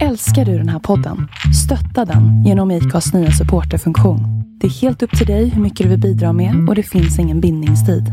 Älskar 0.00 0.44
du 0.44 0.58
den 0.58 0.68
här 0.68 0.78
podden? 0.78 1.28
Stötta 1.64 2.04
den 2.04 2.44
genom 2.44 2.70
IKAs 2.70 3.14
nya 3.14 3.30
supporterfunktion. 3.30 4.20
Det 4.60 4.66
är 4.66 4.70
helt 4.70 5.02
upp 5.02 5.18
till 5.18 5.26
dig 5.26 5.48
hur 5.48 5.62
mycket 5.62 5.84
du 5.84 5.90
vill 5.90 6.00
bidra 6.00 6.32
med 6.32 6.68
och 6.68 6.74
det 6.74 6.82
finns 6.82 7.18
ingen 7.18 7.40
bindningstid. 7.40 8.04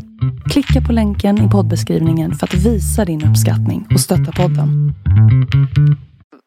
Klicka 0.52 0.88
på 0.88 0.94
länken 0.94 1.38
i 1.47 1.50
poddbeskrivningen 1.50 2.34
för 2.34 2.47
att 2.47 2.54
visa 2.54 3.05
din 3.05 3.29
uppskattning 3.29 3.88
och 3.94 4.00
stötta 4.00 4.31
podden. 4.31 4.94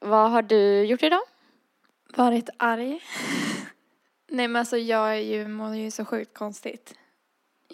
Vad 0.01 0.31
har 0.31 0.43
du 0.43 0.85
gjort 0.85 1.03
idag? 1.03 1.23
Varit 2.17 2.51
arg. 2.57 2.99
Nej 4.31 4.49
men 4.49 4.57
alltså 4.57 4.77
jag 4.77 5.11
är 5.17 5.21
ju, 5.21 5.49
mår 5.49 5.77
ju 5.77 5.91
så 5.91 6.05
sjukt 6.05 6.39
konstigt 6.39 6.95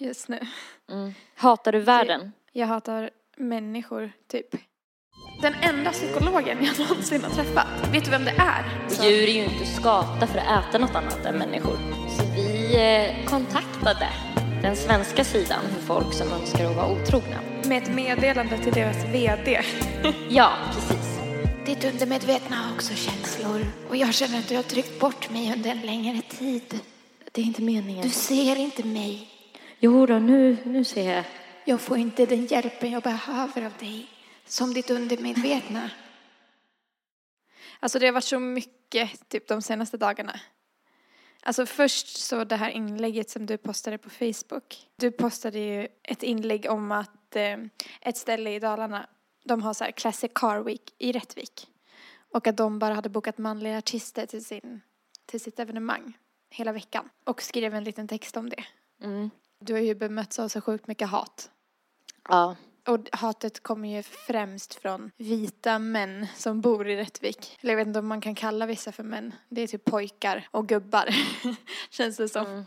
just 0.01 0.29
nu. 0.29 0.39
Mm. 0.91 1.13
Hatar 1.37 1.73
du 1.73 1.81
världen? 1.81 2.33
Jag 2.53 2.67
hatar 2.67 3.11
människor, 3.37 4.11
typ. 4.31 4.68
Den 5.41 5.55
enda 5.63 5.91
psykologen 5.93 6.59
jag 6.65 6.79
någonsin 6.89 7.23
har 7.25 7.31
träffat, 7.31 7.67
vet 7.93 8.05
du 8.05 8.11
vem 8.11 8.25
det 8.25 8.31
är? 8.39 8.65
Så- 8.89 9.05
Djur 9.05 9.23
är 9.29 9.33
ju 9.33 9.45
inte 9.45 9.67
skapta 9.67 10.27
för 10.27 10.39
att 10.39 10.69
äta 10.69 10.79
något 10.79 10.95
annat 10.95 11.27
än 11.27 11.35
människor. 11.39 11.79
Så 12.19 12.25
vi 12.37 12.75
eh, 12.77 13.25
kontaktade 13.27 14.09
den 14.63 14.77
svenska 14.77 15.25
sidan 15.25 15.61
för 15.75 15.87
folk 15.87 16.13
som 16.15 16.33
önskar 16.33 16.65
att 16.71 16.77
vara 16.77 16.93
otrogna. 16.93 17.41
Med 17.65 17.83
ett 17.83 17.95
meddelande 17.95 18.59
till 18.59 18.73
deras 18.73 19.05
VD. 19.05 19.61
Ja, 20.29 20.53
precis. 20.75 21.19
Ditt 21.67 21.85
undermedvetna 21.93 22.57
har 22.57 22.75
också 22.75 22.95
känslor. 22.95 23.67
Och 23.91 23.97
jag 23.97 24.15
känner 24.15 24.39
att 24.39 24.49
du 24.49 24.57
har 24.57 24.63
tryckt 24.63 25.01
bort 25.01 25.31
mig 25.31 25.53
under 25.57 25.71
en 25.71 25.81
längre 25.81 26.23
tid. 26.39 26.81
Det 27.33 27.41
är 27.41 27.45
inte 27.45 27.63
meningen. 27.63 28.03
Du 28.03 28.11
ser 28.11 28.57
inte 28.57 28.85
mig. 28.85 29.29
Jo 29.81 30.07
då, 30.07 30.15
nu, 30.19 30.57
nu 30.65 30.85
ser 30.85 31.15
jag. 31.15 31.25
Jag 31.65 31.81
får 31.81 31.99
inte 31.99 32.27
den 32.27 32.47
hjälpen 32.47 32.91
jag 32.91 33.03
behöver 33.03 33.65
av 33.67 33.73
dig. 33.81 34.07
Som 34.49 34.75
ditt 34.75 34.91
undermedvetna. 34.91 35.91
Alltså 37.81 37.99
det 37.99 38.07
har 38.07 38.13
varit 38.13 38.25
så 38.25 38.39
mycket 38.39 39.29
typ 39.29 39.49
de 39.49 39.63
senaste 39.63 39.97
dagarna. 39.97 40.41
Alltså 41.43 41.67
först 41.67 42.17
så 42.17 42.45
det 42.45 42.57
här 42.57 42.71
inlägget 42.71 43.31
som 43.31 43.47
du 43.47 43.57
postade 43.57 43.99
på 43.99 44.11
Facebook. 44.11 44.89
Du 44.97 45.11
postade 45.11 45.59
ju 45.59 45.89
ett 46.03 46.23
inlägg 46.23 46.67
om 46.71 46.93
att 46.93 47.37
eh, 47.37 47.57
ett 48.01 48.17
ställe 48.17 48.55
i 48.55 48.59
Dalarna, 48.59 49.07
de 49.45 49.63
har 49.63 49.75
så 49.75 49.85
här 49.85 49.91
Classic 49.91 50.31
Car 50.35 50.63
Week 50.63 50.95
i 50.99 51.13
Rättvik. 51.13 51.67
Och 52.35 52.47
att 52.47 52.57
de 52.57 52.79
bara 52.79 52.95
hade 52.95 53.09
bokat 53.09 53.39
manliga 53.39 53.79
artister 53.79 54.27
till, 54.27 54.45
sin, 54.45 54.81
till 55.27 55.41
sitt 55.41 55.59
evenemang 55.59 56.19
hela 56.51 56.73
veckan. 56.73 57.09
Och 57.25 57.43
skrev 57.43 57.75
en 57.75 57.85
liten 57.85 58.09
text 58.09 58.37
om 58.37 58.51
det. 58.51 58.65
Mm. 59.03 59.31
Du 59.61 59.73
har 59.73 59.81
ju 59.81 59.95
bemötts 59.95 60.39
av 60.39 60.49
så 60.49 60.61
sjukt 60.61 60.87
mycket 60.87 61.09
hat. 61.09 61.51
Ja. 62.29 62.57
Och 62.89 62.99
hatet 63.13 63.63
kommer 63.63 63.97
ju 63.97 64.03
främst 64.03 64.75
från 64.75 65.11
vita 65.17 65.79
män 65.79 66.27
som 66.37 66.61
bor 66.61 66.89
i 66.89 66.97
Rättvik. 66.97 67.59
Eller 67.61 67.73
jag 67.73 67.77
vet 67.77 67.87
inte 67.87 67.99
om 67.99 68.07
man 68.09 68.21
kan 68.21 68.35
kalla 68.35 68.67
vissa 68.67 68.93
för 68.93 69.03
män. 69.03 69.35
Det 69.49 69.61
är 69.63 69.67
typ 69.67 69.85
pojkar 69.85 70.49
och 70.51 70.69
gubbar, 70.69 71.09
känns 71.91 72.17
det 72.17 72.29
som. 72.29 72.47
Mm. 72.47 72.65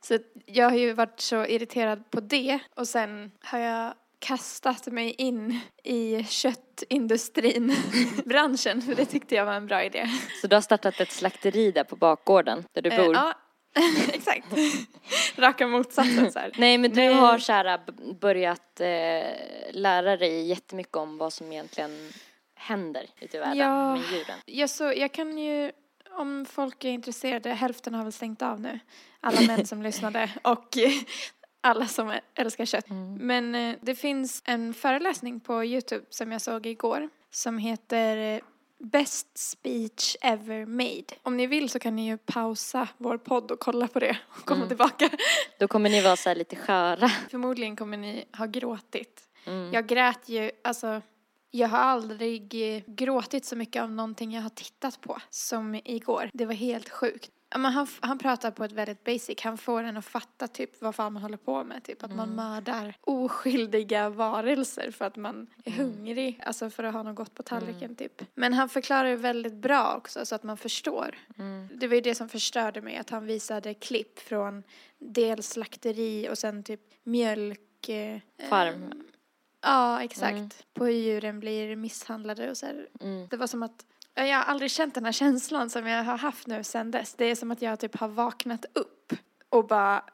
Så 0.00 0.18
jag 0.46 0.70
har 0.70 0.76
ju 0.76 0.92
varit 0.92 1.20
så 1.20 1.46
irriterad 1.46 2.10
på 2.10 2.20
det. 2.20 2.58
Och 2.74 2.88
sen 2.88 3.30
har 3.40 3.58
jag 3.58 3.94
kastat 4.18 4.86
mig 4.86 5.10
in 5.18 5.60
i 5.84 6.24
köttindustrin, 6.24 7.74
branschen, 8.24 8.82
för 8.82 8.94
det 8.94 9.04
tyckte 9.04 9.34
jag 9.34 9.44
var 9.46 9.54
en 9.54 9.66
bra 9.66 9.84
idé. 9.84 10.06
Så 10.40 10.46
du 10.46 10.56
har 10.56 10.60
startat 10.60 11.00
ett 11.00 11.12
slakteri 11.12 11.72
där 11.72 11.84
på 11.84 11.96
bakgården 11.96 12.64
där 12.72 12.82
du 12.82 12.90
Eh, 12.90 13.04
bor? 13.04 13.14
ja, 13.14 13.34
exakt. 14.12 14.46
Raka 15.36 15.66
motsatsen 15.66 16.32
så 16.32 16.38
här. 16.38 16.52
Nej, 16.58 16.78
men 16.78 16.90
du 16.90 16.96
Nej. 17.00 17.14
har 17.14 17.38
så 17.38 17.52
här, 17.52 17.80
b- 17.86 17.92
börjat 18.20 18.80
eh, 18.80 18.86
lära 19.72 20.16
dig 20.16 20.46
jättemycket 20.46 20.96
om 20.96 21.18
vad 21.18 21.32
som 21.32 21.52
egentligen 21.52 22.12
händer 22.54 23.06
ute 23.20 23.36
i 23.36 23.40
världen 23.40 23.56
Ja. 23.58 23.92
med 23.94 24.02
djuren. 24.12 24.38
Jag, 24.46 24.70
så, 24.70 24.84
jag 24.96 25.12
kan 25.12 25.38
ju, 25.38 25.72
om 26.10 26.46
folk 26.50 26.84
är 26.84 26.88
intresserade, 26.90 27.50
hälften 27.50 27.94
har 27.94 28.02
väl 28.02 28.12
stängt 28.12 28.42
av 28.42 28.60
nu. 28.60 28.78
Alla 29.20 29.40
män 29.40 29.66
som 29.66 29.82
lyssnade 29.88 30.30
och 30.42 30.68
alla 31.60 31.86
som 31.86 32.12
älskar 32.34 32.64
kött. 32.64 32.86
Men 33.20 33.54
eh, 33.54 33.76
det 33.80 33.94
finns 33.94 34.42
en 34.46 34.74
föreläsning 34.74 35.40
på 35.40 35.64
Youtube 35.64 36.04
som 36.10 36.32
jag 36.32 36.40
såg 36.42 36.66
igår 36.66 37.08
som 37.30 37.58
heter 37.58 38.40
Best 38.82 39.38
speech 39.38 40.16
ever 40.20 40.66
made. 40.66 41.04
Om 41.22 41.36
ni 41.36 41.46
vill 41.46 41.70
så 41.70 41.78
kan 41.78 41.96
ni 41.96 42.06
ju 42.06 42.18
pausa 42.18 42.88
vår 42.98 43.18
podd 43.18 43.50
och 43.50 43.60
kolla 43.60 43.88
på 43.88 43.98
det 43.98 44.18
och 44.28 44.44
komma 44.44 44.66
tillbaka. 44.66 45.10
Då 45.58 45.68
kommer 45.68 45.90
ni 45.90 46.02
vara 46.02 46.16
så 46.16 46.28
här 46.28 46.36
lite 46.36 46.56
sköra. 46.56 47.08
Förmodligen 47.08 47.76
kommer 47.76 47.96
ni 47.96 48.24
ha 48.38 48.46
gråtit. 48.46 49.28
Mm. 49.44 49.72
Jag 49.72 49.86
grät 49.86 50.28
ju, 50.28 50.50
alltså 50.64 51.02
jag 51.50 51.68
har 51.68 51.78
aldrig 51.78 52.54
gråtit 52.86 53.44
så 53.44 53.56
mycket 53.56 53.82
av 53.82 53.90
någonting 53.90 54.32
jag 54.32 54.42
har 54.42 54.50
tittat 54.50 55.00
på 55.00 55.18
som 55.30 55.80
igår. 55.84 56.30
Det 56.32 56.46
var 56.46 56.54
helt 56.54 56.88
sjukt. 56.88 57.30
Men 57.56 57.72
han, 57.72 57.86
han 58.00 58.18
pratar 58.18 58.50
på 58.50 58.64
ett 58.64 58.72
väldigt 58.72 59.04
basic. 59.04 59.40
Han 59.42 59.58
får 59.58 59.82
en 59.82 59.96
att 59.96 60.04
fatta 60.04 60.48
typ 60.48 60.82
vad 60.82 60.94
fan 60.94 61.12
man 61.12 61.22
håller 61.22 61.36
på 61.36 61.64
med. 61.64 61.84
Typ 61.84 62.02
att 62.02 62.14
man 62.14 62.28
mördar 62.34 62.94
oskyldiga 63.00 64.08
varelser 64.08 64.90
för 64.90 65.04
att 65.04 65.16
man 65.16 65.46
är 65.64 65.70
hungrig. 65.70 66.40
Alltså 66.46 66.70
för 66.70 66.84
att 66.84 66.94
ha 66.94 67.02
något 67.02 67.16
gott 67.16 67.34
på 67.34 67.42
tallriken 67.42 67.96
typ. 67.96 68.22
Men 68.34 68.52
han 68.54 68.68
förklarar 68.68 69.10
det 69.10 69.16
väldigt 69.16 69.54
bra 69.54 69.94
också 69.96 70.26
så 70.26 70.34
att 70.34 70.42
man 70.42 70.56
förstår. 70.56 71.18
Det 71.74 71.88
var 71.88 71.94
ju 71.94 72.00
det 72.00 72.14
som 72.14 72.28
förstörde 72.28 72.80
mig. 72.80 72.96
Att 72.96 73.10
han 73.10 73.26
visade 73.26 73.74
klipp 73.74 74.18
från 74.18 74.62
dels 74.98 75.48
slakteri 75.48 76.28
och 76.30 76.38
sen 76.38 76.62
typ 76.62 76.80
mjölk. 77.02 77.88
eh, 77.88 78.18
Farm. 78.48 78.92
Ja, 79.62 80.02
exakt. 80.02 80.66
På 80.74 80.84
hur 80.84 80.92
djuren 80.92 81.40
blir 81.40 81.76
misshandlade 81.76 82.50
och 82.50 82.56
så 82.56 82.66
här. 82.66 82.88
Mm. 83.00 83.26
Det 83.30 83.36
var 83.36 83.46
som 83.46 83.62
att, 83.62 83.86
jag 84.14 84.36
har 84.36 84.44
aldrig 84.44 84.70
känt 84.70 84.94
den 84.94 85.04
här 85.04 85.12
känslan 85.12 85.70
som 85.70 85.86
jag 85.86 86.04
har 86.04 86.18
haft 86.18 86.46
nu 86.46 86.64
sedan 86.64 86.90
dess. 86.90 87.14
Det 87.14 87.24
är 87.24 87.34
som 87.34 87.50
att 87.50 87.62
jag 87.62 87.80
typ 87.80 87.96
har 87.96 88.08
vaknat 88.08 88.64
upp 88.72 89.12
och 89.48 89.66
bara, 89.66 90.04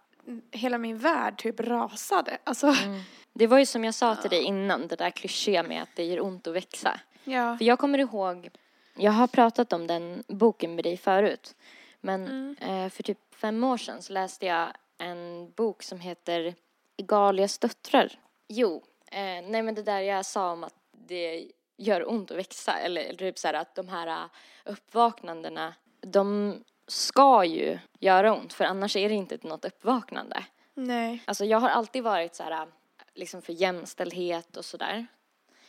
hela 0.50 0.78
min 0.78 0.98
värld 0.98 1.38
typ 1.38 1.60
rasade. 1.60 2.38
Alltså, 2.44 2.66
Mm. 2.66 3.00
Det 3.32 3.46
var 3.46 3.58
ju 3.58 3.66
som 3.66 3.84
jag 3.84 3.94
sa 3.94 4.16
till 4.16 4.30
dig 4.30 4.42
innan, 4.42 4.88
det 4.88 4.96
där 4.96 5.10
klyschiga 5.10 5.62
med 5.62 5.82
att 5.82 5.88
det 5.96 6.04
gör 6.04 6.20
ont 6.20 6.46
att 6.46 6.54
växa. 6.54 7.00
ja. 7.24 7.56
För 7.58 7.64
jag 7.64 7.78
kommer 7.78 7.98
ihåg, 7.98 8.48
jag 8.96 9.12
har 9.12 9.26
pratat 9.26 9.72
om 9.72 9.86
den 9.86 10.22
boken 10.28 10.74
med 10.74 10.84
dig 10.84 10.96
förut. 10.96 11.54
Men 12.00 12.56
eh, 12.60 12.88
för 12.88 13.02
typ 13.02 13.34
fem 13.34 13.64
år 13.64 13.76
sedan 13.76 14.02
så 14.02 14.12
läste 14.12 14.46
jag 14.46 14.68
en 14.98 15.50
bok 15.56 15.82
som 15.82 16.00
heter 16.00 16.54
Igalias 16.96 17.58
döttrar. 17.58 18.18
Jo, 18.48 18.82
eh, 19.12 19.20
nej 19.48 19.62
men 19.62 19.74
det 19.74 19.82
där 19.82 20.00
jag 20.00 20.26
sa 20.26 20.52
om 20.52 20.64
att 20.64 20.74
det 20.92 21.50
gör 21.78 22.10
ont 22.10 22.30
att 22.30 22.36
växa. 22.36 22.78
Eller, 22.78 23.14
typ 23.14 23.38
så 23.38 23.48
här 23.48 23.54
att 23.54 23.74
de 23.74 23.88
här 23.88 24.06
eh, 24.06 24.28
uppvaknandena, 24.64 25.74
de 26.00 26.54
ska 26.86 27.44
ju 27.44 27.78
göra 27.98 28.34
ont. 28.34 28.52
För 28.52 28.64
annars 28.64 28.96
är 28.96 29.08
det 29.08 29.14
inte 29.14 29.38
något 29.42 29.64
uppvaknande. 29.64 30.44
Nej. 30.74 31.22
Alltså 31.24 31.44
jag 31.44 31.58
har 31.58 31.68
alltid 31.68 32.02
varit 32.02 32.34
så 32.34 32.42
här, 32.42 32.66
liksom 33.14 33.42
för 33.42 33.52
jämställdhet 33.52 34.56
och 34.56 34.64
sådär. 34.64 35.06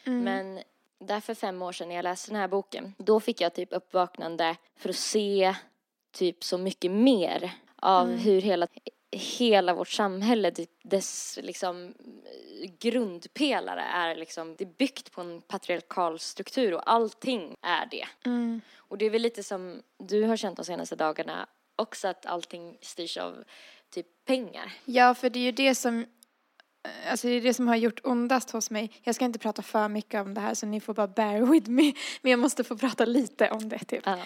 Men 0.03 0.59
där 0.99 1.19
för 1.19 1.33
fem 1.33 1.61
år 1.61 1.71
sedan 1.71 1.89
när 1.89 1.95
jag 1.95 2.03
läste 2.03 2.31
den 2.31 2.39
här 2.39 2.47
boken, 2.47 2.95
då 2.97 3.19
fick 3.19 3.41
jag 3.41 3.53
typ 3.53 3.73
uppvaknande 3.73 4.55
för 4.75 4.89
att 4.89 4.95
se 4.95 5.55
typ 6.11 6.43
så 6.43 6.57
mycket 6.57 6.91
mer 6.91 7.51
av 7.75 8.07
hur 8.07 8.41
hela, 8.41 8.67
hela 9.11 9.73
vårt 9.73 9.89
samhälle, 9.89 10.51
dess 10.83 11.39
liksom 11.41 11.93
grundpelare 12.79 13.81
är 13.81 14.15
liksom, 14.15 14.55
det 14.55 14.63
är 14.63 14.73
byggt 14.77 15.11
på 15.11 15.21
en 15.21 15.41
patriarkal 15.41 16.19
struktur 16.19 16.73
och 16.73 16.91
allting 16.91 17.55
är 17.61 17.85
det. 17.91 18.07
Mm. 18.25 18.61
Och 18.77 18.97
det 18.97 19.05
är 19.05 19.09
väl 19.09 19.21
lite 19.21 19.43
som 19.43 19.81
du 19.99 20.23
har 20.23 20.37
känt 20.37 20.55
de 20.55 20.65
senaste 20.65 20.95
dagarna 20.95 21.47
också 21.75 22.07
att 22.07 22.25
allting 22.25 22.77
styrs 22.81 23.17
av 23.17 23.43
typ 23.89 24.25
pengar. 24.25 24.73
Ja, 24.85 25.15
för 25.15 25.29
det 25.29 25.39
är 25.39 25.43
ju 25.43 25.51
det 25.51 25.75
som 25.75 26.05
Alltså 27.09 27.27
det 27.27 27.33
är 27.33 27.41
det 27.41 27.53
som 27.53 27.67
har 27.67 27.75
gjort 27.75 27.99
ondast 28.03 28.51
hos 28.51 28.71
mig. 28.71 28.91
Jag 29.03 29.15
ska 29.15 29.25
inte 29.25 29.39
prata 29.39 29.61
för 29.61 29.87
mycket 29.87 30.21
om 30.21 30.33
det 30.33 30.41
här 30.41 30.53
så 30.53 30.65
ni 30.65 30.79
får 30.79 30.93
bara 30.93 31.07
bear 31.07 31.41
with 31.51 31.69
me. 31.69 31.93
Men 32.21 32.31
jag 32.31 32.39
måste 32.39 32.63
få 32.63 32.77
prata 32.77 33.05
lite 33.05 33.49
om 33.49 33.69
det 33.69 33.79
typ. 33.79 34.03
Ja. 34.05 34.17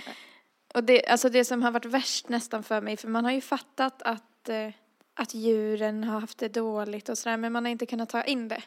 Och 0.73 0.83
det, 0.83 1.05
alltså 1.05 1.29
det 1.29 1.45
som 1.45 1.61
har 1.63 1.71
varit 1.71 1.85
värst 1.85 2.29
nästan 2.29 2.63
för 2.63 2.81
mig, 2.81 2.97
för 2.97 3.07
man 3.07 3.25
har 3.25 3.31
ju 3.31 3.41
fattat 3.41 4.01
att, 4.01 4.23
eh, 4.49 4.69
att 5.13 5.33
djuren 5.33 6.03
har 6.03 6.19
haft 6.19 6.37
det 6.37 6.47
dåligt 6.47 7.09
och 7.09 7.17
sådär, 7.17 7.37
men 7.37 7.53
man 7.53 7.65
har 7.65 7.71
inte 7.71 7.85
kunnat 7.85 8.09
ta 8.09 8.23
in 8.23 8.47
det. 8.47 8.63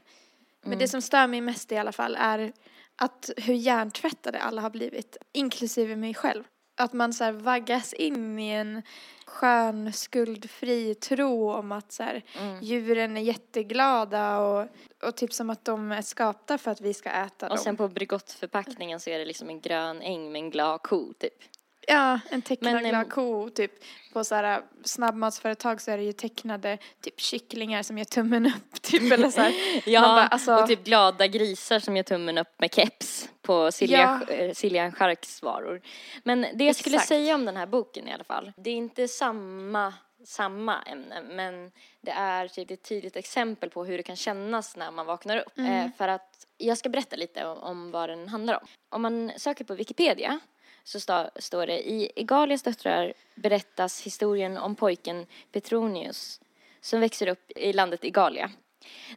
Men 0.63 0.79
det 0.79 0.89
som 0.89 1.03
stör 1.03 1.27
mig 1.27 1.41
mest 1.41 1.73
i 1.73 1.77
alla 1.77 1.93
fall 1.93 2.17
är 2.21 2.53
att 2.97 3.31
hur 3.37 3.55
hjärntvättade 3.55 4.39
alla 4.39 4.63
har 4.63 4.71
blivit, 4.71 5.17
inklusive 5.33 5.97
mig 5.97 6.15
själv. 6.15 6.45
Att 6.77 6.93
man 6.93 7.13
så 7.13 7.33
vaggas 7.33 7.93
in 7.93 8.39
i 8.39 8.51
en 8.51 8.83
skön, 9.27 9.93
skuldfri 9.93 10.95
tro 10.95 11.53
om 11.53 11.73
att 11.73 11.93
så 11.93 12.03
här, 12.03 12.23
djuren 12.63 13.17
är 13.17 13.21
jätteglada 13.21 14.39
och, 14.39 14.69
och 15.03 15.17
typ 15.17 15.33
som 15.33 15.51
att 15.51 15.65
de 15.65 15.93
är 15.93 16.03
skapta 16.03 16.59
för 16.59 16.71
att 16.71 16.81
vi 16.81 16.95
ska 16.95 17.11
äta 17.11 17.47
Och 17.47 17.57
dem. 17.57 17.65
sen 17.65 17.77
på 17.77 17.89
Bregottförpackningen 17.89 19.01
så 19.01 19.11
är 19.11 19.19
det 19.19 19.25
liksom 19.25 19.49
en 19.49 19.61
grön 19.61 20.03
äng 20.03 20.33
med 20.33 20.39
en 20.39 20.51
glad 20.51 20.83
ko 20.83 21.13
typ. 21.19 21.43
Ja, 21.87 22.21
en 22.31 22.43
tecknad 22.43 22.75
Men, 22.75 22.85
glad 22.89 23.11
ko 23.11 23.51
typ. 23.51 23.73
På 24.13 24.25
så 24.25 24.35
här 24.35 24.63
snabbmatsföretag 24.85 25.81
så 25.81 25.91
är 25.91 25.97
det 25.99 26.05
ju 26.05 26.13
tecknade 26.13 26.79
typ 27.01 27.21
kycklingar 27.21 27.83
som 27.83 27.99
gör 27.99 28.05
tummen 28.05 28.47
upp 28.47 28.73
typ 28.83 29.13
eller 29.13 29.31
så 29.31 29.41
här. 29.41 29.53
Ja, 29.91 30.01
bara, 30.01 30.27
alltså- 30.27 30.55
och 30.57 30.67
typ 30.69 30.85
glada 30.85 31.27
grisar 31.27 31.79
som 31.79 31.97
gör 31.97 32.05
tummen 32.05 32.39
upp 32.39 32.55
med 32.59 32.75
keps 32.75 33.29
på 33.43 33.73
Silja, 33.73 34.21
Ja. 34.29 34.35
eh, 34.35 34.93
Scharks 34.93 35.43
varor. 35.43 35.81
Men 36.25 36.47
det 36.55 36.65
jag 36.65 36.77
skulle 36.77 36.97
Exakt. 36.97 37.09
säga 37.09 37.35
om 37.35 37.45
den 37.45 37.57
här 37.57 37.67
boken 37.67 38.09
i 38.09 38.13
alla 38.13 38.25
fall, 38.25 38.53
det 38.57 38.71
är 38.71 38.75
inte 38.77 39.09
samma 39.09 39.95
samma 40.25 40.83
ämne 40.83 41.23
men 41.23 41.73
det 42.01 42.11
är 42.11 42.49
typ 42.49 42.71
ett 42.71 42.83
tydligt 42.83 43.17
exempel 43.17 43.71
på 43.71 43.85
hur 43.85 43.97
det 43.97 44.03
kan 44.03 44.17
kännas 44.17 44.77
när 44.77 44.91
man 44.91 45.07
vaknar 45.07 45.37
upp. 45.37 45.59
Eh, 45.59 45.87
för 45.99 46.09
att 46.09 46.47
jag 46.57 46.79
ska 46.79 46.89
berätta 46.89 47.17
lite 47.17 47.45
om, 47.47 47.59
om 47.59 47.91
vad 47.91 48.09
den 48.09 48.29
handlar 48.29 48.55
om. 48.55 48.67
Om 48.89 49.03
man 49.03 49.33
söker 49.37 49.65
på 49.65 49.75
Wikipedia 49.75 50.39
så 50.87 51.01
sta, 51.01 51.31
står 51.37 51.67
det 51.67 51.89
i 51.89 52.11
Egalias 52.17 52.63
döttrar 52.63 53.13
berättas 53.35 54.03
historien 54.03 54.57
om 54.57 54.75
pojken 54.75 55.27
Petronius 55.53 56.41
som 56.81 57.01
växer 57.01 57.27
upp 57.27 57.53
i 57.57 57.73
landet 57.73 58.05
Igalia. 58.05 58.51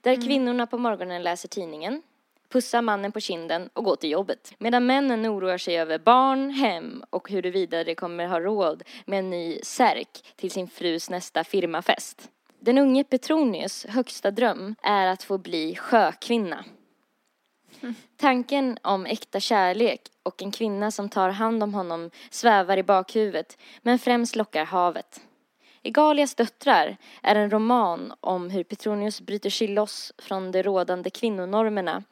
Där 0.01 0.15
kvinnorna 0.15 0.67
på 0.67 0.77
morgonen 0.77 1.23
läser 1.23 1.49
tidningen, 1.49 2.01
pussar 2.49 2.81
mannen 2.81 3.11
på 3.11 3.19
kinden 3.19 3.69
och 3.73 3.83
går 3.83 3.95
till 3.95 4.11
jobbet. 4.11 4.53
Medan 4.57 4.85
männen 4.85 5.27
oroar 5.27 5.57
sig 5.57 5.79
över 5.79 5.99
barn, 5.99 6.49
hem 6.49 7.03
och 7.09 7.29
huruvida 7.29 7.83
de 7.83 7.95
kommer 7.95 8.27
ha 8.27 8.39
råd 8.39 8.83
med 9.05 9.19
en 9.19 9.29
ny 9.29 9.59
särk 9.63 10.23
till 10.35 10.51
sin 10.51 10.67
frus 10.67 11.09
nästa 11.09 11.43
firmafest. 11.43 12.29
Den 12.59 12.77
unge 12.77 13.03
Petronius 13.03 13.85
högsta 13.85 14.31
dröm 14.31 14.75
är 14.81 15.07
att 15.07 15.23
få 15.23 15.37
bli 15.37 15.75
sjökvinna. 15.75 16.65
Tanken 18.17 18.77
om 18.81 19.05
äkta 19.05 19.39
kärlek 19.39 20.01
och 20.23 20.41
en 20.41 20.51
kvinna 20.51 20.91
som 20.91 21.09
tar 21.09 21.29
hand 21.29 21.63
om 21.63 21.73
honom 21.73 22.11
svävar 22.29 22.77
i 22.77 22.83
bakhuvudet, 22.83 23.57
men 23.81 23.99
främst 23.99 24.35
lockar 24.35 24.65
havet. 24.65 25.21
Egalias 25.83 26.35
döttrar 26.35 26.97
är 27.21 27.35
en 27.35 27.51
roman 27.51 28.13
om 28.19 28.49
hur 28.49 28.63
Petronius 28.63 29.21
bryter 29.21 29.49
sig 29.49 29.67
loss 29.67 30.13
från 30.17 30.51
de 30.51 30.63
rådande 30.63 31.09
kvinnonormerna, 31.09 32.03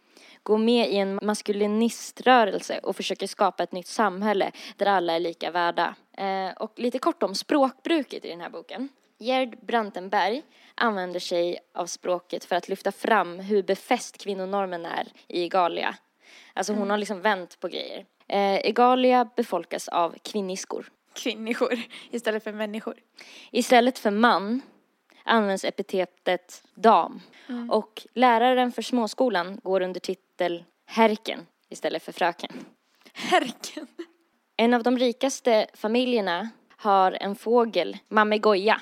går 0.43 0.57
med 0.57 0.89
i 0.89 0.97
en 0.97 1.19
maskuliniströrelse 1.21 2.79
och 2.83 2.95
försöker 2.95 3.27
skapa 3.27 3.63
ett 3.63 3.71
nytt 3.71 3.87
samhälle 3.87 4.51
där 4.77 4.85
alla 4.85 5.13
är 5.13 5.19
lika 5.19 5.51
värda. 5.51 5.95
Eh, 6.17 6.51
och 6.57 6.79
lite 6.79 6.99
kort 6.99 7.23
om 7.23 7.35
språkbruket 7.35 8.25
i 8.25 8.29
den 8.29 8.41
här 8.41 8.49
boken. 8.49 8.89
Gerd 9.19 9.65
Brantenberg 9.65 10.43
använder 10.75 11.19
sig 11.19 11.59
av 11.73 11.85
språket 11.85 12.45
för 12.45 12.55
att 12.55 12.69
lyfta 12.69 12.91
fram 12.91 13.39
hur 13.39 13.63
befäst 13.63 14.17
kvinnonormen 14.17 14.85
är 14.85 15.07
i 15.27 15.43
Egalia. 15.43 15.95
Alltså 16.53 16.73
hon 16.73 16.89
har 16.89 16.97
liksom 16.97 17.21
vänt 17.21 17.59
på 17.59 17.67
grejer. 17.67 18.05
Eh, 18.27 18.55
Egalia 18.55 19.29
befolkas 19.35 19.87
av 19.87 20.15
kvinniskor. 20.23 20.91
Kvinnor 21.13 21.79
istället 22.11 22.43
för 22.43 22.51
människor. 22.51 22.95
Istället 23.51 23.99
för 23.99 24.11
man 24.11 24.61
används 25.23 25.65
epitetet 25.65 26.63
dam. 26.75 27.21
Och 27.71 28.07
läraren 28.13 28.71
för 28.71 28.81
småskolan 28.81 29.59
går 29.63 29.81
under 29.81 29.99
titel 29.99 30.63
herken 30.85 31.45
istället 31.69 32.03
för 32.03 32.11
fröken. 32.11 32.51
Herken. 33.13 33.87
En 34.57 34.73
av 34.73 34.83
de 34.83 34.97
rikaste 34.97 35.67
familjerna 35.73 36.49
har 36.77 37.11
en 37.11 37.35
fågel, 37.35 37.97
mamegoja. 38.07 38.81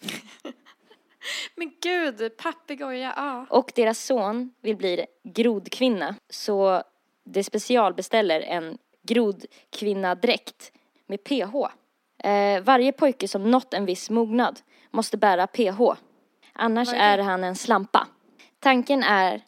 Men 1.56 1.72
gud, 1.82 2.36
papegoja, 2.36 3.12
ja. 3.16 3.46
Och 3.50 3.72
deras 3.74 4.04
son 4.04 4.54
vill 4.60 4.76
bli 4.76 5.06
grodkvinna. 5.24 6.14
Så 6.28 6.82
de 7.24 7.44
specialbeställer 7.44 8.40
en 8.40 8.78
grodkvinnadräkt 9.02 10.72
med 11.06 11.24
PH. 11.24 11.54
Eh, 12.28 12.62
varje 12.62 12.92
pojke 12.92 13.28
som 13.28 13.50
nått 13.50 13.74
en 13.74 13.84
viss 13.84 14.10
mognad 14.10 14.60
måste 14.90 15.16
bära 15.16 15.46
PH. 15.46 15.80
Annars 16.52 16.92
är 16.92 17.16
det? 17.16 17.22
han 17.22 17.44
en 17.44 17.56
slampa. 17.56 18.06
Tanken 18.58 19.02
är 19.02 19.42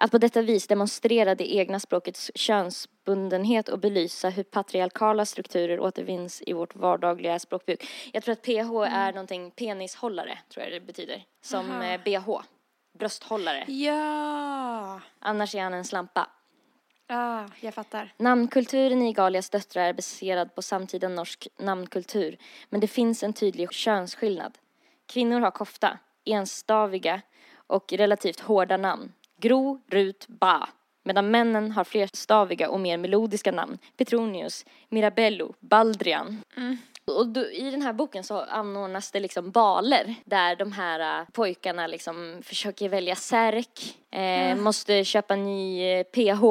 att 0.00 0.10
på 0.10 0.18
detta 0.18 0.42
vis 0.42 0.66
demonstrera 0.66 1.34
det 1.34 1.54
egna 1.54 1.80
språkets 1.80 2.30
könsbundenhet 2.34 3.68
och 3.68 3.78
belysa 3.78 4.28
hur 4.28 4.42
patriarkala 4.42 5.24
strukturer 5.24 5.80
återvinns 5.80 6.42
i 6.46 6.52
vårt 6.52 6.76
vardagliga 6.76 7.38
språkbruk. 7.38 7.84
Jag 8.12 8.22
tror 8.22 8.32
att 8.32 8.42
PH 8.42 8.94
är 8.94 9.12
någonting 9.12 9.50
penishållare, 9.50 10.38
tror 10.48 10.64
jag 10.64 10.72
det 10.72 10.80
betyder. 10.80 11.24
Som 11.42 11.70
Aha. 11.70 11.84
eh, 11.84 12.00
BH. 12.02 12.30
Brösthållare. 12.98 13.64
Ja. 13.72 15.00
Annars 15.18 15.54
är 15.54 15.62
han 15.62 15.74
en 15.74 15.84
slampa. 15.84 16.30
Ja, 17.06 17.44
jag 17.60 17.74
fattar. 17.74 18.12
Namnkulturen 18.16 19.02
i 19.02 19.12
Galias 19.12 19.50
döttrar 19.50 19.82
är 19.84 19.92
baserad 19.92 20.54
på 20.54 20.62
samtida 20.62 21.08
norsk 21.08 21.48
namnkultur, 21.58 22.38
men 22.68 22.80
det 22.80 22.86
finns 22.86 23.22
en 23.22 23.32
tydlig 23.32 23.72
könsskillnad. 23.72 24.58
Kvinnor 25.06 25.40
har 25.40 25.50
kofta, 25.50 25.98
enstaviga 26.24 27.22
och 27.66 27.92
relativt 27.92 28.40
hårda 28.40 28.76
namn. 28.76 29.12
Gro, 29.40 29.80
Rut, 29.90 30.28
Ba. 30.28 30.68
Medan 31.04 31.30
männen 31.30 31.70
har 31.72 31.84
flerstaviga 31.84 32.70
och 32.70 32.80
mer 32.80 32.96
melodiska 32.98 33.52
namn. 33.52 33.78
Petronius, 33.96 34.64
Mirabello, 34.88 35.54
Baldrian. 35.60 36.42
Och 37.04 37.28
då, 37.28 37.50
i 37.50 37.70
den 37.70 37.82
här 37.82 37.92
boken 37.92 38.24
så 38.24 38.40
anordnas 38.40 39.10
det 39.10 39.20
liksom 39.20 39.50
baler 39.50 40.14
där 40.24 40.56
de 40.56 40.72
här 40.72 41.20
äh, 41.20 41.26
pojkarna 41.32 41.86
liksom 41.86 42.42
försöker 42.44 42.88
välja 42.88 43.16
särk, 43.16 43.98
eh, 44.10 44.56
måste 44.56 45.04
köpa 45.04 45.36
ny 45.36 45.82
eh, 45.82 46.02
PH. 46.04 46.42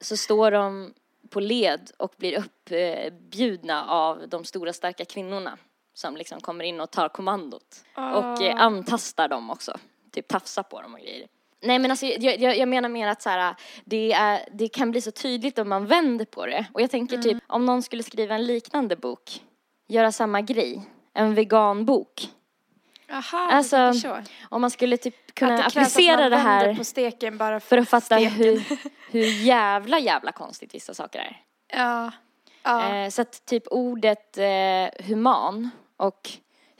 Så 0.00 0.16
står 0.16 0.50
de 0.50 0.94
på 1.30 1.40
led 1.40 1.90
och 1.96 2.14
blir 2.16 2.38
uppbjudna 2.38 3.84
av 3.84 4.28
de 4.28 4.44
stora 4.44 4.72
starka 4.72 5.04
kvinnorna 5.04 5.58
som 5.94 6.16
liksom 6.16 6.40
kommer 6.40 6.64
in 6.64 6.80
och 6.80 6.90
tar 6.90 7.08
kommandot. 7.08 7.84
Och 7.94 8.42
eh, 8.42 8.60
antastar 8.60 9.28
dem 9.28 9.50
också, 9.50 9.78
typ 10.10 10.28
tafsar 10.28 10.62
på 10.62 10.82
dem 10.82 10.94
och 10.94 11.00
grejer. 11.00 11.28
Nej 11.64 11.78
men 11.78 11.90
alltså 11.90 12.06
jag, 12.06 12.40
jag, 12.40 12.56
jag 12.58 12.68
menar 12.68 12.88
mer 12.88 13.08
att 13.08 13.22
så 13.22 13.30
här, 13.30 13.54
det, 13.84 14.12
är, 14.12 14.48
det 14.52 14.68
kan 14.68 14.90
bli 14.90 15.00
så 15.00 15.10
tydligt 15.10 15.58
om 15.58 15.68
man 15.68 15.86
vänder 15.86 16.24
på 16.24 16.46
det. 16.46 16.66
Och 16.72 16.80
jag 16.80 16.90
tänker 16.90 17.18
typ 17.18 17.38
om 17.46 17.66
någon 17.66 17.82
skulle 17.82 18.02
skriva 18.02 18.34
en 18.34 18.46
liknande 18.46 18.96
bok, 18.96 19.42
göra 19.88 20.12
samma 20.12 20.40
grej, 20.40 20.82
en 21.14 21.34
veganbok. 21.34 22.28
Jaha, 23.06 23.50
Alltså. 23.50 23.92
Om 24.48 24.60
man 24.60 24.70
skulle 24.70 24.96
typ 24.96 25.34
kunna 25.34 25.54
att 25.54 25.74
det 25.74 25.80
applicera 25.80 26.24
att 26.24 26.30
det 26.30 26.36
här 26.36 26.74
på 26.74 26.84
steken 26.84 27.38
bara 27.38 27.60
för 27.60 27.78
att 27.78 27.88
fatta 27.88 28.16
steken. 28.16 28.30
hur, 28.30 28.62
hur 29.10 29.44
jävla 29.44 29.98
jävla 29.98 30.32
konstigt 30.32 30.74
vissa 30.74 30.94
saker 30.94 31.18
är. 31.18 31.40
Ja. 31.78 32.12
Ja. 32.62 32.94
Eh, 32.94 33.10
så 33.10 33.22
att 33.22 33.46
typ 33.46 33.62
ordet 33.70 34.38
eh, 34.38 35.06
human 35.06 35.70
och 35.96 36.30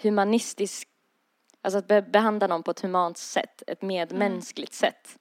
humanistisk, 0.02 0.88
alltså 1.64 1.78
att 1.78 1.86
be- 1.88 2.02
behandla 2.02 2.46
någon 2.46 2.62
på 2.62 2.70
ett 2.70 2.80
humant 2.80 3.18
sätt, 3.18 3.62
ett 3.66 3.82
medmänskligt 3.82 4.72
sätt. 4.74 5.18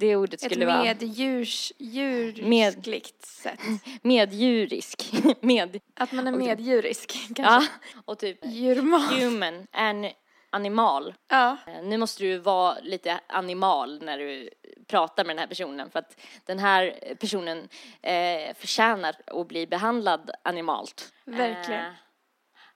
Det 0.00 0.16
ordet 0.16 0.34
Ett 0.42 0.50
skulle 0.50 0.66
vara 0.66 0.82
meddjurs, 0.82 1.72
djursligt 1.78 3.24
sätt. 3.26 3.60
meddjurisk. 4.02 5.12
Med, 5.40 5.80
Att 5.94 6.12
man 6.12 6.26
är 6.26 6.32
meddjurisk 6.32 7.16
ja, 7.28 7.34
kanske. 7.44 7.72
och 8.04 8.18
typ 8.18 8.38
Djurmat. 8.46 9.12
human, 9.12 9.66
an, 9.72 10.06
animal. 10.50 11.14
Ja. 11.28 11.56
Eh, 11.66 11.82
Nu 11.82 11.98
måste 11.98 12.22
du 12.22 12.38
vara 12.38 12.76
lite 12.82 13.20
animal 13.26 14.02
när 14.02 14.18
du 14.18 14.50
pratar 14.86 15.24
med 15.24 15.36
den 15.36 15.40
här 15.40 15.46
personen 15.46 15.90
för 15.90 15.98
att 15.98 16.20
den 16.44 16.58
här 16.58 17.14
personen 17.20 17.68
eh, 18.02 18.54
förtjänar 18.56 19.14
att 19.26 19.48
bli 19.48 19.66
behandlad 19.66 20.30
animalt. 20.44 21.12
Verkligen. 21.24 21.84
Eh, 21.84 21.92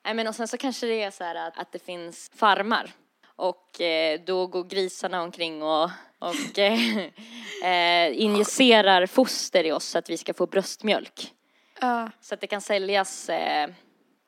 nej 0.04 0.14
men 0.14 0.26
och 0.26 0.34
sen 0.34 0.48
så 0.48 0.58
kanske 0.58 0.86
det 0.86 1.02
är 1.02 1.10
så 1.10 1.24
här 1.24 1.34
att, 1.34 1.58
att 1.58 1.72
det 1.72 1.78
finns 1.78 2.30
farmar 2.34 2.92
och 3.38 3.80
eh, 3.80 4.20
då 4.20 4.46
går 4.46 4.64
grisarna 4.64 5.22
omkring 5.22 5.62
och, 5.62 5.90
och 6.18 6.58
eh, 7.64 8.20
injicerar 8.20 9.06
foster 9.06 9.64
i 9.64 9.72
oss 9.72 9.84
så 9.84 9.98
att 9.98 10.10
vi 10.10 10.18
ska 10.18 10.34
få 10.34 10.46
bröstmjölk. 10.46 11.34
ja. 11.80 12.10
Så 12.20 12.34
att 12.34 12.40
det 12.40 12.46
kan 12.46 12.60
säljas, 12.60 13.28
eh, 13.28 13.70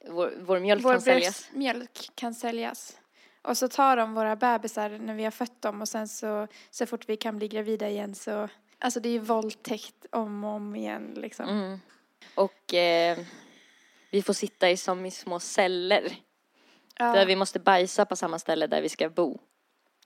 vår, 0.08 0.32
vår 0.40 0.58
mjölk 0.58 0.84
Vår 0.84 0.92
kan 0.92 1.00
säljas. 1.00 1.22
bröstmjölk 1.22 2.10
kan 2.14 2.34
säljas. 2.34 2.96
Och 3.42 3.58
så 3.58 3.68
tar 3.68 3.96
de 3.96 4.14
våra 4.14 4.36
bebisar 4.36 4.90
när 4.90 5.14
vi 5.14 5.24
har 5.24 5.30
fött 5.30 5.62
dem 5.62 5.80
och 5.80 5.88
sen 5.88 6.08
så, 6.08 6.46
så 6.70 6.86
fort 6.86 7.08
vi 7.08 7.16
kan 7.16 7.38
bli 7.38 7.48
gravida 7.48 7.88
igen 7.88 8.14
så, 8.14 8.48
alltså 8.78 9.00
det 9.00 9.08
är 9.08 9.12
ju 9.12 9.18
våldtäkt 9.18 10.06
om 10.12 10.44
och 10.44 10.50
om 10.50 10.76
igen 10.76 11.12
liksom. 11.16 11.48
Mm. 11.48 11.80
Och 12.34 12.74
eh, 12.74 13.18
vi 14.10 14.22
får 14.22 14.32
sitta 14.32 14.70
i 14.70 14.76
som 14.76 15.06
i 15.06 15.10
små 15.10 15.40
celler. 15.40 16.16
Ja, 16.98 17.12
Där 17.12 17.26
vi 17.26 17.36
måste 17.36 17.60
bajsa 17.60 18.04
på 18.04 18.16
samma 18.16 18.38
ställe 18.38 18.66
där 18.66 18.82
vi 18.82 18.88
ska 18.88 19.08
bo. 19.10 19.38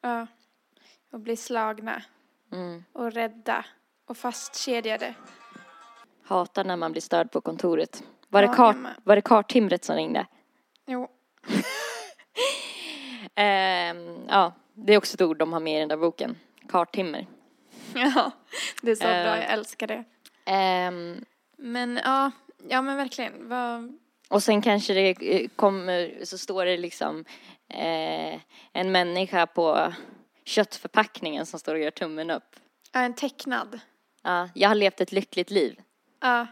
ja. 0.00 0.26
Och 1.12 1.20
bli 1.20 1.36
slagna 1.36 2.02
Mm. 2.52 2.84
och 2.92 3.12
rädda 3.12 3.64
och 4.06 4.16
fastkedjade. 4.16 5.14
Hatar 6.24 6.64
när 6.64 6.76
man 6.76 6.92
blir 6.92 7.02
störd 7.02 7.30
på 7.30 7.40
kontoret. 7.40 8.02
Var, 8.28 8.42
Ja, 8.42 8.48
det, 8.48 8.54
kart, 8.56 8.76
var 9.04 9.16
det 9.16 9.22
karttimret 9.22 9.84
som 9.84 9.96
ringde? 9.96 10.26
Jo. 10.86 11.08
Ehm, 13.34 14.24
ja, 14.28 14.52
det 14.74 14.94
är 14.94 14.98
också 14.98 15.14
ett 15.14 15.20
ord 15.20 15.38
de 15.38 15.52
har 15.52 15.60
med 15.60 15.76
i 15.76 15.80
den 15.80 15.88
där 15.88 15.96
boken. 15.96 16.36
Karttimmer. 16.68 17.26
Ja, 17.94 18.30
det 18.82 18.90
är 18.90 18.94
så 18.94 19.02
bra, 19.04 19.10
Eh. 19.12 19.40
jag 19.40 19.50
älskar 19.52 19.86
det. 19.86 20.04
Ehm, 20.44 21.24
Men 21.56 22.00
ja, 22.04 22.30
Ja 22.68 22.82
men 22.82 22.96
verkligen. 22.96 23.48
Vad... 23.48 23.98
Och 24.28 24.42
sen 24.42 24.62
kanske 24.62 24.94
det 24.94 25.16
eh, 25.20 25.48
kommer, 25.56 26.24
så 26.24 26.38
står 26.38 26.64
det 26.64 26.76
liksom 26.76 27.24
eh, 27.68 28.40
en 28.72 28.92
människa 28.92 29.46
på 29.46 29.92
köttförpackningen 30.44 31.46
som 31.46 31.60
står 31.60 31.74
och 31.74 31.80
gör 31.80 31.90
tummen 31.90 32.30
upp. 32.30 32.56
Ja, 32.92 33.00
en 33.00 33.14
tecknad. 33.14 33.80
Ja, 34.22 34.48
jag 34.54 34.68
har 34.68 34.74
levt 34.74 35.00
ett 35.00 35.12
lyckligt 35.12 35.50
liv. 35.50 35.80
Ja. 36.20 36.46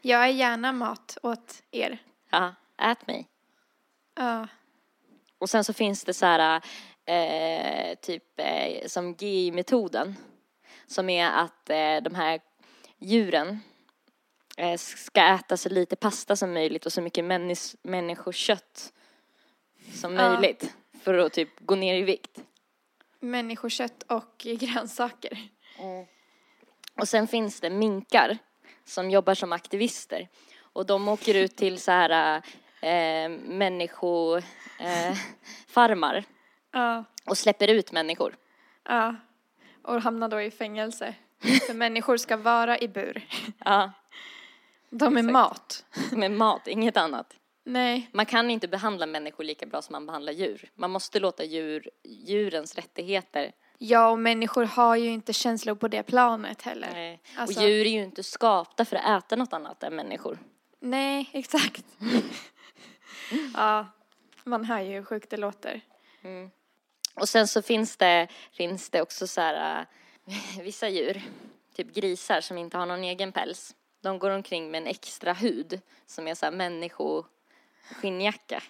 Jag 0.00 0.24
är 0.24 0.28
gärna 0.28 0.72
mat 0.72 1.18
åt 1.22 1.62
er. 1.70 1.98
Ja, 2.30 2.54
ät 2.78 3.06
mig. 3.06 3.28
Ja. 4.14 4.48
Och 5.38 5.50
sen 5.50 5.64
så 5.64 5.72
finns 5.72 6.04
det 6.04 6.14
så 6.14 6.26
här, 6.26 6.62
eh, 7.04 7.94
typ 7.94 8.40
eh, 8.40 8.86
som 8.86 9.12
GI-metoden. 9.12 10.16
Som 10.86 11.10
är 11.10 11.30
att 11.30 11.70
eh, 11.70 11.96
de 12.02 12.14
här 12.14 12.40
djuren 12.98 13.60
ska 14.78 15.20
äta 15.34 15.56
så 15.56 15.68
lite 15.68 15.96
pasta 15.96 16.36
som 16.36 16.52
möjligt 16.54 16.86
och 16.86 16.92
så 16.92 17.00
mycket 17.00 17.24
männis- 17.24 17.76
människokött 17.82 18.92
som 19.94 20.14
Ja. 20.16 20.28
möjligt. 20.32 20.74
För 21.02 21.14
att 21.18 21.32
typ 21.32 21.60
gå 21.60 21.74
ner 21.74 21.94
i 21.94 22.02
vikt. 22.02 22.40
Människokött 23.20 24.02
och 24.02 24.34
grönsaker. 24.44 25.38
Och 27.00 27.08
sen 27.08 27.28
finns 27.28 27.60
det 27.60 27.70
minkar 27.70 28.38
som 28.84 29.10
jobbar 29.10 29.34
som 29.34 29.52
aktivister. 29.52 30.28
Och 30.60 30.86
de 30.86 31.08
åker 31.08 31.34
ut 31.34 31.56
till 31.56 31.78
så 31.78 31.90
här 31.90 32.42
eh, 32.80 33.28
människofarmar 33.28 34.44
eh, 34.80 35.16
farmar 35.68 36.24
Ja. 36.72 37.04
och 37.26 37.38
släpper 37.38 37.68
ut 37.68 37.92
människor. 37.92 38.36
Ja. 38.84 39.16
Och 39.82 40.02
hamnar 40.02 40.28
då 40.28 40.42
i 40.42 40.50
fängelse. 40.50 41.14
För 41.66 41.74
människor 41.74 42.16
ska 42.16 42.36
vara 42.36 42.78
i 42.78 42.88
bur. 42.88 43.26
Ja, 43.64 43.92
De 44.98 45.16
är 45.16 45.20
Exakt. 45.20 45.32
mat. 45.32 45.84
med 46.12 46.30
mat, 46.30 46.66
inget 46.68 46.96
annat. 46.96 47.36
Nej. 47.64 48.10
Man 48.12 48.26
kan 48.26 48.50
inte 48.50 48.68
behandla 48.68 49.06
människor 49.06 49.44
lika 49.44 49.66
bra 49.66 49.82
som 49.82 49.92
man 49.92 50.06
behandlar 50.06 50.32
djur. 50.32 50.70
Man 50.74 50.90
måste 50.90 51.20
låta 51.20 51.44
djur, 51.44 51.90
djurens 52.04 52.74
rättigheter. 52.74 53.52
Ja, 53.78 54.10
och 54.10 54.18
människor 54.18 54.64
har 54.64 54.96
ju 54.96 55.10
inte 55.10 55.32
känslor 55.32 55.74
på 55.74 55.88
det 55.88 56.02
planet 56.02 56.62
heller. 56.62 57.12
Eh, 57.12 57.18
Alltså- 57.36 57.60
Och 57.60 57.66
djur 57.68 57.86
är 57.86 57.90
ju 57.90 58.02
inte 58.02 58.22
skapta 58.22 58.84
för 58.84 58.96
att 58.96 59.24
äta 59.24 59.36
något 59.36 59.52
annat 59.52 59.82
än 59.82 59.96
människor. 59.96 60.38
Nej, 60.80 61.30
exakt. 61.32 61.84
ja, 63.54 63.86
man 64.44 64.64
hör 64.64 64.80
ju 64.80 64.92
hur 64.92 65.04
sjukt 65.04 65.30
det 65.30 65.36
låter. 65.36 65.80
Och 67.14 67.28
sen 67.28 67.48
så 67.48 67.62
finns 67.62 67.96
det, 67.96 68.28
finns 68.52 68.90
det 68.90 69.02
också 69.02 69.26
så 69.26 69.40
här, 69.40 69.86
äh, 70.26 70.62
vissa 70.62 70.88
djur, 70.88 71.22
typ 71.74 71.94
grisar 71.94 72.40
som 72.40 72.58
inte 72.58 72.76
har 72.78 72.86
någon 72.86 73.04
egen 73.04 73.32
päls. 73.32 73.74
De 74.04 74.18
går 74.18 74.30
omkring 74.30 74.70
med 74.70 74.82
en 74.82 74.86
extra 74.86 75.32
hud 75.32 75.80
som 76.06 76.28
är 76.28 76.34
så 76.34 76.46
här 76.46 76.52
människoskinnjacka. 76.52 78.62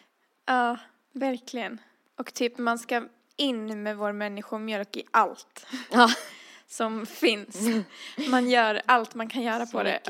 Ja, 0.46 0.78
verkligen. 1.12 1.80
Och 2.16 2.34
typ 2.34 2.58
man 2.58 2.78
ska 2.78 3.08
in 3.36 3.82
med 3.82 3.96
vår 3.96 4.12
människomjölk 4.12 4.96
i 4.96 5.04
allt 5.10 5.66
Ja, 5.90 6.10
som 6.66 7.06
finns. 7.06 7.56
Man 8.30 8.50
gör 8.50 8.82
allt 8.86 9.14
man 9.14 9.28
kan 9.28 9.42
göra 9.42 9.66
så 9.66 9.72
på 9.72 9.82
det. 9.82 10.00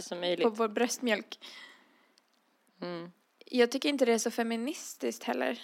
På 0.43 0.50
vår 0.50 0.69
bröstmjölk. 0.69 1.38
Mm. 2.83 3.12
Jag 3.47 3.71
tycker 3.71 3.88
inte 3.88 4.04
det 4.04 4.12
är 4.12 4.19
så 4.19 4.31
feministiskt 4.31 5.25
heller. 5.25 5.62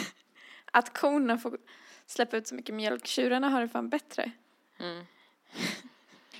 Att 0.72 0.98
korna 0.98 1.38
får 1.38 1.58
släppa 2.06 2.36
ut 2.36 2.46
så 2.46 2.54
mycket 2.54 2.74
mjölk. 2.74 3.06
Tjurarna 3.06 3.48
har 3.48 3.60
det 3.60 3.68
fan 3.68 3.88
bättre. 3.88 4.30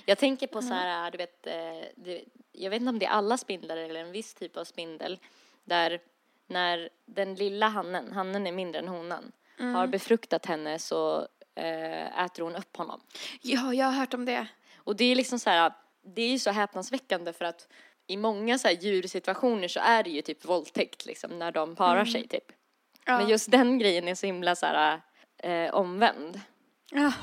Jag 0.09 0.17
tänker 0.17 0.47
på 0.47 0.61
så 0.61 0.73
här, 0.73 1.11
du 1.11 1.17
vet, 1.17 1.47
eh, 1.47 1.53
det, 1.95 2.23
jag 2.51 2.69
vet 2.69 2.81
inte 2.81 2.89
om 2.89 2.99
det 2.99 3.05
är 3.05 3.09
alla 3.09 3.37
spindlar 3.37 3.77
eller 3.77 3.99
en 3.99 4.11
viss 4.11 4.33
typ 4.33 4.57
av 4.57 4.63
spindel, 4.63 5.19
där 5.63 5.99
när 6.47 6.89
den 7.05 7.35
lilla 7.35 7.67
hannen, 7.67 8.13
hannen 8.13 8.47
är 8.47 8.51
mindre 8.51 8.79
än 8.79 8.87
honan, 8.87 9.31
har 9.57 9.87
befruktat 9.87 10.45
henne 10.45 10.79
så 10.79 11.27
eh, 11.55 12.25
äter 12.25 12.43
hon 12.43 12.55
upp 12.55 12.77
honom. 12.77 13.01
Ja, 13.41 13.73
jag 13.73 13.85
har 13.85 13.93
hört 13.93 14.13
om 14.13 14.25
det. 14.25 14.47
Och 14.77 14.95
det 14.95 15.05
är 15.05 15.15
liksom 15.15 15.39
så 15.39 15.49
här, 15.49 15.73
det 16.01 16.21
är 16.21 16.29
ju 16.29 16.39
så 16.39 16.51
häpnadsväckande 16.51 17.33
för 17.33 17.45
att 17.45 17.67
i 18.07 18.17
många 18.17 18.57
så 18.57 18.67
här 18.67 18.75
djursituationer 18.75 19.67
så 19.67 19.79
är 19.79 20.03
det 20.03 20.09
ju 20.09 20.21
typ 20.21 20.45
våldtäkt 20.45 21.05
liksom 21.05 21.39
när 21.39 21.51
de 21.51 21.75
parar 21.75 22.05
sig 22.05 22.27
typ. 22.27 22.51
Ja. 23.05 23.17
Men 23.17 23.29
just 23.29 23.51
den 23.51 23.79
grejen 23.79 24.07
är 24.07 24.15
så 24.15 24.25
himla 24.25 24.55
så 24.55 24.65
här 24.65 25.01
eh, 25.37 25.73
omvänd. 25.73 26.41
Ja. 26.91 27.13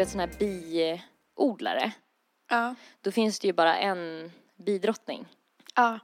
Vet 0.00 0.08
sådana 0.08 0.32
här 0.32 0.38
biodlare, 0.38 1.92
Ja. 2.50 2.74
då 3.00 3.10
finns 3.12 3.38
det 3.40 3.46
ju 3.46 3.52
bara 3.52 3.78
en 3.78 4.32
bidrottning. 4.56 5.26
Ja. 5.74 5.98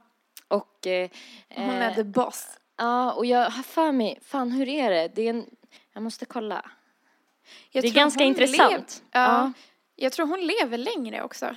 Och, 0.47 0.87
eh, 0.87 1.09
Hon 1.55 1.69
är 1.69 1.89
eh, 1.89 1.95
the 1.95 2.03
boss. 2.03 2.59
ja, 2.77 3.13
och 3.13 3.25
jag 3.25 3.49
har 3.49 3.63
för 3.63 3.91
mig, 3.91 4.19
fan 4.21 4.51
hur 4.51 4.67
är 4.69 4.89
det? 4.89 5.07
Det 5.15 5.21
är 5.21 5.29
en, 5.29 5.45
jag 5.93 6.03
måste 6.03 6.25
kolla. 6.25 6.71
Jag 7.71 7.83
det 7.83 7.87
är 7.87 7.93
ganska 7.93 8.23
intressant. 8.23 8.71
lev- 8.71 9.01
ja. 9.11 9.51
Jag 9.95 10.11
tror 10.13 10.27
hon 10.27 10.41
lever 10.41 10.77
längre 10.77 11.23
också. 11.23 11.55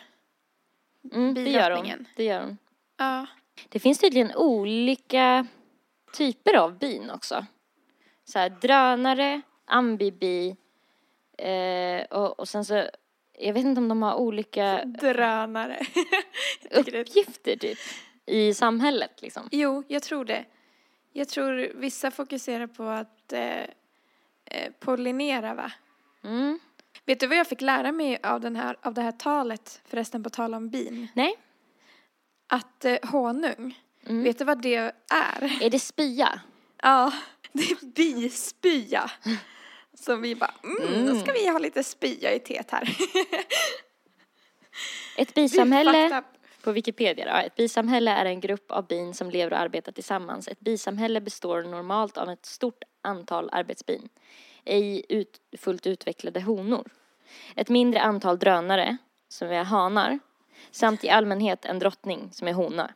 Mm, 1.12 1.34
det 1.34 1.50
gör 1.50 1.70
hon. 1.70 2.06
Det 2.16 2.24
gör 2.24 2.40
hon. 2.42 2.58
Ja. 2.96 3.26
Det 3.68 3.78
finns 3.80 3.98
tydligen 3.98 4.32
olika 4.36 5.46
typer 6.12 6.54
av 6.56 6.78
bin 6.78 7.10
också. 7.10 7.46
Så 8.24 8.38
här 8.38 8.50
drönare, 8.50 9.40
ambibi 9.64 10.56
eh, 11.48 12.04
och, 12.10 12.40
och 12.40 12.48
sen 12.48 12.64
så, 12.64 12.88
jag 13.38 13.52
vet 13.52 13.64
inte 13.64 13.80
om 13.80 13.88
de 13.88 14.02
har 14.02 14.14
olika 14.14 14.84
Drönare. 14.84 15.80
uppgifter 16.70 17.56
typ 17.56 17.78
i 18.26 18.54
samhället 18.54 19.22
liksom. 19.22 19.48
Jo, 19.52 19.84
jag 19.88 20.02
tror 20.02 20.24
det. 20.24 20.44
Jag 21.12 21.28
tror 21.28 21.72
vissa 21.74 22.10
fokuserar 22.10 22.66
på 22.66 22.82
att 22.82 23.32
eh, 23.32 23.60
eh, 24.44 24.72
pollinera, 24.80 25.54
va? 25.54 25.72
Mm. 26.24 26.58
Vet 27.04 27.20
du 27.20 27.26
vad 27.26 27.36
jag 27.38 27.46
fick 27.46 27.60
lära 27.60 27.92
mig 27.92 28.18
av, 28.22 28.40
den 28.40 28.56
här, 28.56 28.76
av 28.82 28.94
det 28.94 29.02
här 29.02 29.12
talet, 29.12 29.80
förresten 29.84 30.22
på 30.22 30.30
tal 30.30 30.54
om 30.54 30.68
bin? 30.70 31.08
Nej, 31.14 31.34
Att 32.46 32.84
eh, 32.84 32.96
honung, 33.02 33.78
Mm. 34.06 34.22
vet 34.24 34.38
du 34.38 34.44
vad 34.44 34.62
det 34.62 34.74
är? 35.12 35.62
är 35.62 35.70
det 35.70 35.78
spya? 35.78 36.40
Ja, 36.82 37.12
det 37.52 37.62
är 37.62 37.86
bispya. 37.86 39.10
Så 40.00 40.16
vi 40.16 40.34
bara, 40.34 40.54
mm, 40.64 41.06
då 41.06 41.14
ska 41.20 41.32
vi 41.32 41.48
ha 41.48 41.58
lite 41.58 41.84
spya 41.84 42.34
i 42.34 42.38
teet 42.38 42.70
här. 42.70 42.96
Ett 45.16 45.34
bisamhälle 45.34 46.22
på 46.62 46.72
Wikipedia 46.72 47.24
då. 47.24 47.46
Ett 47.46 47.56
bisamhälle 47.56 48.10
är 48.10 48.24
en 48.24 48.40
grupp 48.40 48.70
av 48.70 48.86
bin 48.86 49.14
som 49.14 49.30
lever 49.30 49.52
och 49.52 49.58
arbetar 49.58 49.92
tillsammans. 49.92 50.48
Ett 50.48 50.60
bisamhälle 50.60 51.20
består 51.20 51.62
normalt 51.62 52.16
av 52.16 52.30
ett 52.30 52.46
stort 52.46 52.84
antal 53.02 53.48
arbetsbin, 53.52 54.08
ej 54.64 55.04
ut, 55.08 55.40
fullt 55.58 55.86
utvecklade 55.86 56.40
honor. 56.40 56.90
Ett 57.56 57.68
mindre 57.68 58.00
antal 58.00 58.38
drönare, 58.38 58.96
som 59.28 59.48
är 59.48 59.64
hanar, 59.64 60.18
samt 60.70 61.04
i 61.04 61.10
allmänhet 61.10 61.64
en 61.64 61.78
drottning 61.78 62.28
som 62.32 62.48
är 62.48 62.52
hona. 62.52 62.94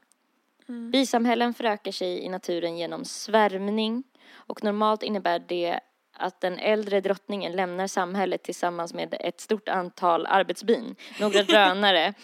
Bisamhällen 0.92 1.54
förökar 1.54 1.92
sig 1.92 2.24
i 2.24 2.28
naturen 2.28 2.78
genom 2.78 3.04
svärmning 3.04 4.04
och 4.34 4.64
normalt 4.64 5.02
innebär 5.02 5.38
det 5.38 5.80
att 6.16 6.40
den 6.40 6.58
äldre 6.58 7.00
drottningen 7.00 7.52
lämnar 7.52 7.86
samhället 7.86 8.42
tillsammans 8.42 8.94
med 8.94 9.16
ett 9.20 9.40
stort 9.40 9.68
antal 9.68 10.26
arbetsbin, 10.26 10.96
några 11.20 11.42
drönare 11.42 12.14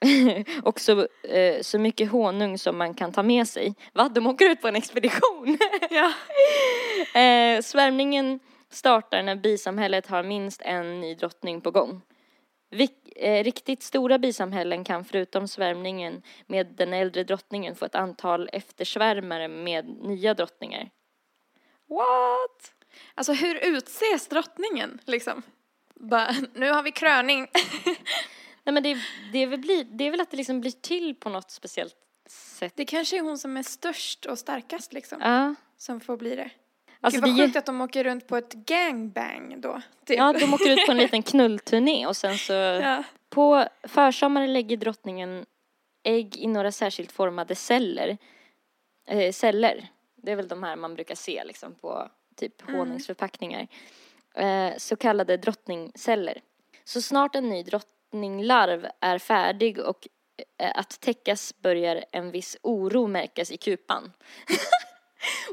och 0.62 0.80
så, 0.80 1.06
eh, 1.22 1.60
så 1.62 1.78
mycket 1.78 2.10
honung 2.10 2.58
som 2.58 2.78
man 2.78 2.94
kan 2.94 3.12
ta 3.12 3.22
med 3.22 3.48
sig. 3.48 3.74
Va? 3.92 4.08
De 4.08 4.26
åker 4.26 4.50
ut 4.50 4.60
på 4.60 4.68
en 4.68 4.76
expedition? 4.76 5.58
Ja. 5.90 6.12
eh, 7.20 7.62
svärmningen 7.62 8.40
startar 8.70 9.22
när 9.22 9.36
bisamhället 9.36 10.06
har 10.06 10.22
minst 10.22 10.62
en 10.62 11.00
ny 11.00 11.14
drottning 11.14 11.60
på 11.60 11.70
gång. 11.70 12.02
Vik- 12.70 13.12
eh, 13.16 13.44
riktigt 13.44 13.82
stora 13.82 14.18
bisamhällen 14.18 14.84
kan 14.84 15.04
förutom 15.04 15.48
svärmningen 15.48 16.22
med 16.46 16.66
den 16.66 16.92
äldre 16.92 17.24
drottningen 17.24 17.74
få 17.74 17.84
ett 17.84 17.94
antal 17.94 18.48
eftersvärmare 18.52 19.48
med 19.48 19.88
nya 19.88 20.34
drottningar. 20.34 20.90
What? 21.88 22.72
Alltså 23.20 23.32
hur 23.32 23.54
utses 23.64 24.28
drottningen 24.28 24.98
liksom? 25.04 25.42
Bara, 25.94 26.30
nu 26.54 26.70
har 26.70 26.82
vi 26.82 26.92
kröning. 26.92 27.46
Nej 28.64 28.72
men 28.72 28.82
det, 28.82 28.96
det, 29.32 29.38
är 29.38 29.46
väl 29.46 29.60
bli, 29.60 29.82
det 29.90 30.04
är 30.04 30.10
väl 30.10 30.20
att 30.20 30.30
det 30.30 30.36
liksom 30.36 30.60
blir 30.60 30.70
till 30.70 31.14
på 31.14 31.28
något 31.28 31.50
speciellt 31.50 31.94
sätt. 32.28 32.72
Det 32.76 32.84
kanske 32.84 33.16
är 33.18 33.20
hon 33.20 33.38
som 33.38 33.56
är 33.56 33.62
störst 33.62 34.26
och 34.26 34.38
starkast 34.38 34.92
liksom, 34.92 35.18
Ja. 35.20 35.54
som 35.76 36.00
får 36.00 36.16
bli 36.16 36.36
det. 36.36 36.50
Alltså 37.00 37.20
Gud 37.20 37.28
vad 37.30 37.38
det 37.38 37.44
sjukt 37.46 37.56
att 37.56 37.66
de 37.66 37.80
åker 37.80 38.04
runt 38.04 38.26
på 38.28 38.36
ett 38.36 38.52
gangbang 38.52 39.60
då. 39.60 39.82
Typ. 40.06 40.18
Ja, 40.18 40.32
de 40.32 40.54
åker 40.54 40.70
ut 40.70 40.86
på 40.86 40.92
en 40.92 40.98
liten 41.04 41.22
knullturné 41.22 42.06
och 42.06 42.16
sen 42.16 42.38
så 42.38 42.52
Ja. 42.52 43.02
på 43.28 43.64
försommaren 43.82 44.52
lägger 44.52 44.76
drottningen 44.76 45.46
ägg 46.02 46.36
i 46.36 46.46
några 46.46 46.72
särskilt 46.72 47.12
formade 47.12 47.54
celler. 47.54 48.18
Eh, 49.08 49.32
celler. 49.32 49.88
Det 50.16 50.32
är 50.32 50.36
väl 50.36 50.48
de 50.48 50.62
här 50.62 50.76
man 50.76 50.94
brukar 50.94 51.14
se 51.14 51.44
liksom 51.44 51.74
på 51.74 52.10
typ 52.40 52.70
honungsförpackningar. 52.70 53.68
Eh, 54.34 54.76
så 54.76 54.96
kallade 54.96 55.36
drottningceller. 55.36 56.40
Så 56.84 57.02
snart 57.02 57.34
en 57.34 57.48
ny 57.48 57.62
drott, 57.62 57.86
drottninglarv 58.10 58.86
är 59.00 59.18
färdig 59.18 59.78
och 59.78 60.08
eh, 60.58 60.70
att 60.74 61.00
täckas 61.00 61.54
börjar 61.62 62.04
en 62.12 62.30
viss 62.30 62.56
oro 62.62 63.06
märkas 63.06 63.50
i 63.50 63.56
kupan. 63.56 64.02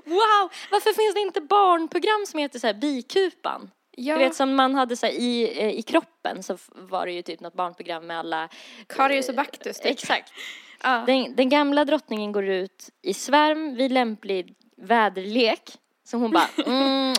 wow! 0.05 0.51
Varför 0.71 0.93
finns 0.93 1.13
det 1.13 1.19
inte 1.19 1.41
barnprogram 1.41 2.25
som 2.27 2.39
heter 2.39 2.59
så 2.59 2.67
här 2.67 2.73
bikupan? 2.73 3.71
Ja, 3.91 4.17
Du 4.17 4.23
vet 4.23 4.35
som 4.35 4.55
man 4.55 4.75
hade 4.75 4.95
så 4.95 5.05
här, 5.05 5.13
i, 5.13 5.61
eh, 5.61 5.69
i 5.69 5.81
kroppen 5.81 6.43
så 6.43 6.57
var 6.75 7.05
det 7.05 7.11
ju 7.11 7.21
typ 7.21 7.39
något 7.39 7.53
barnprogram 7.53 8.07
med 8.07 8.19
alla 8.19 8.49
Karius 8.87 9.29
och 9.29 9.35
Baktus 9.35 9.77
typ. 9.77 9.91
Exakt. 9.91 10.33
Ja. 10.83 11.03
Den, 11.07 11.35
den 11.35 11.49
gamla 11.49 11.85
drottningen 11.85 12.31
går 12.31 12.45
ut 12.45 12.89
i 13.01 13.13
svärm 13.13 13.75
vid 13.75 13.91
lämplig 13.91 14.55
väderlek. 14.77 15.77
Så 16.07 16.17
hon 16.17 16.31
bara, 16.31 16.49
mm, 16.65 17.13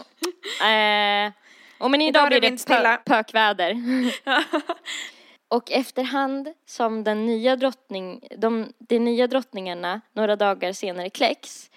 eh, 0.61 1.33
och 1.79 1.91
men 1.91 2.01
idag 2.01 2.09
Idag 2.09 2.29
blir 2.29 2.41
det 2.41 2.47
det 2.47 2.51
vindstilla." 2.51 2.97
pö, 2.97 3.03
pökväder. 3.05 3.77
och 5.49 5.71
efterhand 5.71 6.53
som 6.67 7.05
den 7.05 7.27
nya 7.27 7.57
drottning, 7.57 8.29
de, 8.37 8.73
de 8.79 8.99
nya 8.99 9.27
drottningarna 9.27 10.01
några 10.13 10.37
dagar 10.37 10.73
senare 10.73 11.11
kläcks, 11.11 11.71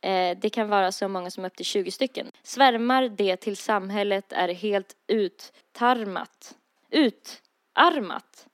eh, 0.00 0.38
det 0.38 0.50
kan 0.50 0.68
vara 0.68 0.92
så 0.92 1.08
många 1.08 1.30
som 1.30 1.44
upp 1.44 1.56
till 1.56 1.66
20 1.66 1.90
stycken, 1.90 2.30
svärmar 2.42 3.08
det 3.08 3.36
till 3.36 3.56
samhället 3.56 4.32
är 4.32 4.48
helt 4.48 4.96
uttarmat. 5.06 6.54
Utarmat. 6.90 8.46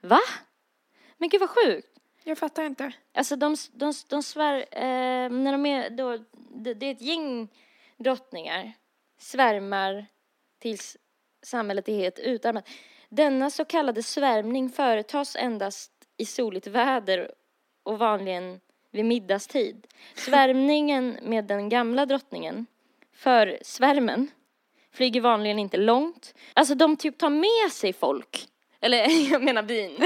Va? 0.00 0.20
Men 1.18 1.28
gud 1.28 1.40
vad 1.40 1.50
sjukt. 1.50 1.90
Jag 2.24 2.38
fattar 2.38 2.64
inte. 2.64 2.92
Alltså 3.14 3.36
de, 3.36 3.56
de, 3.72 3.92
de 4.08 4.22
svär, 4.22 4.56
eh, 4.70 5.30
när 5.30 5.52
de 5.52 5.66
är 5.66 5.90
då, 5.90 6.18
det, 6.32 6.74
det 6.74 6.86
är 6.86 6.90
ett 6.90 7.00
gäng 7.00 7.48
drottningar, 7.96 8.72
svärmar 9.18 10.06
tills 10.58 10.96
samhället 11.42 11.88
är 11.88 11.96
helt 11.96 12.18
utarmat. 12.18 12.68
Denna 13.08 13.50
så 13.50 13.64
kallade 13.64 14.02
svärmning 14.02 14.70
företas 14.70 15.36
endast 15.36 15.92
i 16.16 16.26
soligt 16.26 16.66
väder 16.66 17.32
och 17.82 17.98
vanligen 17.98 18.60
vid 18.90 19.04
middagstid. 19.04 19.86
Svärmningen 20.14 21.18
med 21.22 21.44
den 21.44 21.68
gamla 21.68 22.06
drottningen, 22.06 22.66
för 23.12 23.58
svärmen, 23.62 24.28
flyger 24.92 25.20
vanligen 25.20 25.58
inte 25.58 25.76
långt. 25.76 26.34
Alltså 26.54 26.74
de 26.74 26.96
typ 26.96 27.18
tar 27.18 27.30
med 27.30 27.72
sig 27.72 27.92
folk, 27.92 28.48
eller 28.80 29.30
jag 29.32 29.42
menar 29.42 29.62
bin, 29.62 29.94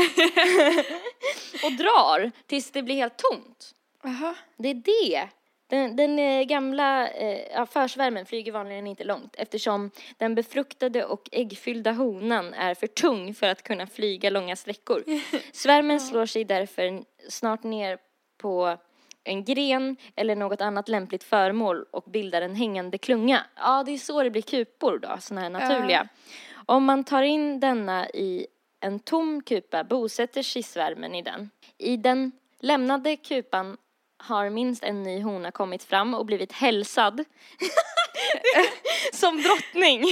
och 1.64 1.73
drar 1.73 2.31
tills 2.47 2.71
det 2.71 2.83
blir 2.83 2.95
helt 2.95 3.16
tomt. 3.16 3.75
Jaha. 4.02 4.35
Det 4.57 4.69
är 4.69 4.75
det. 4.75 5.28
Den, 5.66 5.97
den 5.97 6.19
eh, 6.19 6.43
gamla 6.43 7.09
eh, 7.09 7.52
ja, 7.54 7.66
försvärmen 7.66 8.26
flyger 8.26 8.52
vanligen 8.52 8.87
inte 8.87 9.04
långt 9.04 9.35
eftersom 9.38 9.90
den 10.19 10.35
befruktade 10.35 11.04
och 11.04 11.28
äggfyllda 11.33 11.93
honan 11.93 12.54
är 12.54 12.75
för 12.75 12.87
tung 12.87 13.35
för 13.35 13.49
att 13.49 13.62
kunna 13.62 13.87
flyga 13.87 14.31
långa 14.31 14.57
sträckor. 14.57 15.04
Svärmen 15.52 16.00
slår 16.00 16.26
sig 16.26 16.45
därför 16.45 17.04
snart 17.28 17.62
ner 17.62 17.99
på 18.38 18.76
en 19.25 19.45
gren 19.45 19.97
eller 20.16 20.37
något 20.37 20.61
annat 20.61 20.88
lämpligt 20.88 21.25
föremål 21.25 21.85
och 21.90 22.04
bildar 22.04 22.43
en 22.43 22.54
hängande 22.54 22.99
klunga. 22.99 23.40
Ja, 23.57 23.83
det 23.87 23.93
är 23.93 23.99
så 23.99 24.23
det 24.23 24.31
blir 24.31 24.43
kupor 24.43 24.99
då, 24.99 25.16
sådana 25.21 25.40
här 25.40 25.50
naturliga. 25.50 26.09
Om 26.66 26.85
man 26.85 27.04
tar 27.04 27.23
in 27.23 27.61
denna 27.61 28.09
i 28.09 28.47
en 28.85 28.99
tom 28.99 29.43
kupa 29.43 29.85
bosätter 29.85 30.43
sig 30.43 30.62
svärmen 30.62 31.14
i 31.14 31.23
den. 31.23 31.50
I 31.79 31.97
den 31.97 32.33
lämnade 32.61 33.17
kupan 33.17 33.76
har 34.17 34.50
minst 34.50 34.85
en 34.85 35.03
ny 35.03 35.23
hona 35.23 35.50
kommit 35.50 35.83
fram 35.83 36.14
och 36.14 36.26
blivit 36.26 36.53
hälsad 36.53 37.25
som 39.12 39.43
drottning 39.43 40.05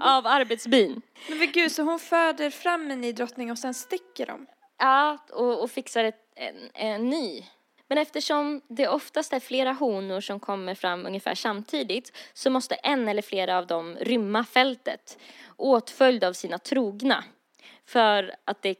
av 0.00 0.26
arbetsbyn. 0.26 1.02
Men 1.28 1.52
gud, 1.52 1.72
så 1.72 1.82
hon 1.82 1.98
föder 1.98 2.50
fram 2.50 2.90
en 2.90 3.00
ny 3.00 3.12
drottning 3.12 3.50
och 3.50 3.58
sen 3.58 3.74
sticker 3.74 4.26
de? 4.26 4.46
Ja, 4.78 5.18
och, 5.30 5.62
och 5.62 5.70
fixar 5.70 6.04
ett, 6.04 6.32
en, 6.34 6.70
en 6.74 7.10
ny. 7.10 7.44
Men 7.88 7.98
eftersom 7.98 8.60
det 8.68 8.88
oftast 8.88 9.32
är 9.32 9.40
flera 9.40 9.72
honor 9.72 10.20
som 10.20 10.40
kommer 10.40 10.74
fram 10.74 11.06
ungefär 11.06 11.34
samtidigt 11.34 12.12
så 12.32 12.50
måste 12.50 12.74
en 12.74 13.08
eller 13.08 13.22
flera 13.22 13.58
av 13.58 13.66
dem 13.66 13.96
rymma 14.00 14.44
fältet 14.44 15.18
åtföljd 15.56 16.24
av 16.24 16.32
sina 16.32 16.58
trogna. 16.58 17.24
För 17.88 18.34
att 18.44 18.62
det 18.62 18.74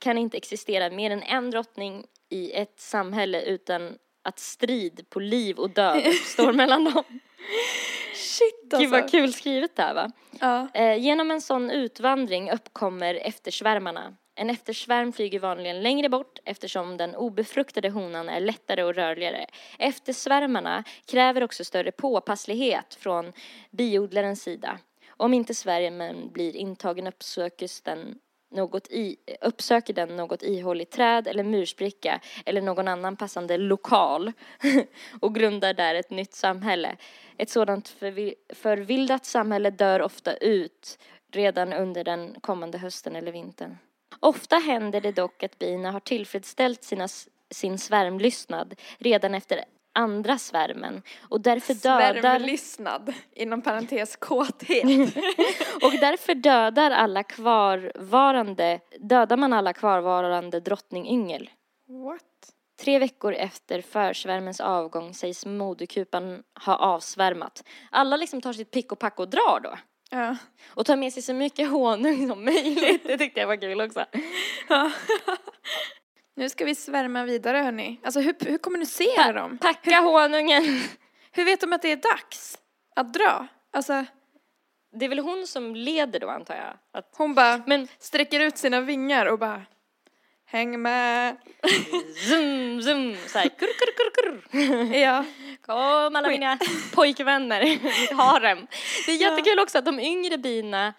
kan 0.00 0.18
inte 0.18 0.36
existera 0.36 0.90
mer 0.90 1.10
än 1.10 1.22
en 1.22 1.50
drottning 1.50 2.06
i 2.28 2.52
ett 2.52 2.80
samhälle 2.80 3.42
utan 3.42 3.98
att 4.22 4.38
strid 4.38 5.06
på 5.10 5.20
liv 5.20 5.58
och 5.58 5.70
död 5.70 6.02
står 6.24 6.52
mellan 6.52 6.84
dem. 6.84 7.04
Shit 8.14 8.62
Gud 8.62 8.74
alltså. 8.74 8.90
vad 8.90 9.10
kul 9.10 9.32
skrivet 9.32 9.76
där 9.76 9.94
va? 9.94 10.10
Ja. 10.40 10.68
Eh, 10.74 10.96
genom 10.96 11.30
en 11.30 11.40
sån 11.40 11.70
utvandring 11.70 12.50
uppkommer 12.50 13.14
eftersvärmarna. 13.14 14.16
En 14.34 14.50
eftersvärm 14.50 15.12
flyger 15.12 15.38
vanligen 15.40 15.82
längre 15.82 16.08
bort 16.08 16.38
eftersom 16.44 16.96
den 16.96 17.14
obefruktade 17.14 17.90
honan 17.90 18.28
är 18.28 18.40
lättare 18.40 18.82
och 18.82 18.94
rörligare. 18.94 19.46
Eftersvärmarna 19.78 20.84
kräver 21.06 21.42
också 21.42 21.64
större 21.64 21.92
påpasslighet 21.92 22.94
från 22.94 23.32
biodlarens 23.70 24.42
sida. 24.42 24.78
Om 25.08 25.34
inte 25.34 25.54
svärmen 25.54 26.32
blir 26.32 26.56
intagen 26.56 27.06
uppsökes 27.06 27.80
den 27.80 28.18
något 28.54 28.88
i, 28.90 29.16
uppsöker 29.40 29.94
den 29.94 30.16
något 30.16 30.42
ihåligt 30.42 30.90
träd 30.90 31.26
eller 31.26 31.44
murspricka 31.44 32.20
eller 32.46 32.60
någon 32.60 32.88
annan 32.88 33.16
passande 33.16 33.56
lokal 33.56 34.32
och 35.20 35.34
grundar 35.34 35.74
där 35.74 35.94
ett 35.94 36.10
nytt 36.10 36.34
samhälle. 36.34 36.96
Ett 37.36 37.50
sådant 37.50 37.88
förvi- 37.88 38.34
förvildat 38.48 39.24
samhälle 39.24 39.70
dör 39.70 40.02
ofta 40.02 40.36
ut 40.36 40.98
redan 41.32 41.72
under 41.72 42.04
den 42.04 42.36
kommande 42.40 42.78
hösten 42.78 43.16
eller 43.16 43.32
vintern. 43.32 43.76
Ofta 44.20 44.56
händer 44.56 45.00
det 45.00 45.12
dock 45.12 45.42
att 45.42 45.58
bina 45.58 45.90
har 45.90 46.00
tillfredsställt 46.00 46.84
sina, 46.84 47.08
sin 47.50 47.78
svärmlystnad 47.78 48.74
redan 48.98 49.34
efter 49.34 49.64
andra 49.94 50.38
svärmen 50.38 51.02
och 51.28 51.40
därför 51.40 51.74
dödar 51.74 52.20
Svärmlystnad, 52.20 53.14
inom 53.32 53.62
parentes 53.62 54.16
kåthet. 54.16 54.84
och 55.82 55.92
därför 56.00 56.34
dödar 56.34 56.90
alla 56.90 57.22
kvarvarande 57.22 58.80
dödar 58.98 59.36
man 59.36 59.52
alla 59.52 59.72
kvarvarande 59.72 60.60
drottningyngel. 60.60 61.50
What? 61.88 62.22
Tre 62.82 62.98
veckor 62.98 63.34
efter 63.34 63.80
försvärmens 63.80 64.60
avgång 64.60 65.14
sägs 65.14 65.46
moderkupan 65.46 66.42
ha 66.64 66.76
avsvärmat. 66.76 67.64
Alla 67.90 68.16
liksom 68.16 68.40
tar 68.40 68.52
sitt 68.52 68.70
pick 68.70 68.92
och 68.92 68.98
pack 68.98 69.18
och 69.18 69.28
drar 69.28 69.60
då. 69.60 69.78
Ja. 70.10 70.36
Och 70.68 70.86
tar 70.86 70.96
med 70.96 71.12
sig 71.12 71.22
så 71.22 71.34
mycket 71.34 71.70
honung 71.70 72.28
som 72.28 72.44
möjligt. 72.44 73.02
Det 73.06 73.18
tyckte 73.18 73.40
jag 73.40 73.46
var 73.46 73.56
kul 73.56 73.80
också. 73.80 74.04
Nu 76.36 76.48
ska 76.48 76.64
vi 76.64 76.74
svärma 76.74 77.24
vidare 77.24 77.58
hörni. 77.58 78.00
Alltså 78.04 78.20
hur, 78.20 78.34
hur 78.40 78.58
kommunicerar 78.58 79.32
de? 79.34 79.58
Packa 79.58 80.00
honungen. 80.00 80.82
Hur 81.32 81.44
vet 81.44 81.60
de 81.60 81.72
att 81.72 81.82
det 81.82 81.92
är 81.92 81.96
dags 81.96 82.58
att 82.96 83.12
dra? 83.14 83.46
Alltså 83.72 84.04
Det 84.98 85.04
är 85.04 85.08
väl 85.08 85.18
hon 85.18 85.46
som 85.46 85.74
leder 85.76 86.20
då 86.20 86.28
antar 86.30 86.54
jag. 86.56 86.98
Att, 86.98 87.14
hon 87.16 87.34
bara 87.34 87.62
men 87.66 87.88
sträcker 87.98 88.40
ut 88.40 88.58
sina 88.58 88.80
vingar 88.80 89.26
och 89.26 89.38
bara 89.38 89.62
Häng 90.46 90.82
med. 90.82 91.36
zoom, 92.28 92.82
zoom, 92.82 93.16
så 93.26 93.38
här, 93.38 93.48
kurr, 93.48 93.66
kurr, 93.78 93.92
kurr, 93.96 94.40
kurr. 94.50 94.96
Ja. 94.96 95.24
Kom 95.66 96.16
alla 96.16 96.28
mina 96.28 96.58
pojkvänner, 96.94 97.64
mitt 98.00 98.12
harem. 98.12 98.66
Det 99.06 99.12
är 99.12 99.16
jättekul 99.16 99.58
också 99.58 99.78
att 99.78 99.84
de 99.84 100.00
yngre 100.00 100.38
bina, 100.38 100.94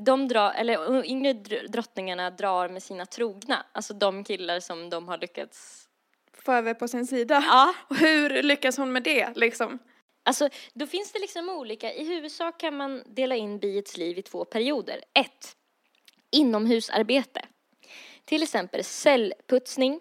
de 0.00 0.28
drar, 0.28 0.52
eller 0.52 1.04
yngre 1.04 1.32
dr- 1.32 1.68
drottningarna 1.68 2.30
drar 2.30 2.68
med 2.68 2.82
sina 2.82 3.06
trogna. 3.06 3.66
Alltså 3.72 3.94
de 3.94 4.24
killar 4.24 4.60
som 4.60 4.90
de 4.90 5.08
har 5.08 5.18
lyckats, 5.18 5.84
Få 6.32 6.52
över 6.52 6.74
på 6.74 6.88
sin 6.88 7.06
sida. 7.06 7.42
ja. 7.46 7.74
Och 7.88 7.96
hur 7.96 8.42
lyckas 8.42 8.76
hon 8.76 8.92
med 8.92 9.02
det 9.02 9.36
liksom? 9.36 9.78
Alltså 10.22 10.48
då 10.74 10.86
finns 10.86 11.12
det 11.12 11.18
liksom 11.18 11.48
olika, 11.48 11.92
i 11.92 12.04
huvudsak 12.04 12.60
kan 12.60 12.76
man 12.76 13.02
dela 13.06 13.36
in 13.36 13.58
biets 13.58 13.96
liv 13.96 14.18
i 14.18 14.22
två 14.22 14.44
perioder. 14.44 15.00
Ett, 15.14 15.56
inomhusarbete. 16.30 17.40
Till 18.24 18.42
exempel 18.42 18.84
cellputsning, 18.84 20.00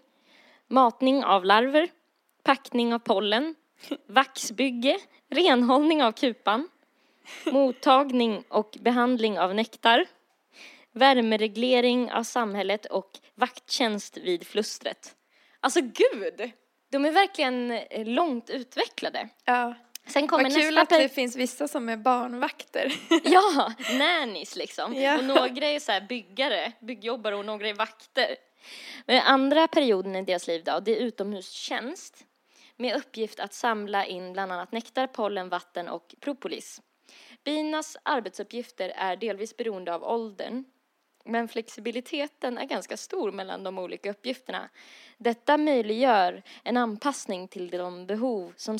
matning 0.67 1.23
av 1.23 1.45
larver, 1.45 1.89
packning 2.43 2.93
av 2.93 2.99
pollen, 2.99 3.55
vaxbygge, 4.07 4.99
renhållning 5.29 6.03
av 6.03 6.11
kupan, 6.11 6.69
mottagning 7.45 8.43
och 8.49 8.77
behandling 8.79 9.39
av 9.39 9.55
nektar, 9.55 10.05
värmereglering 10.91 12.11
av 12.11 12.23
samhället 12.23 12.85
och 12.85 13.11
vakttjänst 13.35 14.17
vid 14.17 14.47
flustret. 14.47 15.15
Alltså 15.59 15.81
gud! 15.81 16.51
De 16.91 17.05
är 17.05 17.11
verkligen 17.11 17.71
eh, 17.71 18.05
långt 18.05 18.49
utvecklade. 18.49 19.29
Ja. 19.45 19.73
Sen 20.07 20.27
kommer 20.27 20.43
Vad 20.43 20.53
kul 20.53 20.77
att 20.77 20.89
det 20.89 21.09
finns 21.09 21.35
vissa 21.35 21.67
som 21.67 21.89
är 21.89 21.97
barnvakter. 21.97 22.93
Ja, 23.23 23.73
nannies 23.97 24.55
liksom. 24.55 24.93
Ja. 24.95 25.17
Och 25.17 25.23
några 25.23 25.65
är 25.65 25.79
så 25.79 25.99
byggare, 26.09 26.71
byggjobbare 26.79 27.35
och 27.35 27.45
några 27.45 27.69
är 27.69 27.73
vakter. 27.73 28.35
Men 29.05 29.21
andra 29.21 29.67
perioden 29.67 30.15
i 30.15 30.21
deras 30.21 30.47
liv 30.47 30.63
då, 30.63 30.79
det 30.79 30.97
är 30.97 31.01
utomhustjänst 31.01 32.25
med 32.75 32.95
uppgift 32.95 33.39
att 33.39 33.53
samla 33.53 34.05
in 34.05 34.33
bland 34.33 34.51
annat 34.51 34.71
nektar, 34.71 35.07
pollen, 35.07 35.49
vatten 35.49 35.87
och 35.87 36.15
propolis. 36.19 36.81
Binas 37.47 37.97
arbetsuppgifter 38.03 38.89
är 38.95 39.15
delvis 39.15 39.57
beroende 39.57 39.95
av 39.95 40.03
åldern 40.03 40.65
Men 41.25 41.47
flexibiliteten 41.47 42.57
är 42.57 42.65
ganska 42.65 42.97
stor 42.97 43.31
mellan 43.31 43.63
de 43.63 43.79
olika 43.79 44.11
uppgifterna. 44.11 44.69
Detta 45.17 45.57
möjliggör 45.57 46.43
en 46.63 46.77
anpassning 46.77 47.47
till 47.47 47.69
de 47.69 48.05
behov 48.05 48.53
som 48.57 48.79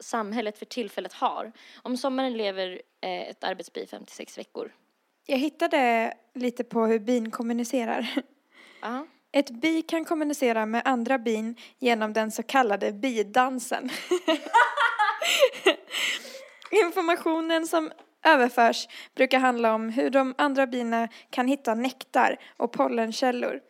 samhället 0.00 0.58
för 0.58 0.66
tillfället 0.66 1.12
har. 1.12 1.52
Om 1.82 1.96
sommaren 1.96 2.36
lever 2.36 2.82
eh, 3.00 3.28
ett 3.28 3.44
arbetsbi 3.44 3.86
56 3.86 4.38
veckor. 4.38 4.72
Jag 5.26 5.38
hittade 5.38 6.14
lite 6.34 6.64
på 6.64 6.86
hur 6.86 6.98
bin 6.98 7.30
kommunicerar. 7.30 8.14
Ja. 8.82 9.06
Ett 9.32 9.50
bi 9.50 9.82
kan 9.82 10.04
kommunicera 10.04 10.66
med 10.66 10.82
andra 10.84 11.18
bin 11.18 11.56
genom 11.78 12.12
den 12.12 12.30
så 12.30 12.42
kallade 12.42 12.92
bidansen. 12.92 13.90
Informationen 16.70 17.66
som 17.66 17.92
överförs 18.24 18.88
brukar 19.14 19.38
handla 19.38 19.74
om 19.74 19.88
hur 19.88 20.10
de 20.10 20.34
andra 20.38 20.66
bina 20.66 21.08
kan 21.30 21.48
hitta 21.48 21.74
nektar 21.74 22.36
och 22.56 22.72
pollenkällor. 22.72 23.60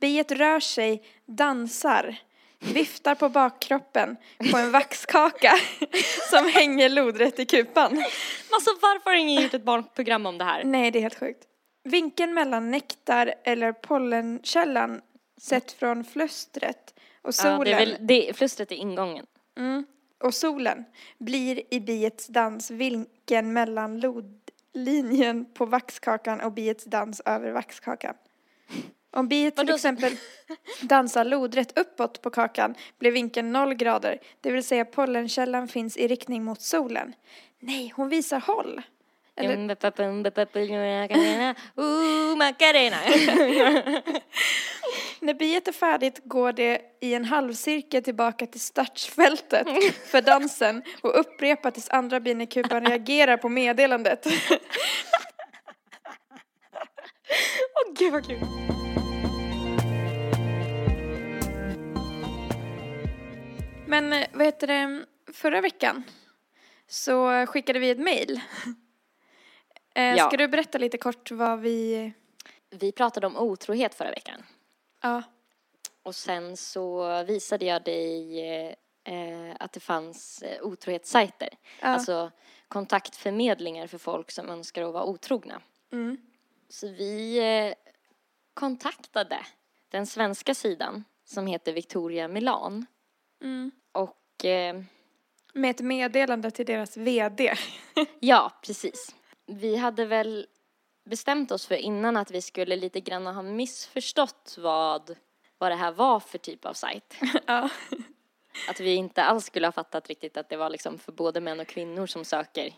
Biet 0.00 0.32
rör 0.32 0.60
sig, 0.60 1.02
dansar, 1.26 2.16
viftar 2.58 3.14
på 3.14 3.28
bakkroppen 3.28 4.16
på 4.50 4.56
en 4.58 4.70
vaxkaka 4.70 5.52
som 6.30 6.48
hänger 6.48 6.88
lodrätt 6.88 7.38
i 7.38 7.46
kupan. 7.46 8.04
Alltså 8.50 8.70
varför 8.82 9.10
har 9.10 9.16
ingen 9.16 9.42
gjort 9.42 9.54
ett 9.54 9.64
barnprogram 9.64 10.26
om 10.26 10.38
det 10.38 10.44
här? 10.44 10.64
Nej, 10.64 10.90
det 10.90 10.98
är 10.98 11.02
helt 11.02 11.18
sjukt. 11.20 11.44
Vinkeln 11.84 12.34
mellan 12.34 12.70
nektar 12.70 13.34
eller 13.44 13.72
pollenkällan 13.72 15.00
sett 15.40 15.72
från 15.72 16.04
flustret 16.04 16.94
och 17.22 17.34
solen, 17.34 17.58
Ja, 17.58 17.64
det 17.64 17.72
är 17.72 17.78
väl, 17.78 17.96
det, 18.00 18.36
flustret 18.36 18.72
är 18.72 18.76
ingången. 18.76 19.26
mm, 19.58 19.84
och 20.24 20.34
solen 20.34 20.84
blir 21.18 21.74
i 21.74 21.80
biets 21.80 22.26
dans 22.26 22.70
vinkeln 22.70 23.52
mellan 23.52 24.00
lodlinjen 24.00 25.44
på 25.54 25.66
vaxkakan 25.66 26.40
och 26.40 26.52
biets 26.52 26.84
dans 26.84 27.22
över 27.24 27.50
vaxkakan. 27.50 28.14
Om 29.10 29.28
biet 29.28 29.56
till 29.56 29.70
exempel 29.70 30.16
dansar 30.82 31.24
lodrätt 31.24 31.78
uppåt 31.78 32.22
på 32.22 32.30
kakan 32.30 32.74
blir 32.98 33.12
vinkeln 33.12 33.52
0 33.52 33.74
grader, 33.74 34.18
det 34.40 34.50
vill 34.50 34.64
säga 34.64 34.84
pollenkällan 34.84 35.68
finns 35.68 35.96
i 35.96 36.08
riktning 36.08 36.44
mot 36.44 36.60
solen. 36.60 37.14
Nej, 37.58 37.92
hon 37.96 38.08
visar 38.08 38.40
håll. 38.40 38.82
Ooh, 41.76 42.36
Macarena. 42.36 42.96
När 45.20 45.34
biet 45.34 45.68
är 45.68 45.72
färdigt 45.72 46.20
går 46.24 46.52
det 46.52 46.80
i 47.00 47.14
en 47.14 47.24
halvcirkel 47.24 48.02
tillbaka 48.02 48.46
till 48.46 48.60
startfältet 48.60 49.66
för 50.10 50.22
dansen 50.22 50.82
och 51.00 51.20
upprepar 51.20 51.70
tills 51.70 51.90
andra 51.90 52.20
bin 52.20 52.40
i 52.40 52.46
kupan 52.46 52.86
reagerar 52.86 53.36
på 53.36 53.48
meddelandet. 53.48 54.26
Åh 57.74 57.92
gud 57.98 58.12
vad 58.12 58.26
kul. 58.26 58.38
Men 63.86 64.12
eh, 64.12 64.26
vad 64.32 64.46
heter 64.46 64.66
det, 64.66 65.04
förra 65.32 65.60
veckan 65.60 66.04
så 66.86 67.46
skickade 67.46 67.78
vi 67.78 67.90
ett 67.90 67.98
mejl. 67.98 68.40
Eh, 69.94 70.14
Ja. 70.16 70.28
Ska 70.28 70.36
du 70.36 70.48
berätta 70.48 70.78
lite 70.78 70.98
kort 70.98 71.30
vad 71.30 71.60
vi... 71.60 72.12
Vi 72.70 72.92
pratade 72.92 73.26
om 73.26 73.36
otrohet 73.36 73.94
förra 73.94 74.10
veckan. 74.10 74.42
Ja. 75.02 75.22
Och 76.02 76.14
sen 76.14 76.56
så 76.56 77.22
visade 77.24 77.64
jag 77.64 77.84
dig 77.84 78.40
eh, 79.04 79.56
att 79.60 79.72
det 79.72 79.80
fanns 79.80 80.42
eh, 80.42 80.62
otrohetssajter. 80.62 81.48
ja. 81.80 81.86
Alltså 81.86 82.30
kontaktförmedlingar 82.68 83.86
för 83.86 83.98
folk 83.98 84.30
som 84.30 84.48
önskar 84.48 84.82
att 84.82 84.92
vara 84.94 85.04
otrogna. 85.04 85.62
Mm. 85.92 86.16
Så 86.68 86.88
vi 86.88 87.38
eh, 87.38 87.74
kontaktade 88.54 89.38
den 89.88 90.06
svenska 90.06 90.54
sidan 90.54 91.04
som 91.24 91.46
heter 91.46 91.72
Victoria 91.72 92.28
Milan. 92.28 92.86
Mm. 93.42 93.70
Och 93.92 94.44
eh, 94.44 94.82
Med 95.54 95.70
ett 95.70 95.80
meddelande 95.80 96.50
till 96.50 96.66
deras 96.66 96.96
VD. 96.96 97.54
ja, 98.20 98.52
precis. 98.62 99.14
Vi 99.46 99.76
hade 99.76 100.04
väl 100.04 100.46
bestämt 101.04 101.50
oss 101.50 101.66
för 101.66 101.74
innan 101.74 102.16
att 102.16 102.30
vi 102.30 102.42
skulle 102.42 102.76
lite 102.76 103.00
grann 103.00 103.26
ha 103.26 103.42
missförstått 103.42 104.56
vad, 104.58 105.16
vad 105.58 105.70
det 105.70 105.74
här 105.74 105.92
var 105.92 106.20
för 106.20 106.38
typ 106.38 106.64
av 106.64 106.72
sajt. 106.72 107.16
ja. 107.46 107.70
Att 108.68 108.80
vi 108.80 108.94
inte 108.94 109.22
alls 109.22 109.44
skulle 109.44 109.66
ha 109.66 109.72
fattat 109.72 110.08
riktigt 110.08 110.36
att 110.36 110.48
det 110.48 110.56
var 110.56 110.70
liksom 110.70 110.98
för 110.98 111.12
både 111.12 111.40
män 111.40 111.60
och 111.60 111.66
kvinnor 111.66 112.06
som 112.06 112.24
söker. 112.24 112.74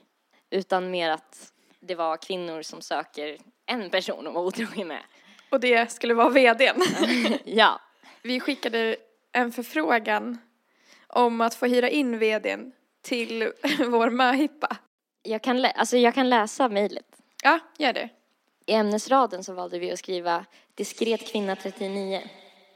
Utan 0.51 0.91
mer 0.91 1.11
att 1.11 1.53
det 1.81 1.95
var 1.95 2.17
kvinnor 2.17 2.63
som 2.63 2.81
söker 2.81 3.39
en 3.67 3.91
person 3.91 4.27
att 4.27 4.35
vara 4.35 4.45
otrogen 4.45 4.89
med. 4.89 5.03
Och 5.51 5.61
det 5.61 5.93
skulle 5.93 6.15
vara 6.15 6.29
VDn. 6.29 6.83
Ja, 7.45 7.81
Vi 8.23 8.41
skickade 8.41 8.97
en 9.33 9.53
förfrågan 9.53 10.39
om 11.07 11.41
att 11.41 11.55
få 11.55 11.67
hyra 11.67 11.89
in 11.89 12.19
VDn 12.19 12.73
till 13.03 13.53
vår 13.89 14.11
möhippa. 14.11 14.77
Jag 15.27 15.43
kan, 15.43 15.65
alltså 15.65 15.97
jag 15.97 16.15
kan 16.15 16.29
läsa 16.29 16.69
mejlet. 16.69 17.07
Ja, 17.43 17.59
gör 17.79 17.93
det. 17.93 18.09
I 18.67 18.73
ämnesraden 18.73 19.45
så 19.45 19.53
valde 19.53 19.79
vi 19.79 19.93
att 19.93 19.99
skriva 19.99 20.45
diskret 20.75 21.33
kvinna 21.33 21.57
39. 21.57 22.23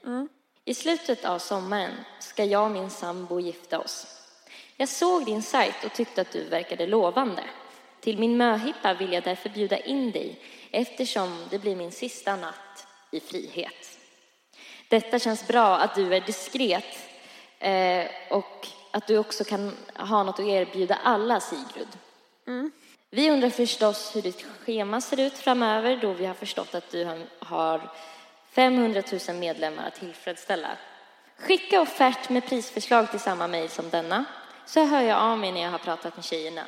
Mm. 0.06 0.28
I 0.64 0.74
slutet 0.74 1.24
av 1.24 1.38
sommaren 1.38 1.92
ska 2.20 2.44
jag 2.44 2.64
och 2.64 2.70
min 2.70 2.90
sambo 2.90 3.40
gifta 3.40 3.78
oss. 3.78 4.06
Jag 4.76 4.88
såg 4.88 5.24
din 5.24 5.42
sajt 5.42 5.84
och 5.84 5.92
tyckte 5.92 6.20
att 6.20 6.32
du 6.32 6.44
verkade 6.44 6.86
lovande. 6.86 7.42
Till 8.00 8.18
min 8.18 8.36
möhippa 8.36 8.94
vill 8.94 9.12
jag 9.12 9.24
därför 9.24 9.48
bjuda 9.48 9.78
in 9.78 10.10
dig 10.10 10.40
eftersom 10.70 11.44
det 11.50 11.58
blir 11.58 11.76
min 11.76 11.92
sista 11.92 12.36
natt 12.36 12.86
i 13.10 13.20
frihet. 13.20 13.98
Detta 14.88 15.18
känns 15.18 15.46
bra 15.46 15.78
att 15.78 15.94
du 15.94 16.14
är 16.14 16.20
diskret 16.20 16.98
eh, 17.58 18.06
och 18.30 18.66
att 18.90 19.06
du 19.06 19.18
också 19.18 19.44
kan 19.44 19.76
ha 19.94 20.22
något 20.22 20.40
att 20.40 20.46
erbjuda 20.46 20.98
alla, 21.02 21.40
Sigrid. 22.44 22.70
Vi 23.10 23.30
undrar 23.30 23.50
förstås 23.50 24.16
hur 24.16 24.22
ditt 24.22 24.42
schema 24.64 25.00
ser 25.00 25.20
ut 25.20 25.38
framöver 25.38 25.96
då 25.96 26.12
vi 26.12 26.26
har 26.26 26.34
förstått 26.34 26.74
att 26.74 26.90
du 26.90 27.04
har- 27.04 27.26
har 27.38 27.90
500 28.52 29.02
000 29.28 29.36
medlemmar 29.36 29.86
att 29.88 29.94
tillfredsställa. 29.94 30.68
Skicka 31.36 31.80
offert 31.80 32.28
med 32.28 32.46
prisförslag 32.46 33.10
till 33.10 33.20
samma 33.20 33.46
mejl 33.46 33.68
som 33.68 33.90
denna 33.90 34.24
så 34.66 34.84
hör 34.84 35.00
jag 35.02 35.18
av 35.18 35.38
mig 35.38 35.52
när 35.52 35.60
jag 35.62 35.70
har 35.70 35.78
pratat 35.78 36.16
med 36.16 36.24
tjejerna. 36.24 36.64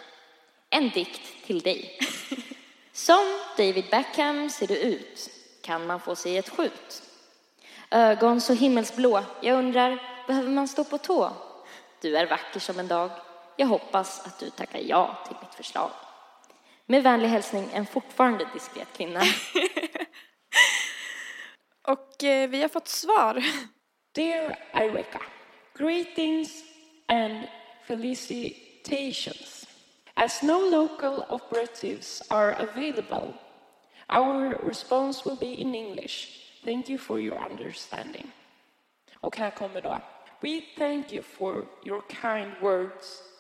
En 0.71 0.91
dikt 0.91 1.47
till 1.47 1.61
dig. 1.61 1.99
Som 2.93 3.39
David 3.57 3.85
Beckham 3.91 4.51
ser 4.51 4.67
du 4.67 4.77
ut. 4.77 5.31
Kan 5.63 5.87
man 5.87 6.01
få 6.01 6.17
sig 6.17 6.37
ett 6.39 6.49
skjut? 6.49 7.03
Ögon 7.91 8.41
så 8.41 8.53
himmelsblå. 8.53 9.25
Jag 9.41 9.59
undrar, 9.59 10.03
behöver 10.27 10.49
man 10.51 10.69
stå 10.69 10.85
på 10.85 10.99
tå? 10.99 11.33
Du 12.01 12.17
är 12.17 12.27
vacker 12.27 12.61
som 12.61 12.79
en 12.79 12.89
dag. 12.89 13.11
Jag 13.63 13.69
hoppas 13.69 14.27
att 14.27 14.39
du 14.39 14.51
tackar 14.51 14.79
ja 14.79 15.19
till 15.27 15.37
mitt 15.41 15.55
förslag. 15.55 15.91
Med 16.87 17.03
vänlig 17.03 17.29
hälsning, 17.29 17.69
en 17.73 17.87
fortfarande 17.87 18.49
diskret 18.55 18.89
kvinna. 18.97 19.21
Och 21.83 22.25
eh, 22.25 22.49
vi 22.49 22.63
har 22.63 22.69
fått 22.69 22.89
svar. 22.89 23.45
Dear 24.13 24.57
Ireka, 24.75 25.21
greetings 25.75 26.65
and 27.07 27.49
felicitations. 27.87 29.67
As 30.15 30.43
no 30.43 30.71
local 30.71 31.25
operatives 31.29 32.23
are 32.31 32.53
available, 32.53 33.35
our 34.09 34.69
response 34.69 35.31
will 35.31 35.39
be 35.39 35.55
in 35.55 35.75
English. 35.75 36.29
Thank 36.65 36.91
you 36.91 36.99
for 36.99 37.21
your 37.21 37.51
understanding. 37.51 38.33
Och 39.17 39.37
här 39.37 39.51
kommer 39.51 39.81
då. 39.81 40.01
We 40.41 40.61
thank 40.79 41.13
you 41.13 41.23
for 41.23 41.67
your 41.85 42.03
kind 42.21 42.53
words 42.61 43.32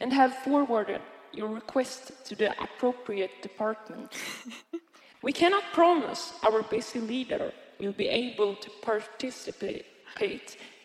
and 0.00 0.12
have 0.12 0.34
forwarded 0.44 1.00
your 1.32 1.48
request 1.48 2.12
to 2.26 2.34
the 2.34 2.50
appropriate 2.62 3.42
department. 3.42 4.12
We 5.20 5.32
cannot 5.32 5.64
promise 5.72 6.32
our 6.44 6.62
busy 6.62 7.00
leader 7.00 7.52
will 7.80 7.92
be 7.92 8.08
able 8.08 8.54
to 8.54 8.70
participate 8.82 9.84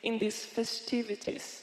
in 0.01 0.17
these 0.17 0.43
festivities. 0.43 1.61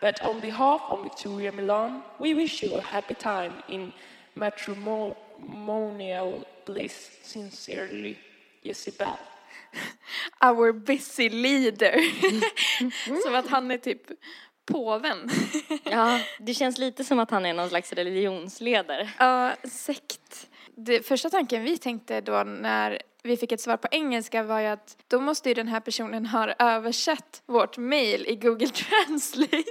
But 0.00 0.22
on 0.22 0.40
behalf 0.40 0.80
of 0.90 1.02
Victoria 1.02 1.50
Milan, 1.50 2.02
we 2.20 2.34
wish 2.34 2.62
you 2.62 2.74
a 2.74 2.80
happy 2.80 3.14
time 3.14 3.54
in 3.68 3.92
matrimonial 4.36 6.46
bliss. 6.66 7.10
Sincerely, 7.22 8.16
Jezebel. 8.62 9.18
Our 10.42 10.72
busy 10.72 11.28
leader. 11.28 11.96
Som 13.22 13.34
att 13.34 13.48
han 13.48 13.70
är 13.70 13.78
typ 13.78 14.10
påven. 14.66 15.28
Ja, 15.84 16.20
det 16.38 16.54
känns 16.54 16.78
lite 16.78 17.04
som 17.04 17.18
att 17.18 17.30
han 17.30 17.46
är 17.46 17.54
någon 17.54 17.68
slags 17.68 17.92
religionsledare. 17.92 19.10
Ja, 19.18 19.54
sekt. 19.64 20.50
Det 20.76 21.06
första 21.06 21.30
tanken 21.30 21.62
vi 21.64 21.78
tänkte 21.78 22.20
då 22.20 22.44
när 22.44 23.02
vi 23.22 23.36
fick 23.36 23.52
ett 23.52 23.60
svar 23.60 23.76
på 23.76 23.88
engelska 23.90 24.42
var 24.42 24.60
ju 24.60 24.66
att 24.66 24.96
då 25.08 25.20
måste 25.20 25.48
ju 25.48 25.54
den 25.54 25.68
här 25.68 25.80
personen 25.80 26.26
ha 26.26 26.52
översatt 26.58 27.42
vårt 27.46 27.76
mail 27.78 28.26
i 28.26 28.36
Google 28.36 28.68
Translate. 29.06 29.64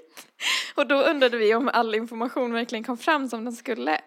Och 0.75 0.88
då 0.88 0.95
undrade 0.95 1.38
vi 1.38 1.56
om 1.56 1.69
all 1.73 1.95
information 1.95 2.53
verkligen 2.53 2.84
kom 2.84 2.97
fram 2.97 3.29
som 3.29 3.43
den 3.43 3.53
skulle. 3.53 4.01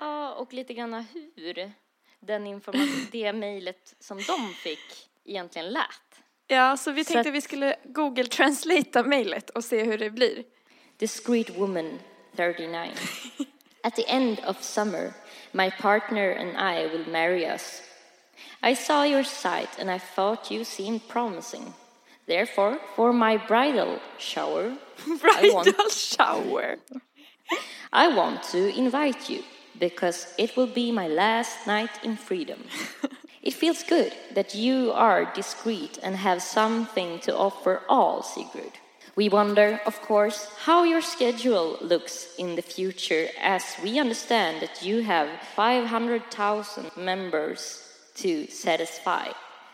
Ja, 0.00 0.32
och 0.34 0.52
lite 0.52 0.74
grann 0.74 1.06
hur. 1.36 1.72
den 2.20 2.46
information, 2.46 3.06
det 3.12 3.32
mejlet 3.32 3.94
som 4.00 4.18
de 4.18 4.54
fick 4.54 5.08
egentligen 5.24 5.68
lät. 5.68 6.21
Ja, 6.52 6.76
så 6.76 6.92
vi 6.92 7.04
Så 7.04 7.12
tänkte 7.12 7.28
att- 7.30 7.34
vi 7.34 7.40
skulle 7.40 7.76
Google 7.84 8.24
translatea 8.26 9.02
mejlet 9.02 9.50
och 9.50 9.64
se 9.64 9.84
hur 9.84 9.98
det 9.98 10.10
blir. 10.10 10.44
Discreet 10.96 11.50
woman, 11.58 11.98
39. 12.36 12.92
At 13.82 13.96
the 13.96 14.02
end 14.08 14.38
of 14.46 14.62
summer, 14.62 15.12
my 15.52 15.70
partner 15.70 16.30
and 16.36 16.50
I 16.78 16.86
will 16.86 17.06
marry 17.10 17.44
us. 17.54 17.82
I 18.62 18.76
saw 18.76 19.04
your 19.06 19.22
site 19.24 19.80
and 19.80 19.90
I 19.90 19.98
thought 20.14 20.50
you 20.50 20.64
seemed 20.64 21.08
promising. 21.08 21.72
Therefore, 22.26 22.78
for 22.96 23.12
my 23.12 23.38
bridal 23.48 23.98
shower, 24.18 24.64
I 25.06 25.50
want, 25.52 25.64
Bridal 25.64 25.90
shower. 25.90 26.76
I 27.92 28.08
want 28.16 28.42
to 28.52 28.58
invite 28.58 29.32
you 29.32 29.42
because 29.80 30.26
it 30.38 30.56
will 30.56 30.72
be 30.74 30.92
my 30.92 31.08
last 31.08 31.66
night 31.66 31.90
in 32.04 32.16
freedom. 32.16 32.58
It 33.42 33.54
feels 33.54 33.82
good 33.82 34.12
that 34.34 34.54
you 34.54 34.92
are 34.92 35.32
discreet 35.34 35.98
and 36.02 36.14
have 36.16 36.42
something 36.42 37.18
to 37.20 37.36
offer 37.36 37.82
all, 37.88 38.22
Sigrid. 38.22 38.72
We 39.16 39.28
wonder, 39.28 39.80
of 39.84 40.00
course, 40.00 40.48
how 40.60 40.84
your 40.84 41.02
schedule 41.02 41.76
looks 41.80 42.34
in 42.38 42.54
the 42.54 42.62
future 42.62 43.28
as 43.40 43.64
we 43.82 43.98
understand 43.98 44.62
that 44.62 44.82
you 44.82 45.02
have 45.02 45.28
500,000 45.54 46.96
members 46.96 47.82
to 48.14 48.46
satisfy. 48.46 49.28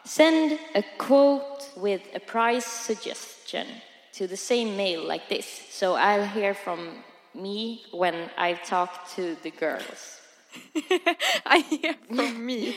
Send 0.04 0.58
a 0.74 0.82
quote 0.96 1.70
with 1.76 2.00
a 2.14 2.20
price 2.20 2.66
suggestion 2.66 3.66
to 4.14 4.26
the 4.26 4.36
same 4.36 4.76
mail 4.76 5.06
like 5.06 5.28
this, 5.28 5.46
so 5.70 5.94
I'll 5.94 6.26
hear 6.26 6.54
from 6.54 7.04
me 7.34 7.82
when 7.92 8.30
I've 8.36 8.64
talked 8.64 9.14
to 9.16 9.36
the 9.42 9.50
girls. 9.50 10.20
I 11.46 11.58
hear 11.58 11.94
from 12.06 12.46
me. 12.46 12.76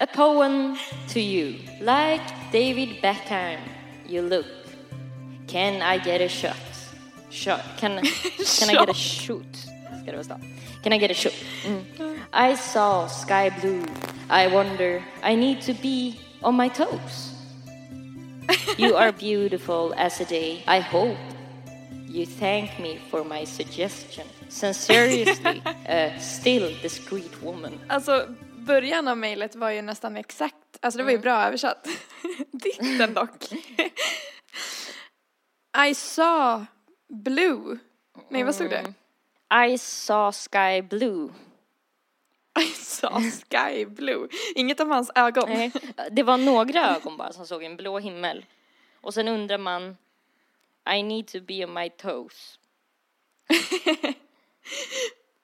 A 0.00 0.06
poem 0.06 0.76
to 1.08 1.20
you. 1.20 1.58
Like 1.80 2.22
David 2.52 3.02
Beckham, 3.02 3.58
you 4.06 4.22
look. 4.22 4.46
Can 5.46 5.82
I 5.82 5.98
get 5.98 6.20
a 6.20 6.28
shot? 6.28 6.56
Shot. 7.30 7.62
Can, 7.78 8.02
can 8.58 8.70
I 8.70 8.72
get 8.72 8.88
a 8.88 8.94
shoot? 8.94 9.56
Ska 10.02 10.10
det 10.10 10.16
väl 10.16 10.24
stå. 10.24 10.40
Can 10.82 10.92
I 10.92 10.98
get 10.98 11.10
a 11.10 11.14
shoot? 11.14 11.34
Mm. 11.64 12.18
I 12.32 12.56
saw 12.56 13.08
sky 13.08 13.50
blue. 13.60 13.84
I 14.30 14.46
wonder, 14.46 15.02
I 15.22 15.36
need 15.36 15.62
to 15.62 15.72
be 15.72 16.20
on 16.42 16.54
my 16.54 16.68
toes. 16.68 17.34
You 18.78 18.96
are 18.96 19.12
beautiful 19.12 19.94
as 19.96 20.20
a 20.20 20.24
day. 20.24 20.62
I 20.66 20.80
hope 20.80 21.18
you 22.08 22.26
thank 22.26 22.78
me 22.78 22.98
for 23.10 23.24
my 23.24 23.46
suggestion. 23.46 24.26
Sincerely, 24.48 25.26
a 25.88 26.10
still 26.20 26.76
discreet 26.82 27.42
woman. 27.42 27.80
Alltså, 27.88 28.26
början 28.56 29.08
av 29.08 29.18
mejlet 29.18 29.54
var 29.54 29.70
ju 29.70 29.82
nästan 29.82 30.16
exakt, 30.16 30.56
alltså 30.80 30.98
det 30.98 31.04
var 31.04 31.10
ju 31.10 31.18
bra 31.18 31.42
översatt. 31.42 31.88
Dikten 32.52 33.14
dock. 33.14 33.52
I 35.88 35.94
saw 35.94 36.66
blue. 37.08 37.78
Nej, 38.28 38.42
vad 38.44 38.54
stod 38.54 38.70
det? 38.70 38.94
I 39.66 39.78
saw 39.78 40.32
sky 40.32 40.82
blue. 40.82 41.28
I 42.60 42.66
saw 42.66 43.30
sky 43.30 43.86
blue. 43.86 44.28
Inget 44.54 44.80
om 44.80 44.90
hans 44.90 45.10
ögon. 45.14 45.48
Nej, 45.48 45.72
det 46.10 46.22
var 46.22 46.38
några 46.38 46.96
ögon 46.96 47.16
bara 47.16 47.32
som 47.32 47.46
såg 47.46 47.62
en 47.62 47.76
blå 47.76 47.98
himmel. 47.98 48.44
Och 49.00 49.14
sen 49.14 49.28
undrar 49.28 49.58
man, 49.58 49.96
I 50.96 51.02
need 51.02 51.26
to 51.28 51.40
be 51.40 51.64
on 51.64 51.72
my 51.74 51.90
toes. 51.90 52.58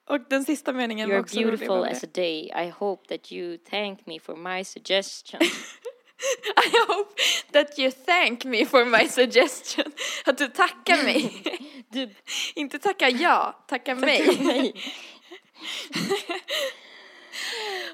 Och 0.07 0.19
den 0.29 0.45
sista 0.45 0.73
meningen 0.73 1.09
var 1.09 1.15
You're 1.15 1.21
också 1.21 1.35
rolig. 1.35 1.47
beautiful 1.47 1.77
var 1.77 1.87
as 1.87 2.03
a 2.03 2.07
day. 2.13 2.51
I 2.65 2.69
hope 2.69 3.07
that 3.07 3.31
you 3.31 3.57
thank 3.57 4.05
me 4.05 4.19
for 4.19 4.35
my 4.35 4.63
suggestion. 4.63 5.41
I 6.65 6.71
hope 6.87 7.21
that 7.51 7.79
you 7.79 7.91
thank 7.91 8.45
me 8.45 8.65
for 8.65 8.85
my 8.85 9.07
suggestion. 9.09 9.91
Att 10.25 10.37
du 10.37 10.47
tackar 10.47 11.03
mig. 11.03 11.43
Du, 11.89 12.09
Inte 12.55 12.79
tacka 12.79 13.09
ja, 13.09 13.63
tacka 13.67 13.95
mig. 13.95 14.37
nej. 14.41 14.73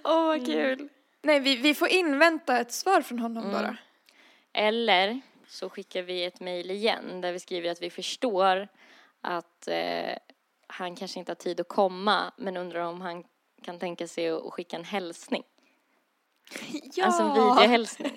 Åh, 0.03 0.25
vad 0.25 0.45
kul. 0.45 0.89
Nej, 1.21 1.39
vi, 1.39 1.55
vi 1.55 1.73
får 1.75 1.87
invänta 1.87 2.59
ett 2.59 2.71
svar 2.71 3.01
från 3.01 3.19
honom 3.19 3.51
bara. 3.51 3.77
Eller 4.53 5.21
så 5.51 5.69
skickar 5.69 6.01
vi 6.01 6.23
ett 6.23 6.39
mejl 6.39 6.71
igen 6.71 7.21
där 7.21 7.31
vi 7.31 7.39
skriver 7.39 7.71
att 7.71 7.81
vi 7.81 7.89
förstår 7.89 8.67
att 9.21 9.67
eh, 9.67 10.15
han 10.67 10.95
kanske 10.95 11.19
inte 11.19 11.29
har 11.31 11.35
tid 11.35 11.59
att 11.59 11.67
komma 11.67 12.31
men 12.37 12.57
undrar 12.57 12.81
om 12.81 13.01
han 13.01 13.23
kan 13.63 13.79
tänka 13.79 14.07
sig 14.07 14.29
att 14.29 14.53
skicka 14.53 14.75
en 14.77 14.83
hälsning. 14.83 15.43
Ja! 16.95 17.05
Alltså 17.05 17.23
en 17.23 17.29
videohälsning. 17.33 18.11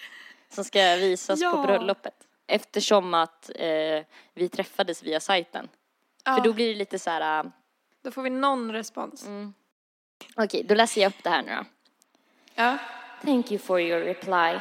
som 0.48 0.64
ska 0.64 0.96
visas 0.96 1.40
Ja. 1.40 1.50
på 1.50 1.62
bröllopet. 1.62 2.14
Eftersom 2.46 3.14
att 3.14 3.50
eh, 3.54 4.04
vi 4.34 4.48
träffades 4.52 5.02
via 5.02 5.20
sajten. 5.20 5.68
Ja, 6.24 6.34
För 6.36 6.42
då 6.44 6.52
blir 6.52 6.68
det 6.68 6.74
lite 6.74 6.98
så 6.98 7.10
här, 7.10 7.44
äh, 7.44 7.50
då 8.02 8.10
får 8.10 8.22
vi 8.22 8.30
någon 8.30 8.72
respons. 8.72 9.28
okej 10.36 10.62
då 10.62 10.74
läser 10.74 11.00
jag 11.00 11.08
upp 11.08 11.22
det 11.22 11.30
här 11.30 11.42
nu 11.42 11.56
då. 11.56 11.64
Ja. 12.54 12.78
Thank 13.24 13.50
you 13.52 13.58
for 13.58 13.80
your 13.80 14.00
reply. 14.00 14.58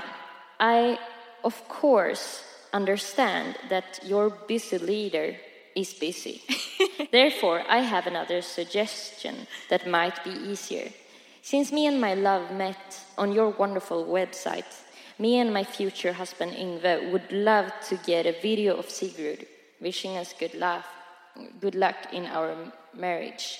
I, 0.68 0.98
of 1.44 1.68
course, 1.68 2.44
understand 2.74 3.58
that 3.70 4.00
your 4.04 4.30
busy 4.30 4.78
leader 4.78 5.36
is 5.76 5.94
busy. 5.94 6.42
Therefore, 7.12 7.64
I 7.68 7.80
have 7.80 8.08
another 8.08 8.42
suggestion 8.42 9.48
that 9.70 9.88
might 9.88 10.24
be 10.24 10.32
easier. 10.32 10.90
Since 11.42 11.72
me 11.72 11.88
and 11.88 12.00
my 12.00 12.14
love 12.14 12.52
met 12.52 13.02
on 13.18 13.32
your 13.32 13.50
wonderful 13.50 14.06
website, 14.06 14.72
me 15.18 15.40
and 15.40 15.54
my 15.54 15.64
future 15.64 16.14
husband 16.14 16.54
Ingve 16.54 17.12
would 17.12 17.32
love 17.32 17.72
to 17.90 17.96
get 17.98 18.26
a 18.26 18.40
video 18.42 18.76
of 18.78 18.90
Sigrid 18.90 19.48
wishing 19.82 20.18
us 20.18 20.34
good 20.38 20.54
luck, 20.54 20.86
good 21.60 21.76
luck 21.76 21.96
in 22.12 22.26
our 22.26 22.56
marriage. 22.94 23.60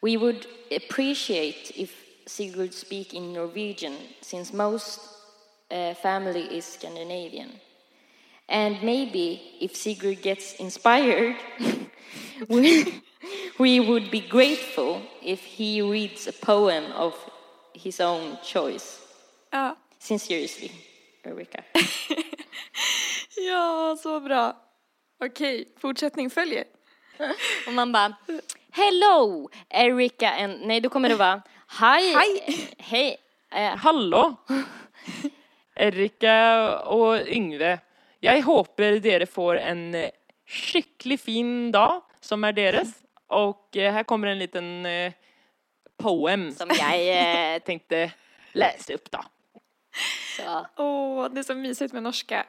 We 0.00 0.16
would 0.16 0.46
appreciate 0.74 1.72
if 1.76 1.94
Sigurd 2.26 2.74
speak 2.74 3.14
in 3.14 3.32
Norwegian, 3.32 3.96
since 4.20 4.52
most 4.52 5.00
uh, 5.72 5.94
family 5.94 6.42
is 6.58 6.64
Scandinavian. 6.64 7.50
And 8.48 8.82
maybe 8.82 9.40
if 9.60 9.74
Sigurd 9.76 10.22
gets 10.22 10.54
inspired, 10.60 11.36
we, 12.48 13.02
we 13.58 13.80
would 13.80 14.10
be 14.10 14.20
grateful 14.20 15.00
if 15.22 15.40
he 15.40 15.80
reads 15.82 16.26
a 16.26 16.32
poem 16.32 16.84
of 16.92 17.14
his 17.74 18.00
own 18.00 18.38
choice. 18.44 18.98
ja. 19.52 19.74
Sincerely, 19.98 20.70
Erica. 21.24 21.62
Ja, 23.36 23.96
så 24.02 24.20
bra. 24.20 24.56
Okej, 25.24 25.68
fortsättning 25.78 26.30
följer. 26.30 26.64
Och 27.66 27.72
man 27.72 27.92
bara, 27.92 28.16
hello, 28.70 29.48
Erica 29.70 30.30
and... 30.30 30.66
Nej, 30.66 30.80
då 30.80 30.88
kommer 30.88 31.08
det 31.08 31.14
vara, 31.14 31.42
hi, 31.80 32.14
Hej. 32.14 32.68
hej, 32.78 33.16
eh, 33.52 33.76
Hallo! 33.76 34.36
Erika 35.76 36.36
og 36.92 37.28
Yngve. 37.28 37.78
Jeg 38.22 38.42
håper 38.46 39.00
dere 39.02 39.26
får 39.26 39.60
en 39.62 39.84
skikkelig 40.46 41.18
fin 41.20 41.54
dag, 41.74 42.02
som 42.20 42.44
er 42.44 42.56
deres. 42.56 42.92
Og 43.32 43.76
eh, 43.76 43.92
her 43.92 44.04
kommer 44.08 44.32
en 44.32 44.42
liten 44.42 44.86
eh, 44.86 45.14
poem 46.00 46.50
som 46.56 46.70
jeg 46.76 47.08
eh, 47.14 47.60
tenkte 47.64 48.10
opp, 48.94 49.10
da. 49.12 49.22
så. 50.36 50.66
Åh, 50.76 51.28
det 51.32 51.40
är 51.40 51.42
så 51.42 51.54
mysigt 51.54 51.92
med 51.92 52.02
norska. 52.02 52.46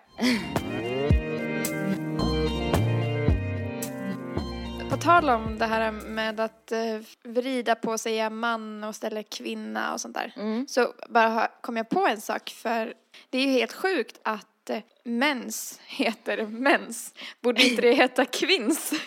Tal 5.04 5.30
om 5.30 5.58
det 5.58 5.66
här 5.66 5.92
med 5.92 6.40
att 6.40 6.72
eh, 6.72 6.80
vrida 7.24 7.76
på 7.76 7.98
säga 7.98 8.30
man 8.30 8.84
och 8.84 8.96
ställa 8.96 9.24
kvinna 9.24 9.94
och 9.94 10.02
sånt 10.02 10.16
där. 10.16 10.34
Så 10.68 10.94
bara 11.10 11.48
kom 11.62 11.78
jag 11.78 11.90
på 11.90 12.08
en 12.08 12.22
sak 12.22 12.50
för 12.50 12.94
det 13.30 13.38
är 13.38 13.42
ju 13.42 13.52
helt 13.52 13.74
sjukt 13.74 14.20
att 14.24 14.70
eh, 14.70 14.80
mens 15.04 15.80
heter 15.86 16.46
mens. 16.46 17.14
Borde 17.42 17.64
inte 17.64 17.82
det 17.82 17.94
heta 17.94 18.26
kvinns? 18.26 18.94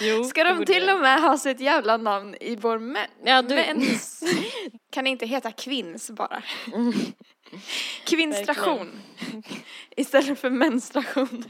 Jo, 0.00 0.24
Ska 0.24 0.44
de 0.44 0.64
till 0.64 0.88
och 0.90 1.00
med 1.00 1.20
ha 1.22 1.38
sitt 1.38 1.60
jävla 1.60 1.96
namn 1.96 2.36
i 2.40 2.56
vår 2.56 2.78
men- 2.78 3.06
Ja, 3.24 3.42
du- 3.42 3.54
mens? 3.54 4.22
Kan 4.92 5.04
det 5.04 5.10
inte 5.10 5.26
heta 5.26 5.52
kvinns 5.52 6.10
bara? 6.10 6.42
Kvinnstration 8.04 9.00
istället 9.96 10.38
för 10.38 10.50
menstruation. 10.50 11.44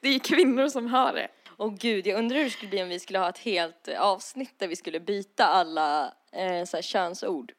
Det 0.00 0.08
är 0.08 0.12
ju 0.12 0.18
kvinnor 0.20 0.68
som 0.68 0.86
har 0.86 1.12
det. 1.12 1.28
Åh 1.62 1.74
gud, 1.74 2.06
jag 2.06 2.18
undrar 2.18 2.36
hur 2.36 2.44
det 2.44 2.50
skulle 2.50 2.70
bli 2.70 2.82
om 2.82 2.88
vi 2.88 2.98
skulle 3.00 3.18
ha 3.18 3.28
ett 3.28 3.38
helt 3.38 3.88
eh, 3.88 4.00
avsnitt 4.00 4.58
där 4.58 4.68
vi 4.68 4.76
skulle 4.76 5.00
byta 5.00 5.46
alla 5.46 6.14
eh, 6.32 6.64
så 6.64 6.76
här, 6.76 6.82
könsord. 6.82 7.52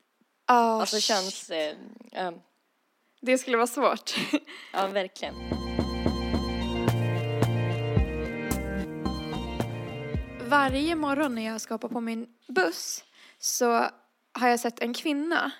Alltså 0.45 0.99
köns... 0.99 1.49
Eh, 1.49 1.75
eh, 2.11 2.31
Det 3.21 3.37
skulle 3.37 3.57
vara 3.57 3.67
svårt. 3.67 4.15
ja, 4.73 4.87
verkligen. 4.87 5.33
Varje 10.49 10.95
morgon 10.95 11.35
när 11.35 11.45
jag 11.45 11.61
ska 11.61 11.73
hoppa 11.73 11.89
på 11.89 12.01
min 12.01 12.27
buss 12.47 13.03
så 13.39 13.89
har 14.33 14.49
jag 14.49 14.59
sett 14.59 14.79
en 14.79 14.93
kvinna 14.93 15.51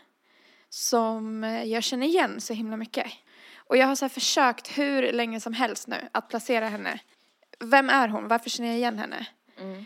som 0.70 1.44
jag 1.66 1.84
känner 1.84 2.08
igen 2.08 2.42
så 2.42 2.54
himla 2.54 2.78
mycket. 2.78 3.12
Och 3.58 3.78
jag 3.78 3.88
har 3.88 3.96
så 3.96 4.10
försökt 4.10 4.78
hur 4.78 5.12
länge 5.12 5.40
som 5.40 5.54
helst 5.54 5.88
nu 5.88 6.10
att 6.12 6.30
placera 6.30 6.68
henne. 6.68 7.00
Vem 7.62 7.90
är 7.90 8.08
hon? 8.08 8.28
Varför 8.28 8.50
känner 8.50 8.70
jag 8.70 8.78
igen 8.78 8.98
henne? 9.00 9.26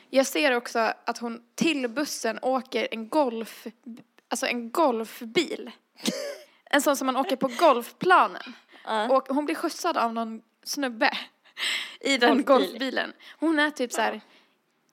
Jag 0.10 0.26
ser 0.28 0.52
också 0.52 0.80
att 1.06 1.18
hon 1.18 1.42
till 1.56 1.88
bussen 1.88 2.40
åker 2.42 2.88
en 2.92 3.10
golf, 3.10 3.68
alltså 4.30 4.46
en 4.48 4.72
golfbil. 4.72 5.72
En 6.70 6.82
sån 6.82 6.96
som 6.98 7.06
man 7.06 7.18
åker 7.18 7.36
på 7.36 7.48
golfplanen. 7.60 8.54
Och 9.10 9.28
hon 9.30 9.46
blir 9.46 9.56
skjutsad 9.56 9.98
av 9.98 10.14
någon 10.14 10.42
snubbe 10.64 11.12
i 12.02 12.18
den 12.18 12.30
Golfbil. 12.44 12.46
golfbilen. 12.70 13.14
Hon 13.40 13.60
är 13.60 13.70
typ 13.72 13.92
så 13.94 14.02
här 14.02 14.22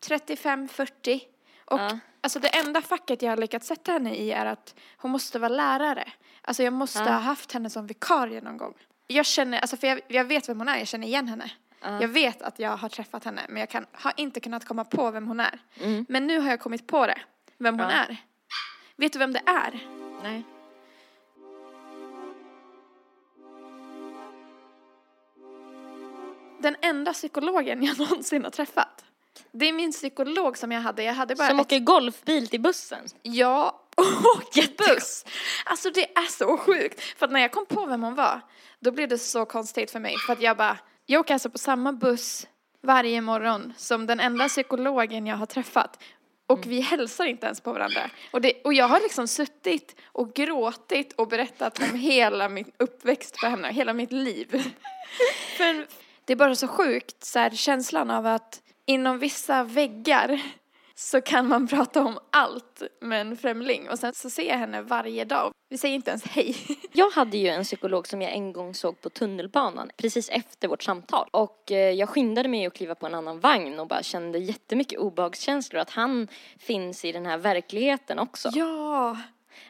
35-40. 0.07 1.21
Och 1.65 1.81
Ja. 1.81 1.99
alltså 2.21 2.39
det 2.39 2.49
enda 2.49 2.83
facket 2.83 3.23
jag 3.23 3.31
har 3.31 3.37
lyckats 3.37 3.67
sätta 3.67 3.93
henne 3.93 4.15
i 4.15 4.33
är 4.33 4.47
att 4.47 4.75
hon 4.97 5.11
måste 5.11 5.39
vara 5.39 5.49
lärare. 5.49 6.13
Alltså 6.43 6.63
jag 6.63 6.73
måste 6.73 6.99
Ja. 6.99 7.05
ha 7.05 7.19
haft 7.19 7.53
henne 7.53 7.71
som 7.71 7.87
vikarie 7.87 8.41
någon 8.41 8.57
gång. 8.57 8.75
Jag 9.07 9.27
känner, 9.27 9.59
alltså 9.59 9.77
för 9.77 9.87
jag, 9.87 10.01
jag 10.09 10.25
vet 10.25 10.49
vem 10.49 10.59
hon 10.59 10.69
är, 10.69 10.79
jag 10.79 10.89
känner 10.89 11.07
igen 11.07 11.29
henne. 11.29 11.51
Jag 11.83 12.09
vet 12.09 12.43
att 12.43 12.59
jag 12.59 12.77
har 12.77 12.89
träffat 12.89 13.25
henne 13.25 13.43
men 13.49 13.61
jag 13.61 13.71
kan, 13.71 13.87
har 13.93 14.13
inte 14.17 14.41
kunnat 14.41 14.65
komma 14.65 14.85
på 14.85 15.11
vem 15.11 15.27
hon 15.27 15.41
är. 15.41 15.59
Men 16.09 16.27
nu 16.27 16.39
har 16.41 16.51
jag 16.51 16.61
kommit 16.61 16.87
på 16.87 17.07
det, 17.07 17.19
vem 17.59 17.79
hon 17.79 17.91
är. 17.91 18.17
Vet 18.97 19.13
du 19.13 19.19
vem 19.19 19.33
det 19.33 19.43
är? 19.47 19.87
Nej. 20.23 20.45
Den 26.63 26.77
enda 26.81 27.13
psykologen 27.13 27.83
jag 27.83 27.99
någonsin 27.99 28.45
har 28.45 28.51
träffat. 28.51 29.05
Det 29.53 29.67
är 29.67 29.73
min 29.73 29.93
psykolog 29.93 30.59
som 30.59 30.73
jag 30.73 30.81
hade. 30.81 31.03
Jag 31.03 31.15
hade 31.15 31.35
bara 31.35 31.49
Som 31.49 31.61
ett 31.61 31.67
åker 31.67 31.79
golfbil 31.79 32.49
till 32.49 32.61
bussen. 32.61 33.07
Ja, 33.23 33.81
och 33.97 34.59
buss. 34.79 35.25
Alltså 35.65 35.91
det 35.91 36.19
är 36.19 36.27
så 36.27 36.57
sjukt. 36.59 37.01
För 37.01 37.27
att 37.27 37.33
när 37.33 37.41
jag 37.41 37.53
kom 37.53 37.67
på 37.67 37.87
vem 37.87 38.03
hon 38.03 38.15
var, 38.15 38.41
då 38.81 38.91
blev 38.91 39.09
det 39.09 39.19
så 39.19 39.45
konstigt 39.45 39.91
för 39.91 40.01
mig. 40.01 40.15
För 40.27 40.33
att 40.33 40.43
jag 40.43 40.57
bara, 40.57 40.79
jag 41.07 41.21
åker 41.21 41.35
alltså 41.35 41.51
på 41.51 41.59
samma 41.59 41.93
buss 41.93 42.47
varje 42.83 43.21
morgon 43.21 43.73
som 43.77 44.07
den 44.07 44.21
enda 44.21 44.49
psykologen 44.49 45.27
jag 45.27 45.37
har 45.37 45.47
träffat. 45.47 46.03
Och 46.47 46.67
vi 46.67 46.81
hälsar 46.81 47.25
inte 47.25 47.47
ens 47.47 47.61
på 47.61 47.73
varandra. 47.73 48.11
Och, 48.31 48.41
det, 48.41 48.63
och 48.65 48.75
jag 48.75 48.89
har 48.89 49.01
liksom 49.01 49.29
suttit 49.29 49.97
och 50.05 50.35
gråtit 50.35 51.13
och 51.13 51.29
berättat 51.29 51.79
om 51.79 51.99
hela 51.99 52.49
min 52.49 52.73
uppväxt 52.79 53.41
för 53.41 53.47
henne, 53.47 53.73
hela 53.73 53.93
mitt 53.93 54.13
liv. 54.13 54.49
för 55.57 55.87
det 56.25 56.33
är 56.33 56.37
bara 56.37 56.55
så 56.55 56.69
sjukt, 56.69 57.25
så 57.25 57.39
här, 57.39 57.51
känslan 57.51 58.11
av 58.11 58.27
att 58.27 58.63
inom 58.87 59.19
vissa 59.19 59.65
väggar 59.65 60.43
så 60.95 61.21
kan 61.21 61.49
man 61.49 61.69
prata 61.69 62.03
om 62.03 62.19
allt 62.31 62.83
med 63.01 63.21
en 63.21 63.37
främling 63.37 63.89
och 63.89 63.99
sen 63.99 64.15
så 64.15 64.31
ser 64.31 64.49
jag 64.49 64.59
henne 64.59 64.83
varje 64.83 65.25
dag. 65.25 65.53
Vi 65.69 65.79
säger 65.79 65.95
inte 65.95 66.11
ens 66.11 66.25
hej. 66.25 66.57
Jag 66.93 67.11
hade 67.11 67.39
ju 67.39 67.49
en 67.49 67.65
psykolog 67.65 68.09
som 68.09 68.23
jag 68.23 68.33
en 68.33 68.53
gång 68.53 68.75
såg 68.75 69.01
på 69.01 69.11
tunnelbanan 69.11 69.91
precis 69.97 70.29
efter 70.29 70.69
vårt 70.69 70.83
samtal. 70.83 71.29
Och 71.31 71.73
eh, 71.73 71.91
jag 71.91 72.09
skyndade 72.09 72.49
mig 72.49 72.67
att 72.67 72.75
kliva 72.75 72.95
på 72.95 73.07
en 73.07 73.15
annan 73.15 73.41
vagn 73.41 73.81
och 73.81 73.87
bara 73.87 74.03
kände 74.03 74.39
jättemycket 74.39 74.99
obehagskänslor. 74.99 75.81
Att 75.81 75.91
han 75.91 76.29
finns 76.59 77.05
i 77.05 77.13
den 77.13 77.27
här 77.27 77.39
verkligheten 77.39 78.19
också. 78.19 78.51
Ja. 78.53 79.17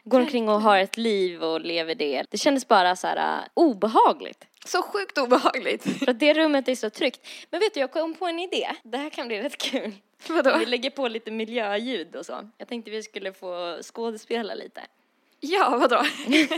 Går 0.03 0.19
omkring 0.19 0.49
och 0.49 0.61
har 0.61 0.77
ett 0.77 0.97
liv 0.97 1.43
och 1.43 1.61
lever 1.61 1.95
det. 1.95 2.25
Det 2.29 2.37
kändes 2.37 2.67
bara 2.67 2.95
så 2.95 3.07
här 3.07 3.37
eh, 3.37 3.43
obehagligt. 3.53 4.47
Så 4.65 4.81
sjukt 4.81 5.17
obehagligt. 5.17 5.99
För 5.99 6.11
att 6.11 6.19
det 6.19 6.33
rummet 6.33 6.67
är 6.67 6.75
så 6.75 6.89
tryggt. 6.89 7.27
Men 7.49 7.59
vet 7.59 7.73
du, 7.73 7.79
jag 7.79 7.91
kom 7.91 8.13
på 8.13 8.25
en 8.25 8.39
idé. 8.39 8.67
Det 8.83 8.97
här 8.97 9.09
kan 9.09 9.27
bli 9.27 9.41
rätt 9.41 9.57
kul. 9.57 9.93
Vadå? 10.29 10.57
Vi 10.57 10.65
lägger 10.65 10.89
på 10.89 11.07
lite 11.07 11.31
miljöljud 11.31 12.15
och 12.15 12.25
så. 12.25 12.49
Jag 12.57 12.67
tänkte 12.67 12.91
vi 12.91 13.03
skulle 13.03 13.33
få 13.33 13.79
skådespela 13.81 14.53
lite. 14.53 14.81
Ja, 15.39 15.77
vadå? 15.77 16.03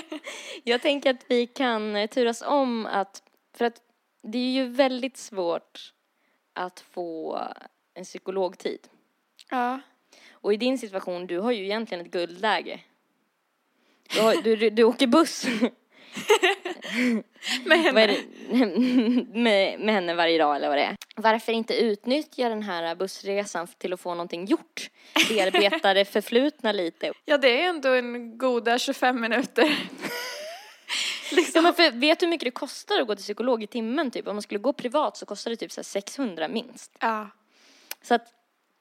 Jag 0.63 0.81
tänker 0.81 1.09
att 1.09 1.25
vi 1.27 1.47
kan 1.47 2.07
turas 2.07 2.41
om 2.41 2.85
att, 2.85 3.23
för 3.57 3.65
att 3.65 3.81
det 4.21 4.37
är 4.37 4.51
ju 4.51 4.67
väldigt 4.67 5.17
svårt 5.17 5.93
att 6.53 6.79
få 6.79 7.41
en 7.93 8.03
psykologtid. 8.03 8.87
Ja. 9.49 9.79
Och 10.31 10.53
i 10.53 10.57
din 10.57 10.77
situation, 10.77 11.27
du 11.27 11.39
har 11.39 11.51
ju 11.51 11.63
egentligen 11.63 12.05
ett 12.05 12.11
guldläge. 12.11 12.79
Du, 14.13 14.21
har, 14.21 14.41
du, 14.41 14.55
du, 14.55 14.69
du 14.69 14.83
åker 14.83 15.07
buss 15.07 15.45
Med 17.65 17.79
henne. 17.79 18.07
det? 18.07 18.55
med, 19.39 19.79
med 19.79 19.93
henne 19.93 20.13
varje 20.13 20.37
dag 20.37 20.55
eller 20.55 20.69
vad 20.69 20.77
det 20.77 20.83
är. 20.83 20.95
Varför 21.15 21.51
inte 21.51 21.75
utnyttja 21.75 22.49
den 22.49 22.63
här 22.63 22.95
bussresan 22.95 23.67
till 23.67 23.93
att 23.93 23.99
få 23.99 24.09
någonting 24.09 24.45
gjort? 24.45 24.89
Bearbeta 25.29 25.93
det 25.93 26.05
förflutna 26.11 26.71
lite. 26.71 27.11
Ja, 27.25 27.37
det 27.37 27.61
är 27.61 27.69
ändå 27.69 27.89
en 27.89 28.37
goda 28.37 28.79
25 28.79 29.21
minuter. 29.21 29.77
Ja, 31.53 31.61
men 31.61 31.73
för, 31.73 31.91
vet 31.91 32.19
du 32.19 32.25
hur 32.25 32.31
mycket 32.31 32.45
det 32.45 32.51
kostar 32.51 33.01
att 33.01 33.07
gå 33.07 33.15
till 33.15 33.23
psykolog 33.23 33.63
i 33.63 33.67
timmen? 33.67 34.11
Typ? 34.11 34.27
Om 34.27 34.35
man 34.35 34.41
skulle 34.41 34.59
gå 34.59 34.73
privat 34.73 35.17
så 35.17 35.25
kostar 35.25 35.51
det 35.51 35.57
typ 35.57 35.71
så 35.71 35.79
här 35.79 35.83
600 35.83 36.47
minst. 36.47 36.91
Ja. 36.99 37.29
Så 38.01 38.15
att 38.15 38.33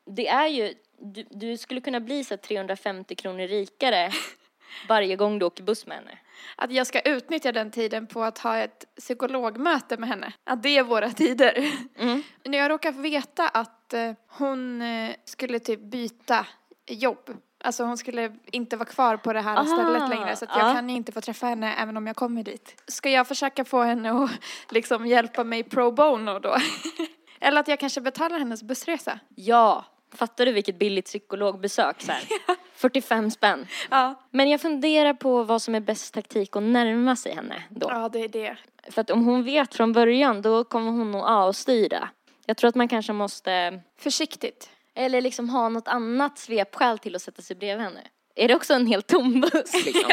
det 0.07 0.29
är 0.29 0.47
ju, 0.47 0.75
du, 0.99 1.25
du 1.31 1.57
skulle 1.57 1.81
kunna 1.81 2.01
bli 2.01 2.25
så 2.25 2.35
här 2.35 2.37
350 2.37 3.15
kronor 3.15 3.47
rikare 3.47 4.13
varje 4.89 5.17
gång 5.17 5.39
du 5.39 5.47
åker 5.47 5.63
buss 5.63 5.87
med 5.87 5.97
henne. 5.97 6.19
Att 6.57 6.73
jag 6.73 6.87
ska 6.87 7.01
utnyttja 7.01 7.53
den 7.53 7.71
tiden 7.71 8.07
på 8.07 8.23
att 8.23 8.39
ha 8.39 8.59
ett 8.59 8.85
psykologmöte 8.97 9.97
med 9.97 10.09
henne. 10.09 10.33
Att 10.45 10.63
det 10.63 10.79
är 10.79 10.83
våra 10.83 11.11
tider. 11.11 11.73
Mm. 11.99 12.23
När 12.45 12.59
jag 12.59 12.71
råkar 12.71 12.93
veta 12.93 13.49
att 13.49 13.95
eh, 13.95 14.13
hon 14.27 14.83
eh, 14.83 15.15
skulle 15.25 15.59
typ 15.59 15.81
byta 15.81 16.47
jobb. 16.87 17.31
Alltså 17.65 17.85
hon 17.85 17.99
skulle 17.99 18.33
inte 18.45 18.77
vara 18.77 18.89
kvar 18.89 19.17
på 19.17 19.33
det 19.33 19.41
här 19.41 19.57
Aha, 19.57 19.65
stället 19.65 20.09
längre 20.09 20.37
så 20.37 20.45
att 20.45 20.57
jag 20.57 20.69
ja. 20.69 20.73
kan 20.73 20.91
inte 20.91 21.13
få 21.13 21.21
träffa 21.21 21.47
henne 21.47 21.75
även 21.75 21.97
om 21.97 22.07
jag 22.07 22.17
kommer 22.17 22.43
dit. 22.43 22.83
Ska 22.87 23.11
jag 23.11 23.29
försöka 23.29 23.65
få 23.65 23.83
henne 23.83 24.13
att 24.13 24.31
liksom 24.71 25.07
hjälpa 25.07 25.45
mig 25.45 25.63
pro 25.63 25.91
bono 25.93 26.39
då? 26.39 26.57
Eller 27.41 27.61
att 27.61 27.69
jag 27.69 27.81
kanske 27.81 28.01
betalar 28.01 28.39
hennes 28.39 28.63
bussresa. 28.63 29.19
Ja, 29.35 29.85
fattar 30.15 30.47
du 30.47 30.53
vilket 30.53 30.79
billigt 30.79 31.05
psykologbesök 31.05 32.03
så 32.03 32.13
här? 32.13 32.25
45 32.75 33.31
spänn. 33.31 33.67
Ja. 33.91 34.15
Men 34.31 34.51
jag 34.51 34.61
funderar 34.61 35.15
på 35.15 35.43
vad 35.43 35.63
som 35.63 35.75
är 35.75 35.81
bäst 35.81 36.15
taktik 36.15 36.57
att 36.57 36.63
närma 36.63 37.17
sig 37.17 37.35
henne 37.35 37.63
då. 37.69 37.87
Ja, 37.91 38.09
det 38.09 38.19
är 38.19 38.29
det. 38.29 38.57
För 38.91 39.01
att 39.01 39.11
om 39.11 39.25
hon 39.25 39.45
vet 39.45 39.75
från 39.75 39.93
början 39.93 40.43
då 40.43 40.65
kommer 40.65 40.91
hon 40.91 41.11
nog 41.11 41.23
avstyra. 41.23 42.09
Jag 42.47 42.57
tror 42.57 42.69
att 42.69 42.75
man 42.75 42.89
kanske 42.89 43.13
måste, 43.13 43.81
Försiktigt. 43.99 44.71
eller 44.95 45.21
liksom 45.21 45.49
ha 45.49 45.69
något 45.69 45.89
annat 45.89 46.39
svepskäl 46.39 46.99
till 46.99 47.17
att 47.17 47.23
sätta 47.23 47.43
sig 47.43 47.57
bredvid 47.57 47.85
henne. 47.85 48.01
Är 48.35 48.49
det 48.49 48.55
också 48.55 48.75
en 48.75 48.87
helt 48.87 49.07
tom 49.07 49.41
buss 49.41 49.73
liksom? 49.87 50.11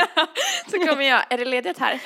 Så 0.72 0.78
kommer 0.78 1.04
jag. 1.04 1.24
Är 1.30 1.38
det 1.38 1.46
ledigt 1.46 1.78
här? 1.78 2.02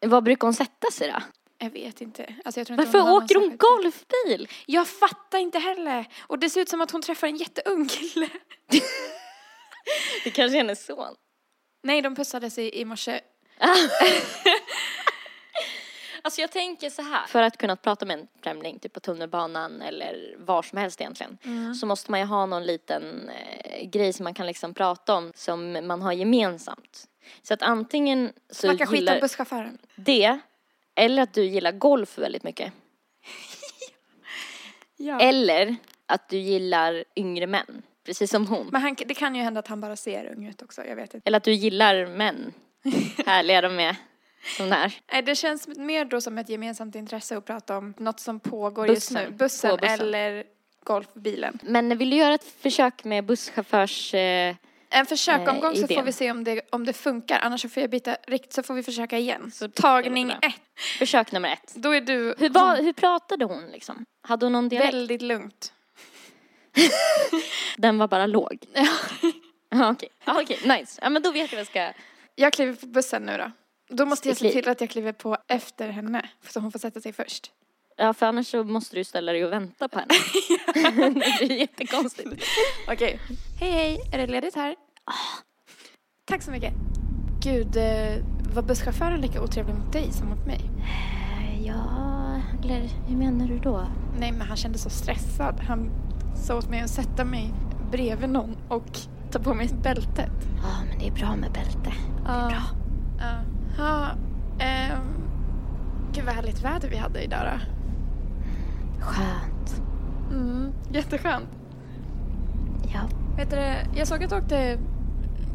Vad 0.00 0.24
brukar 0.24 0.46
hon 0.46 0.54
sätta 0.54 0.90
sig 0.90 1.12
då? 1.12 1.22
Jag 1.58 1.70
vet 1.70 2.00
inte. 2.00 2.34
Alltså, 2.44 2.60
jag 2.60 2.76
Varför 2.76 2.98
hon 3.00 3.22
åker 3.22 3.34
hon 3.34 3.56
golfbil? 3.56 4.48
Jag 4.66 4.88
fattar 4.88 5.38
inte 5.38 5.58
heller. 5.58 6.06
Och 6.20 6.38
det 6.38 6.50
ser 6.50 6.60
ut 6.60 6.68
som 6.68 6.80
att 6.80 6.90
hon 6.90 7.02
träffar 7.02 7.26
en 7.26 7.36
jätteung 7.36 7.88
kille. 7.88 8.28
Det 10.24 10.30
kanske 10.30 10.56
är 10.56 10.58
hennes 10.58 10.86
son. 10.86 11.14
Nej, 11.82 12.02
de 12.02 12.14
pussades 12.14 12.58
i, 12.58 12.80
i 12.80 12.84
morse. 12.84 13.20
Alltså 16.22 16.40
jag 16.40 16.50
tänker 16.50 16.90
så 16.90 17.02
här. 17.02 17.26
För 17.26 17.42
att 17.42 17.56
kunna 17.56 17.76
prata 17.76 18.06
med 18.06 18.18
en 18.18 18.28
främling, 18.42 18.78
typ 18.78 18.92
på 18.92 19.00
tunnelbanan 19.00 19.82
eller 19.82 20.36
var 20.38 20.62
som 20.62 20.78
helst 20.78 21.00
egentligen, 21.00 21.38
så 21.80 21.86
måste 21.86 22.10
man 22.10 22.20
ju 22.20 22.26
ha 22.26 22.46
någon 22.46 22.64
liten 22.66 23.28
eh, 23.28 23.88
grej 23.88 24.12
som 24.12 24.24
man 24.24 24.34
kan 24.34 24.46
liksom 24.46 24.74
prata 24.74 25.14
om 25.14 25.32
som 25.34 25.86
man 25.86 26.02
har 26.02 26.12
gemensamt. 26.12 27.08
Så 27.42 27.54
att 27.54 27.62
antingen 27.62 28.32
så 28.50 28.54
Snacka 28.54 28.86
skit 28.86 29.10
om 29.10 29.20
busschauffören. 29.20 29.78
det, 29.94 30.38
eller 30.94 31.22
att 31.22 31.34
du 31.34 31.44
gillar 31.44 31.72
golf 31.72 32.18
väldigt 32.18 32.42
mycket. 32.42 32.72
Ja. 35.00 35.20
Eller 35.20 35.76
att 36.06 36.28
du 36.28 36.38
gillar 36.38 37.04
yngre 37.16 37.46
män, 37.46 37.82
precis 38.08 38.30
som 38.30 38.46
hon. 38.46 38.66
Men 38.72 38.82
han, 38.82 38.96
det 39.06 39.14
kan 39.14 39.34
ju 39.34 39.42
hända 39.42 39.58
att 39.60 39.68
han 39.68 39.80
bara 39.80 39.96
ser 39.96 40.32
ung 40.36 40.46
ut 40.48 40.62
också. 40.62 40.84
Jag 40.84 40.96
vet 40.96 41.14
inte. 41.14 41.26
Eller 41.28 41.36
att 41.36 41.44
du 41.44 41.52
gillar 41.52 42.06
män. 42.06 42.52
Härliga 43.26 43.60
de 43.60 43.78
är. 43.80 43.96
De 44.58 44.68
där. 44.70 44.92
Nej, 45.12 45.22
det 45.22 45.34
känns 45.34 45.68
mer 45.68 46.04
då 46.04 46.20
som 46.20 46.38
ett 46.38 46.48
gemensamt 46.48 46.94
intresse 46.94 47.36
att 47.36 47.44
prata 47.44 47.76
om 47.78 47.94
något 47.98 48.20
som 48.20 48.40
pågår 48.40 48.88
just 48.88 49.10
Bussen. 49.10 49.24
nu. 49.30 49.36
Bussen, 49.36 49.76
bussen. 49.80 50.00
eller 50.00 50.44
golfbilen. 50.84 51.58
Men 51.62 51.98
vill 51.98 52.10
du 52.10 52.16
göra 52.16 52.34
ett 52.34 52.44
försök 52.60 53.04
med 53.04 53.24
busschaufförs... 53.24 54.14
Eh, 54.14 54.56
En 54.90 55.06
försökomgång 55.06 55.74
så 55.74 55.80
idén. 55.84 55.96
får 55.98 56.02
vi 56.04 56.12
se 56.12 56.30
om 56.30 56.44
det, 56.44 56.60
om 56.70 56.84
det 56.86 56.92
funkar. 56.92 57.38
Annars 57.42 57.60
så 57.62 57.68
får 57.68 57.80
jag 57.80 57.90
byta 57.90 58.16
rikt 58.26 58.52
så 58.52 58.62
får 58.62 58.74
vi 58.74 58.82
försöka 58.82 59.18
igen. 59.18 59.50
Så 59.54 59.68
Tagning 59.68 60.30
ett. 60.30 60.42
försök 60.98 61.32
nummer 61.32 61.52
ett. 61.52 61.74
Då 61.74 61.94
är 61.94 62.00
du 62.00 62.34
Hur, 62.38 62.48
var, 62.48 62.76
hur 62.76 62.92
pratade 62.92 63.44
hon 63.44 63.66
liksom? 63.72 64.04
Hade 64.22 64.46
hon 64.46 64.52
någon 64.52 64.68
dialekt? 64.68 64.94
väldigt 64.94 65.22
lugnt. 65.22 65.72
Den 67.76 67.98
var 67.98 68.08
bara 68.08 68.26
låg? 68.26 68.58
Ja, 69.70 69.90
okej. 69.90 70.08
Ja, 70.24 70.42
okej, 70.42 70.58
nice. 70.78 71.00
Ja, 71.02 71.08
men 71.08 71.22
då 71.22 71.30
vet 71.32 71.52
jag 71.52 71.56
vad 71.56 71.60
jag 71.60 71.66
ska... 71.66 71.92
Jag 72.34 72.52
kliver 72.52 72.72
på 72.74 72.86
bussen 72.86 73.22
nu 73.22 73.36
då. 73.36 73.50
Då 73.96 74.06
måste 74.06 74.28
jag 74.28 74.36
se 74.36 74.52
till 74.52 74.68
att 74.68 74.80
jag 74.80 74.90
kliver 74.90 75.12
på 75.12 75.36
efter 75.48 75.88
henne. 75.88 76.28
Så 76.48 76.60
hon 76.60 76.72
får 76.72 76.78
sätta 76.78 77.00
sig 77.00 77.12
först. 77.12 77.50
Ja, 77.96 78.14
för 78.14 78.26
annars 78.26 78.46
så 78.46 78.64
måste 78.64 78.96
du 78.96 79.04
ställa 79.04 79.32
dig 79.32 79.44
och 79.44 79.52
vänta 79.52 79.88
på 79.88 79.98
henne. 79.98 80.14
det 81.40 81.46
blir 81.46 81.56
jättekonstigt. 81.58 82.44
Okej. 82.88 83.20
Hej 83.60 83.70
hej, 83.70 84.00
är 84.12 84.18
det 84.18 84.26
ledigt 84.26 84.54
här? 84.54 84.76
Tack 86.24 86.42
så 86.42 86.50
mycket. 86.50 86.72
Gud, 87.42 87.76
eh, 87.76 88.24
var 88.54 88.62
busschauffören 88.62 89.20
lika 89.20 89.42
otrevlig 89.42 89.74
mot 89.74 89.92
dig 89.92 90.12
som 90.12 90.28
mot 90.28 90.46
mig? 90.46 90.60
Eh, 90.78 91.66
Ja, 91.66 92.42
eller 92.64 92.80
hur 93.08 93.16
menar 93.16 93.46
du 93.46 93.58
då? 93.58 93.86
Nej, 94.18 94.32
men 94.32 94.40
han 94.48 94.56
kände 94.56 94.78
så 94.78 94.90
stressad. 94.90 95.60
Han 95.60 95.90
sa 96.38 96.56
åt 96.56 96.70
mig 96.70 96.80
att 96.80 96.90
sätta 96.90 97.24
mig 97.24 97.54
bredvid 97.90 98.30
någon 98.30 98.56
och 98.68 98.98
ta 99.30 99.38
på 99.38 99.54
mig 99.54 99.70
bältet. 99.82 100.30
Ja, 100.62 100.84
men 100.88 100.98
det 100.98 101.06
är 101.06 101.12
bra 101.12 101.36
med 101.36 101.52
bälte. 101.52 101.92
Ja. 102.26 102.52
Ja. 103.18 103.34
Ja. 103.78 104.08
ehm, 104.64 105.00
gud 106.12 106.24
vad 106.24 106.34
härligt 106.34 106.64
väder 106.64 106.88
vi 106.88 106.96
hade 106.96 107.22
idag 107.22 107.40
då. 107.44 107.60
Skönt. 109.04 109.82
Mm, 110.30 110.72
jätteskönt. 110.92 111.48
Ja, 112.94 113.00
Vet 113.36 113.50
du, 113.50 113.74
jag 113.98 114.06
såg 114.06 114.24
att 114.24 114.30
du 114.30 114.36
åkte 114.36 114.78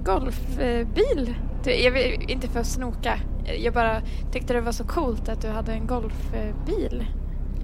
golfbil. 0.03 1.35
Jag 1.65 1.91
vill, 1.91 2.25
inte 2.27 2.47
för 2.47 2.59
att 2.59 2.67
snoka. 2.67 3.19
Jag 3.59 3.73
bara 3.73 4.01
tyckte 4.31 4.53
det 4.53 4.61
var 4.61 4.71
så 4.71 4.83
coolt 4.83 5.29
att 5.29 5.41
du 5.41 5.49
hade 5.49 5.73
en 5.73 5.87
golfbil. 5.87 7.05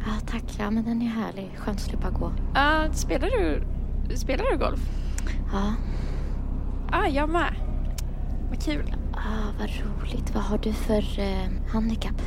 Ja 0.05 0.11
tack. 0.31 0.43
Ja, 0.59 0.71
men 0.71 0.83
den 0.85 1.01
är 1.01 1.05
härlig. 1.05 1.51
Skönt 1.57 1.77
att 1.77 1.83
slippa 1.83 2.09
gå. 2.09 2.31
Ja, 2.55 2.83
spelar 2.93 3.27
du, 3.27 3.63
spelar 4.15 4.45
du 4.51 4.57
golf? 4.57 4.79
Ja, 5.53 5.73
Ja, 6.91 7.07
jag 7.07 7.29
med. 7.29 7.55
Vad 8.49 8.63
kul. 8.63 8.95
ah, 9.13 9.51
vad 9.59 9.69
roligt. 9.69 10.35
Vad 10.35 10.43
har 10.43 10.57
du 10.57 10.73
för 10.73 11.19
eh, 11.19 11.47
handikapp? 11.73 12.21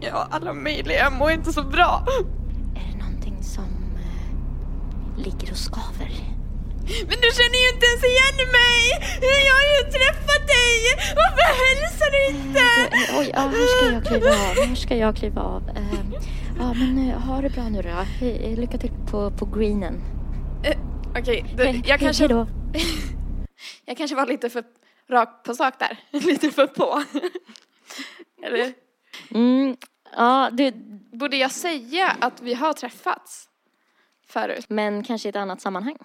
Ja, 0.00 0.26
alla 0.30 0.52
möjliga. 0.52 0.98
Jag 0.98 1.12
mår 1.12 1.30
inte 1.30 1.52
så 1.52 1.62
bra. 1.62 2.06
Är 2.74 2.92
det 2.92 2.98
någonting 2.98 3.42
som 3.42 3.64
eh, 3.64 5.16
ligger 5.24 5.50
och 5.50 5.56
skaver? 5.56 6.12
Men 7.08 7.16
du 7.24 7.28
känner 7.38 7.58
ju 7.64 7.68
inte 7.74 7.86
ens 7.90 8.04
igen 8.12 8.36
mig! 8.60 8.80
Jag 9.46 9.54
har 9.58 9.66
ju 9.76 9.82
träffat 9.96 10.42
dig! 10.56 10.76
Varför 11.20 11.46
hälsar 11.64 12.10
du 12.14 12.20
inte? 12.36 12.60
Eh, 12.96 13.18
Oj, 13.18 13.30
ja, 13.34 13.40
här 13.40 13.66
ska 13.66 13.92
jag 13.92 14.04
kliva 14.06 14.30
av. 14.30 14.66
Här 14.68 14.74
ska 14.74 14.96
jag 14.96 15.16
kliva 15.16 15.42
av. 15.42 15.68
Eh, 15.68 16.00
ja, 16.58 16.74
men 16.74 17.10
eh, 17.10 17.18
ha 17.20 17.40
det 17.40 17.50
bra 17.50 17.68
nu 17.68 17.82
då. 17.82 17.88
Hej, 18.20 18.56
lycka 18.56 18.78
till 18.78 18.90
på, 19.10 19.30
på 19.30 19.44
greenen. 19.46 20.00
Eh, 20.64 20.78
Okej, 21.18 21.44
Hej, 21.58 21.82
jag 21.86 22.00
kanske... 22.00 22.22
hej 22.22 22.28
då. 22.28 22.46
Jag 23.84 23.96
kanske 23.96 24.16
var 24.16 24.26
lite 24.26 24.50
för 24.50 24.64
rakt 25.10 25.42
på 25.44 25.54
sak 25.54 25.74
där. 25.78 25.98
lite 26.26 26.50
för 26.50 26.66
på. 26.66 27.02
Eller 28.46 28.72
Mm, 29.34 29.76
ja, 30.16 30.50
du, 30.52 30.72
borde 31.12 31.36
jag 31.36 31.50
säga 31.50 32.16
att 32.20 32.42
vi 32.42 32.54
har 32.54 32.72
träffats 32.72 33.48
förut? 34.28 34.64
men 34.68 35.04
kanske 35.04 35.28
i 35.28 35.30
ett 35.30 35.36
annat 35.36 35.60
sammanhang. 35.60 35.96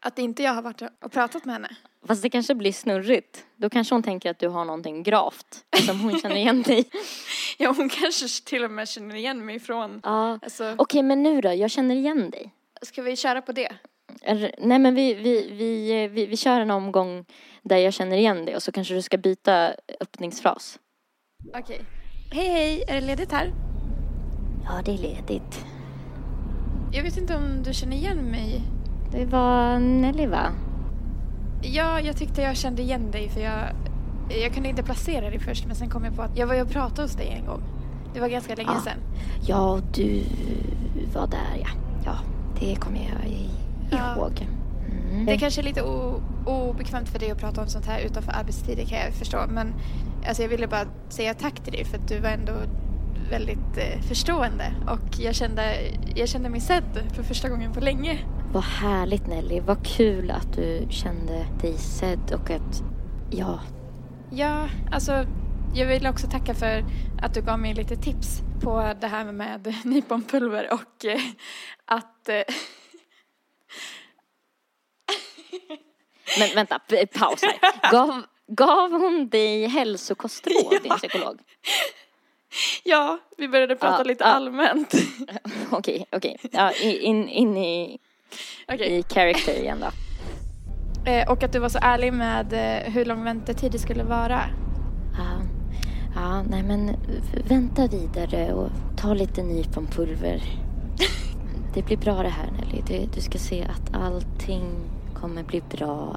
Att 0.00 0.18
inte 0.18 0.42
jag 0.42 0.52
har 0.52 0.62
varit 0.62 0.82
och 1.04 1.12
pratat 1.12 1.44
med 1.44 1.54
henne? 1.54 1.76
Fast 2.06 2.22
det 2.22 2.30
kanske 2.30 2.54
blir 2.54 2.72
snurrigt. 2.72 3.44
Då 3.56 3.70
kanske 3.70 3.94
hon 3.94 4.02
tänker 4.02 4.30
att 4.30 4.38
du 4.38 4.48
har 4.48 4.64
någonting 4.64 5.02
gravt 5.02 5.64
som 5.86 6.00
hon 6.00 6.18
känner 6.18 6.36
igen 6.36 6.62
dig. 6.62 6.84
Ja, 7.58 7.74
hon 7.76 7.88
kanske 7.88 8.44
till 8.44 8.64
och 8.64 8.70
med 8.70 8.88
känner 8.88 9.14
igen 9.14 9.46
mig 9.46 9.60
från... 9.60 10.00
Ja. 10.04 10.38
Alltså, 10.42 10.74
Okej, 10.78 11.02
men 11.02 11.22
nu 11.22 11.40
då? 11.40 11.52
Jag 11.52 11.70
känner 11.70 11.94
igen 11.94 12.30
dig. 12.30 12.50
ska 12.82 13.02
vi 13.02 13.16
köra 13.16 13.42
på 13.42 13.52
det? 13.52 13.72
Nej, 14.58 14.78
men 14.78 14.94
vi, 14.94 15.14
vi, 15.14 15.50
vi, 15.50 16.08
vi, 16.08 16.26
vi 16.26 16.36
kör 16.36 16.60
en 16.60 16.70
omgång 16.70 17.24
där 17.62 17.76
jag 17.76 17.94
känner 17.94 18.16
igen 18.16 18.44
dig 18.44 18.56
och 18.56 18.62
så 18.62 18.72
kanske 18.72 18.94
du 18.94 19.02
ska 19.02 19.16
byta 19.18 19.74
öppningsfras. 20.00 20.78
Okej. 21.54 21.80
Hej, 22.32 22.48
hej. 22.48 22.84
Är 22.88 22.94
det 22.94 23.00
ledigt 23.06 23.32
här? 23.32 23.52
Ja, 24.64 24.82
det 24.84 24.90
är 24.92 24.98
ledigt. 24.98 25.64
Jag 26.92 27.02
vet 27.02 27.16
inte 27.16 27.36
om 27.36 27.62
du 27.62 27.74
känner 27.74 27.96
igen 27.96 28.30
mig. 28.30 28.62
Det 29.12 29.24
var 29.24 29.78
Nelly, 29.78 30.26
va? 30.26 30.46
Ja, 31.62 32.00
jag 32.00 32.16
tyckte 32.16 32.42
jag 32.42 32.56
kände 32.56 32.82
igen 32.82 33.10
dig 33.10 33.28
för 33.28 33.40
jag, 33.40 33.62
jag 34.42 34.52
kunde 34.54 34.68
inte 34.68 34.82
placera 34.82 35.30
dig 35.30 35.38
först 35.38 35.66
men 35.66 35.76
sen 35.76 35.88
kom 35.88 36.04
jag 36.04 36.16
på 36.16 36.22
att 36.22 36.38
jag 36.38 36.46
var 36.46 36.54
ju 36.54 36.62
och 36.62 36.70
pratade 36.70 37.02
hos 37.02 37.14
dig 37.16 37.28
en 37.40 37.46
gång. 37.46 37.62
Det 38.14 38.20
var 38.20 38.28
ganska 38.28 38.54
länge 38.54 38.70
Ja. 38.74 38.80
sedan. 38.80 38.98
Ja, 39.46 39.80
du 39.94 40.22
var 41.14 41.26
där, 41.26 41.60
ja. 41.62 41.68
Ja, 42.04 42.16
det 42.60 42.76
kommer 42.76 42.98
jag 42.98 43.30
i- 43.30 43.50
Ja. 43.90 44.16
ihåg. 44.16 44.46
Mm. 45.10 45.26
Det 45.26 45.38
kanske 45.38 45.60
är 45.60 45.64
lite 45.64 45.82
o, 45.82 46.20
obekvämt 46.46 47.08
för 47.08 47.18
dig 47.18 47.30
att 47.30 47.38
prata 47.38 47.60
om 47.62 47.68
sånt 47.68 47.86
här 47.86 48.00
utanför 48.00 48.32
arbetstider 48.32 48.84
kan 48.84 48.98
jag 48.98 49.12
förstå. 49.14 49.38
Men 49.48 49.74
alltså, 50.28 50.42
jag 50.42 50.48
ville 50.48 50.66
bara 50.68 50.84
säga 51.08 51.34
tack 51.34 51.60
till 51.60 51.72
dig 51.72 51.84
för 51.84 51.98
att 51.98 52.08
du 52.08 52.20
var 52.20 52.28
ändå 52.30 52.52
väldigt 53.30 53.76
eh, 53.76 54.00
förstående. 54.02 54.64
Och 54.88 55.18
jag 55.20 55.34
kände, 55.34 55.62
jag 56.14 56.28
kände 56.28 56.48
mig 56.48 56.60
sedd 56.60 56.84
för 57.12 57.22
första 57.22 57.48
gången 57.48 57.72
på 57.72 57.80
länge. 57.80 58.18
Vad 58.52 58.64
härligt 58.64 59.26
Nelly, 59.26 59.60
vad 59.60 59.86
kul 59.86 60.30
att 60.30 60.52
du 60.52 60.86
kände 60.90 61.46
dig 61.60 61.78
sedd 61.78 62.32
och 62.32 62.50
att, 62.50 62.82
ja, 63.30 63.60
Ja, 64.30 64.68
alltså 64.92 65.26
jag 65.74 65.86
vill 65.86 66.06
också 66.06 66.26
tacka 66.26 66.54
för 66.54 66.84
att 67.22 67.34
du 67.34 67.42
gav 67.42 67.58
mig 67.58 67.74
lite 67.74 67.96
tips 67.96 68.40
på 68.62 68.94
det 69.00 69.06
här 69.06 69.32
med 69.32 69.74
nyponpulver 69.84 70.72
och 70.72 71.04
eh, 71.04 71.20
att... 71.84 72.28
Eh, 72.28 72.42
men 76.38 76.54
vänta, 76.54 76.80
paus 77.18 77.42
här. 77.42 77.90
Gav, 77.92 78.22
gav 78.46 78.90
hon 78.90 79.28
dig 79.28 79.66
hälsokostråd, 79.66 80.82
din 80.82 80.92
psykolog? 80.96 81.40
ja, 82.84 83.18
vi 83.36 83.48
började 83.48 83.76
prata 83.76 83.98
Ja, 83.98 84.04
lite 84.04 84.24
ja. 84.24 84.30
allmänt. 84.30 84.94
Okej, 85.70 86.06
okej. 86.10 86.38
Ja, 86.52 86.72
in, 86.72 87.28
in 87.28 87.56
i, 87.56 87.98
Okej. 88.68 88.98
i 88.98 89.02
character 89.02 89.60
igen 89.60 89.78
då. 89.80 89.86
Eh, 91.10 91.28
och 91.30 91.42
att 91.42 91.52
du 91.52 91.58
var 91.58 91.68
så 91.68 91.78
ärlig 91.82 92.12
med 92.12 92.52
eh, 92.52 92.92
hur 92.92 93.04
lång 93.04 93.24
väntetid 93.24 93.72
det 93.72 93.78
skulle 93.78 94.02
vara. 94.02 94.40
Ja, 95.18 95.40
ja, 96.14 96.42
nej 96.42 96.62
men 96.62 96.96
vänta 97.48 97.86
vidare 97.86 98.52
och 98.52 98.68
ta 98.96 99.14
lite 99.14 99.42
nyponpulver. 99.42 100.42
Det 101.74 101.82
blir 101.82 101.96
bra 101.96 102.22
det 102.22 102.28
här 102.28 102.50
Nelly. 102.52 102.82
Det, 102.86 103.06
du 103.14 103.20
ska 103.20 103.38
se 103.38 103.64
att 103.64 103.94
allting 103.96 104.64
kommer 105.14 105.42
bli 105.42 105.62
bra. 105.70 106.16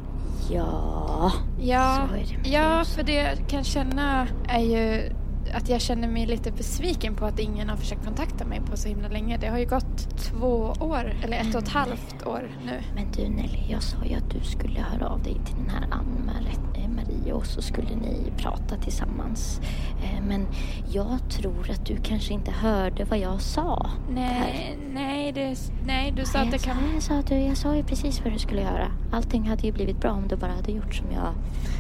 Ja, 0.51 1.32
Ja, 1.60 2.07
så 2.10 2.16
är 2.16 2.20
det 2.43 2.49
ja, 2.49 2.86
för 2.86 3.03
det 3.03 3.14
jag 3.14 3.49
kan 3.49 3.64
känna 3.64 4.28
är 4.47 4.62
ju 4.62 5.12
att 5.54 5.70
jag 5.70 5.82
känner 5.82 6.08
mig 6.08 6.26
lite 6.26 6.52
besviken 6.52 7.16
på 7.16 7.26
att 7.26 7.39
ingen 7.39 7.70
har 7.70 7.78
försökt 7.78 8.06
kontakta 8.06 8.45
mig 8.45 8.62
på 8.72 8.78
så 8.78 8.88
himla 8.88 9.08
länge. 9.08 9.38
Det 9.38 9.47
har 9.47 9.58
ju 9.60 9.66
gått 9.66 10.18
två 10.18 10.74
år, 10.80 11.14
eller 11.24 11.38
ett 11.38 11.56
och 11.56 11.62
ett 11.64 11.70
halvt 11.70 12.26
år 12.26 12.52
nu. 12.66 12.82
Men 12.95 13.12
du 13.12 13.30
Nelly, 13.30 13.60
jag 13.70 13.84
sa 13.84 13.97
ju 14.06 14.16
att 14.16 14.30
du 14.30 14.39
skulle 14.43 14.80
höra 14.80 15.08
av 15.10 15.24
dig 15.24 15.34
till 15.45 15.56
den 15.56 15.70
här 15.70 15.88
Ann-Marie 15.91 17.34
och 17.34 17.45
så 17.45 17.62
skulle 17.62 17.95
ni 17.95 18.32
prata 18.38 18.78
tillsammans. 18.78 19.62
Eh, 20.04 20.22
Men 20.28 20.47
jag 20.91 21.18
tror 21.30 21.70
att 21.72 21.86
du 21.86 21.97
kanske 22.04 22.34
inte 22.34 22.52
hörde 22.52 23.04
vad 23.06 23.20
jag 23.20 23.41
sa. 23.41 23.89
Nej, 24.10 24.78
nej, 24.93 25.32
det, 25.32 25.58
nej 25.86 26.12
du 26.12 26.26
sa 26.26 26.39
att 26.39 26.45
jag, 26.45 26.54
det 26.54 26.60
sa, 26.60 26.66
kan... 26.72 26.78
jag, 26.93 27.04
sa, 27.04 27.14
att 27.20 27.28
du, 27.28 27.36
jag 27.36 27.58
sa 27.58 27.76
ju 27.76 27.84
precis 27.84 28.22
vad 28.24 28.34
du 28.34 28.39
skulle 28.39 28.62
göra. 28.62 28.91
Allting 29.12 29.50
hade 29.50 29.68
ju 29.68 29.72
blivit 29.74 30.00
bra 30.02 30.12
om 30.12 30.28
du 30.28 30.36
bara 30.36 30.52
hade 30.52 30.72
gjort 30.72 30.95
som 30.95 31.06
jag 31.12 31.34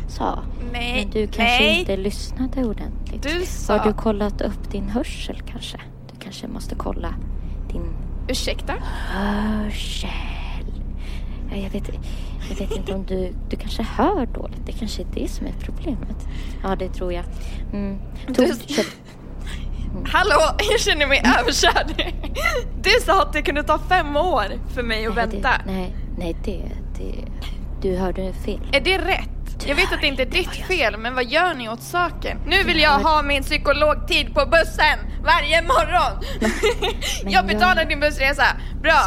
sa. 0.07 0.39
Nej, 0.73 1.01
Men 1.03 1.11
du 1.11 1.27
kanske 1.27 1.43
nej. 1.63 1.79
inte 1.79 1.97
lyssnade 1.97 2.65
ordentligt. 2.65 3.23
Du 3.23 3.45
sa... 3.59 3.77
Har 3.77 3.85
du 3.85 3.93
kollat 3.93 4.41
upp 4.41 4.71
din 4.71 4.89
hörsel 4.89 5.41
kanske? 5.51 5.77
Du 6.13 6.19
kanske 6.19 6.47
måste 6.47 6.75
kolla 6.75 7.13
din 7.71 7.83
Ursäkta? 8.27 8.73
hörsel. 9.13 10.09
Ja, 11.51 11.57
jag, 11.57 11.69
vet, 11.69 11.89
jag 12.49 12.55
vet 12.55 12.77
inte 12.77 12.93
om 12.93 13.05
du, 13.05 13.33
du 13.49 13.55
kanske 13.55 13.83
hör 13.83 14.25
dåligt. 14.25 14.65
Det 14.65 14.71
kanske 14.71 15.01
är 15.01 15.07
det 15.13 15.27
som 15.31 15.47
är 15.47 15.53
problemet. 15.59 16.27
Ja, 16.63 16.75
det 16.75 16.89
tror 16.89 17.13
jag. 17.13 17.23
Mm. 17.73 17.97
Tog, 18.27 18.35
Du- 18.35 18.73
köp, 18.73 18.85
Hallå, 20.05 20.55
jag 20.71 20.79
känner 20.79 21.07
mig 21.07 21.21
överkörd. 21.39 22.13
Du 22.83 22.89
sa 23.05 23.21
att 23.21 23.33
det 23.33 23.41
kunde 23.41 23.63
ta 23.63 23.79
fem 23.79 24.15
år 24.15 24.45
för 24.73 24.83
mig 24.83 25.05
att 25.07 25.15
nej, 25.15 25.25
vänta. 25.27 25.49
Det, 25.65 25.71
nej, 25.71 25.95
nej 26.17 26.35
det, 26.45 26.61
det... 26.97 27.25
Du 27.81 27.97
hörde 27.97 28.33
fel. 28.33 28.59
Är 28.71 28.81
det 28.81 28.97
rätt? 28.97 29.29
Jag 29.67 29.75
vet 29.75 29.93
att 29.93 30.01
det 30.01 30.07
inte 30.07 30.21
är 30.21 30.25
ditt 30.25 30.49
fel, 30.67 30.97
men 30.97 31.15
vad 31.15 31.25
gör 31.25 31.53
ni 31.53 31.69
åt 31.69 31.81
saken? 31.81 32.37
Nu 32.47 32.63
vill 32.63 32.79
jag 32.79 32.99
ha 32.99 33.21
min 33.23 33.43
psykologtid 33.43 34.33
på 34.33 34.45
bussen 34.45 34.99
varje 35.23 35.61
morgon. 35.61 36.23
jag 37.25 37.47
betalar 37.47 37.85
din 37.85 37.99
bussresa. 37.99 38.45
Bra. 38.81 38.99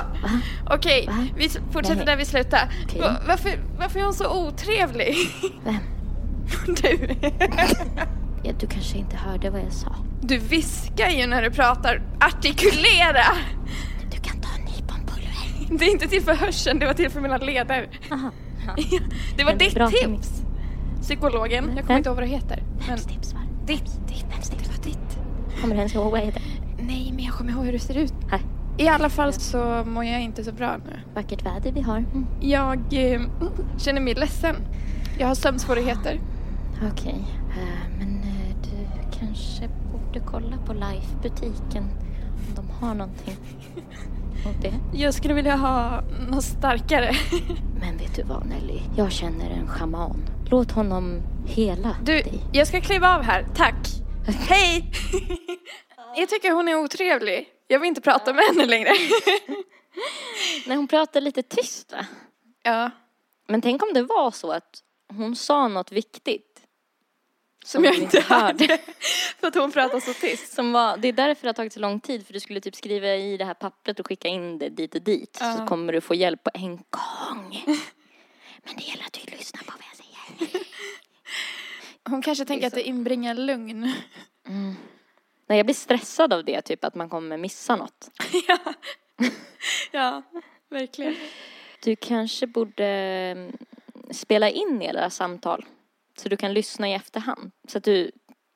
Okej, 0.70 1.08
vi 1.36 1.48
fortsätter 1.72 2.06
där 2.06 2.16
vi. 2.16 3.00
Va- 3.00 3.16
Varför, 3.26 3.50
varför 3.78 4.00
är 4.00 4.04
hon 4.04 4.14
så 4.14 4.46
otrevlig? 4.46 5.16
Vem? 5.64 5.76
Du. 6.82 7.16
Ja, 8.44 8.52
du 8.60 8.66
kanske 8.66 8.98
inte 8.98 9.16
hörde 9.16 9.50
vad 9.50 9.60
jag 9.60 9.72
sa. 9.72 9.96
Du 10.20 10.38
viskar 10.38 11.08
ju 11.10 11.26
när 11.26 11.42
du 11.42 11.50
pratar. 11.50 12.02
Artikulera! 12.20 13.24
Du 14.10 14.20
kan 14.20 14.40
ta 14.40 14.48
nyponpulver. 14.58 15.78
Det 15.78 15.84
är 15.84 15.90
inte 15.90 16.08
till 16.08 16.22
för 16.22 16.34
hörseln, 16.34 16.78
det 16.78 16.86
var 16.86 16.94
till 16.94 17.10
för 17.10 17.20
mina 17.20 17.36
leder. 17.36 17.88
Aha. 18.12 18.30
Det 19.36 19.44
var 19.44 19.50
Men 19.52 19.58
det 19.58 19.64
är 19.76 19.88
ditt 19.90 20.00
tips. 20.00 20.41
Psykologen, 21.02 21.72
jag 21.76 21.86
kommer 21.86 21.96
inte 21.98 22.08
ihåg 22.08 22.16
vad 22.16 22.24
du 22.24 22.30
heter. 22.30 22.62
Men 22.88 22.98
tips 22.98 23.34
det? 23.66 23.72
ditt. 23.72 24.24
Vems 24.30 24.50
tips 24.50 24.68
var 24.68 24.74
det? 24.84 24.90
Ditt. 24.90 25.18
Kommer 25.60 25.74
du 25.74 25.78
ens 25.78 25.94
ihåg 25.94 26.10
vad 26.10 26.20
jag 26.20 26.24
heter? 26.26 26.42
Nej, 26.78 27.12
men 27.14 27.24
jag 27.24 27.34
kommer 27.34 27.52
ihåg 27.52 27.64
hur 27.64 27.72
du 27.72 27.78
ser 27.78 27.96
ut. 27.96 28.14
Här. 28.30 28.40
I 28.78 28.88
alla 28.88 29.08
fall 29.08 29.32
så 29.32 29.84
mår 29.86 30.04
jag 30.04 30.22
inte 30.22 30.44
så 30.44 30.52
bra 30.52 30.76
nu. 30.76 31.00
Vackert 31.14 31.46
väder 31.46 31.72
vi 31.72 31.80
har. 31.80 31.96
Mm. 31.96 32.26
Jag 32.40 32.78
eh, 32.90 33.20
känner 33.78 34.00
mig 34.00 34.14
ledsen. 34.14 34.56
Jag 35.18 35.26
har 35.26 35.34
sömnsvårigheter. 35.34 36.20
Okej, 36.92 37.24
eh, 37.50 37.98
men 37.98 38.16
eh, 38.16 38.56
du 38.62 39.18
kanske 39.18 39.68
borde 39.92 40.20
kolla 40.20 40.56
på 40.66 40.72
Life-butiken 40.72 41.84
om 42.48 42.54
de 42.54 42.70
har 42.86 42.94
någonting 42.94 43.34
åt 44.46 44.62
det. 44.62 44.98
Jag 44.98 45.14
skulle 45.14 45.34
vilja 45.34 45.56
ha 45.56 46.02
något 46.30 46.44
starkare. 46.44 47.12
Men 47.80 47.96
vet 47.96 48.16
du 48.16 48.22
vad 48.22 48.46
Nelly? 48.46 48.80
Jag 48.96 49.12
känner 49.12 49.50
en 49.50 49.66
schaman. 49.66 50.16
Låt 50.52 50.70
honom 50.72 51.22
hela 51.46 51.96
Du, 52.04 52.12
dig. 52.12 52.40
jag 52.52 52.66
ska 52.68 52.80
kliva 52.80 53.14
av 53.16 53.22
här. 53.22 53.46
Tack. 53.56 53.74
Hej! 54.48 54.84
Jag 56.16 56.28
tycker 56.28 56.50
hon 56.50 56.68
är 56.68 56.74
otrevlig. 56.76 57.48
Jag 57.68 57.80
vill 57.80 57.88
inte 57.88 58.00
prata 58.00 58.32
med 58.32 58.44
henne 58.44 58.66
längre. 58.66 58.88
Nej, 60.66 60.76
hon 60.76 60.88
pratar 60.88 61.20
lite 61.20 61.42
tyst 61.42 61.92
va? 61.92 62.06
Ja, 62.62 62.90
Men 63.48 63.60
tänk 63.62 63.82
om 63.82 63.88
det 63.94 64.02
var 64.02 64.30
så 64.30 64.52
att 64.52 64.82
hon 65.08 65.36
sa 65.36 65.68
något 65.68 65.92
viktigt. 65.92 66.60
som 67.64 67.84
jag 67.84 67.94
du 67.94 68.02
inte 68.02 68.20
hörde. 68.20 68.64
hörde. 68.66 68.78
För 69.40 69.46
att 69.48 69.54
hon 69.54 69.72
pratar 69.72 70.00
så 70.00 70.12
tyst. 70.14 70.52
Som 70.52 70.72
var, 70.72 70.96
det 70.96 71.08
är 71.08 71.12
därför 71.12 71.42
det 71.42 71.48
har 71.48 71.54
tagit 71.54 71.72
så 71.72 71.80
lång 71.80 72.00
tid 72.00 72.26
för 72.26 72.32
du 72.32 72.40
skulle 72.40 72.60
typ 72.60 72.76
skriva 72.76 73.06
i 73.14 73.36
det 73.36 73.44
här 73.44 73.54
pappret 73.54 74.00
och 74.00 74.06
skicka 74.06 74.28
in 74.28 74.58
det 74.58 74.68
dit 74.68 74.94
och 74.94 75.02
dit. 75.02 75.36
Så 75.36 75.44
Ja. 75.44 75.66
kommer 75.66 75.92
du 75.92 76.00
få 76.00 76.14
hjälp 76.14 76.42
på 76.44 76.50
en 76.54 76.76
gång. 76.76 77.64
Men 78.64 78.76
det 78.76 78.82
gäller 78.82 79.04
att 79.06 79.12
du 79.12 79.36
lyssnar 79.36 79.62
på 79.62 79.72
jag 79.78 79.91
säger. 79.91 79.91
Hon 82.04 82.22
kanske 82.22 82.44
tänker 82.44 82.66
att 82.66 82.74
det 82.74 82.82
inbringar 82.82 83.34
lugn. 83.34 83.94
Nej, 85.46 85.58
jag 85.58 85.66
blir 85.66 85.74
stressad 85.74 86.32
av 86.32 86.44
det, 86.44 86.62
typ 86.62 86.84
att 86.84 86.94
man 86.94 87.08
kommer 87.08 87.36
missa 87.36 87.76
något. 87.76 88.10
ja. 88.48 88.58
ja, 89.90 90.22
verkligen. 90.70 91.16
Du 91.82 91.96
kanske 91.96 92.46
borde 92.46 92.86
mm, 92.86 93.56
spela 94.10 94.50
in 94.50 94.82
era 94.82 95.10
samtal 95.10 95.64
så 96.18 96.28
du 96.28 96.36
kan 96.36 96.54
lyssna 96.54 96.88
i 96.88 96.92
efterhand. 96.92 97.50
Så 97.68 97.78
att 97.78 97.84
du 97.84 98.10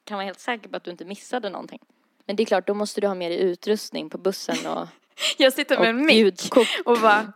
kan 0.04 0.16
vara 0.16 0.24
helt 0.24 0.40
säker 0.40 0.68
på 0.68 0.76
att 0.76 0.84
du 0.84 0.90
inte 0.90 1.04
missade 1.04 1.50
någonting. 1.50 1.80
Men 2.26 2.36
det 2.36 2.42
är 2.42 2.44
klart, 2.44 2.66
då 2.66 2.74
måste 2.74 3.00
du 3.00 3.06
ha 3.06 3.14
med 3.14 3.30
dig 3.30 3.40
utrustning 3.40 4.10
på 4.10 4.18
bussen 4.18 4.66
och, 4.66 4.88
Jag 5.38 5.52
sitter 5.52 5.78
med 5.78 5.88
en 5.88 6.06
mick 6.06 6.56
och 6.84 6.98
bara, 7.00 7.32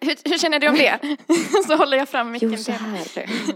hur, 0.00 0.30
hur 0.30 0.38
känner 0.38 0.58
du 0.58 0.68
om 0.68 0.74
det? 0.74 1.16
så 1.66 1.76
håller 1.76 1.96
jag 1.96 2.08
fram 2.08 2.30
micken 2.32 2.50
Jo, 2.50 2.56
så 2.56 2.64
till 2.64 2.74
henne. 2.74 2.98
här. 3.16 3.26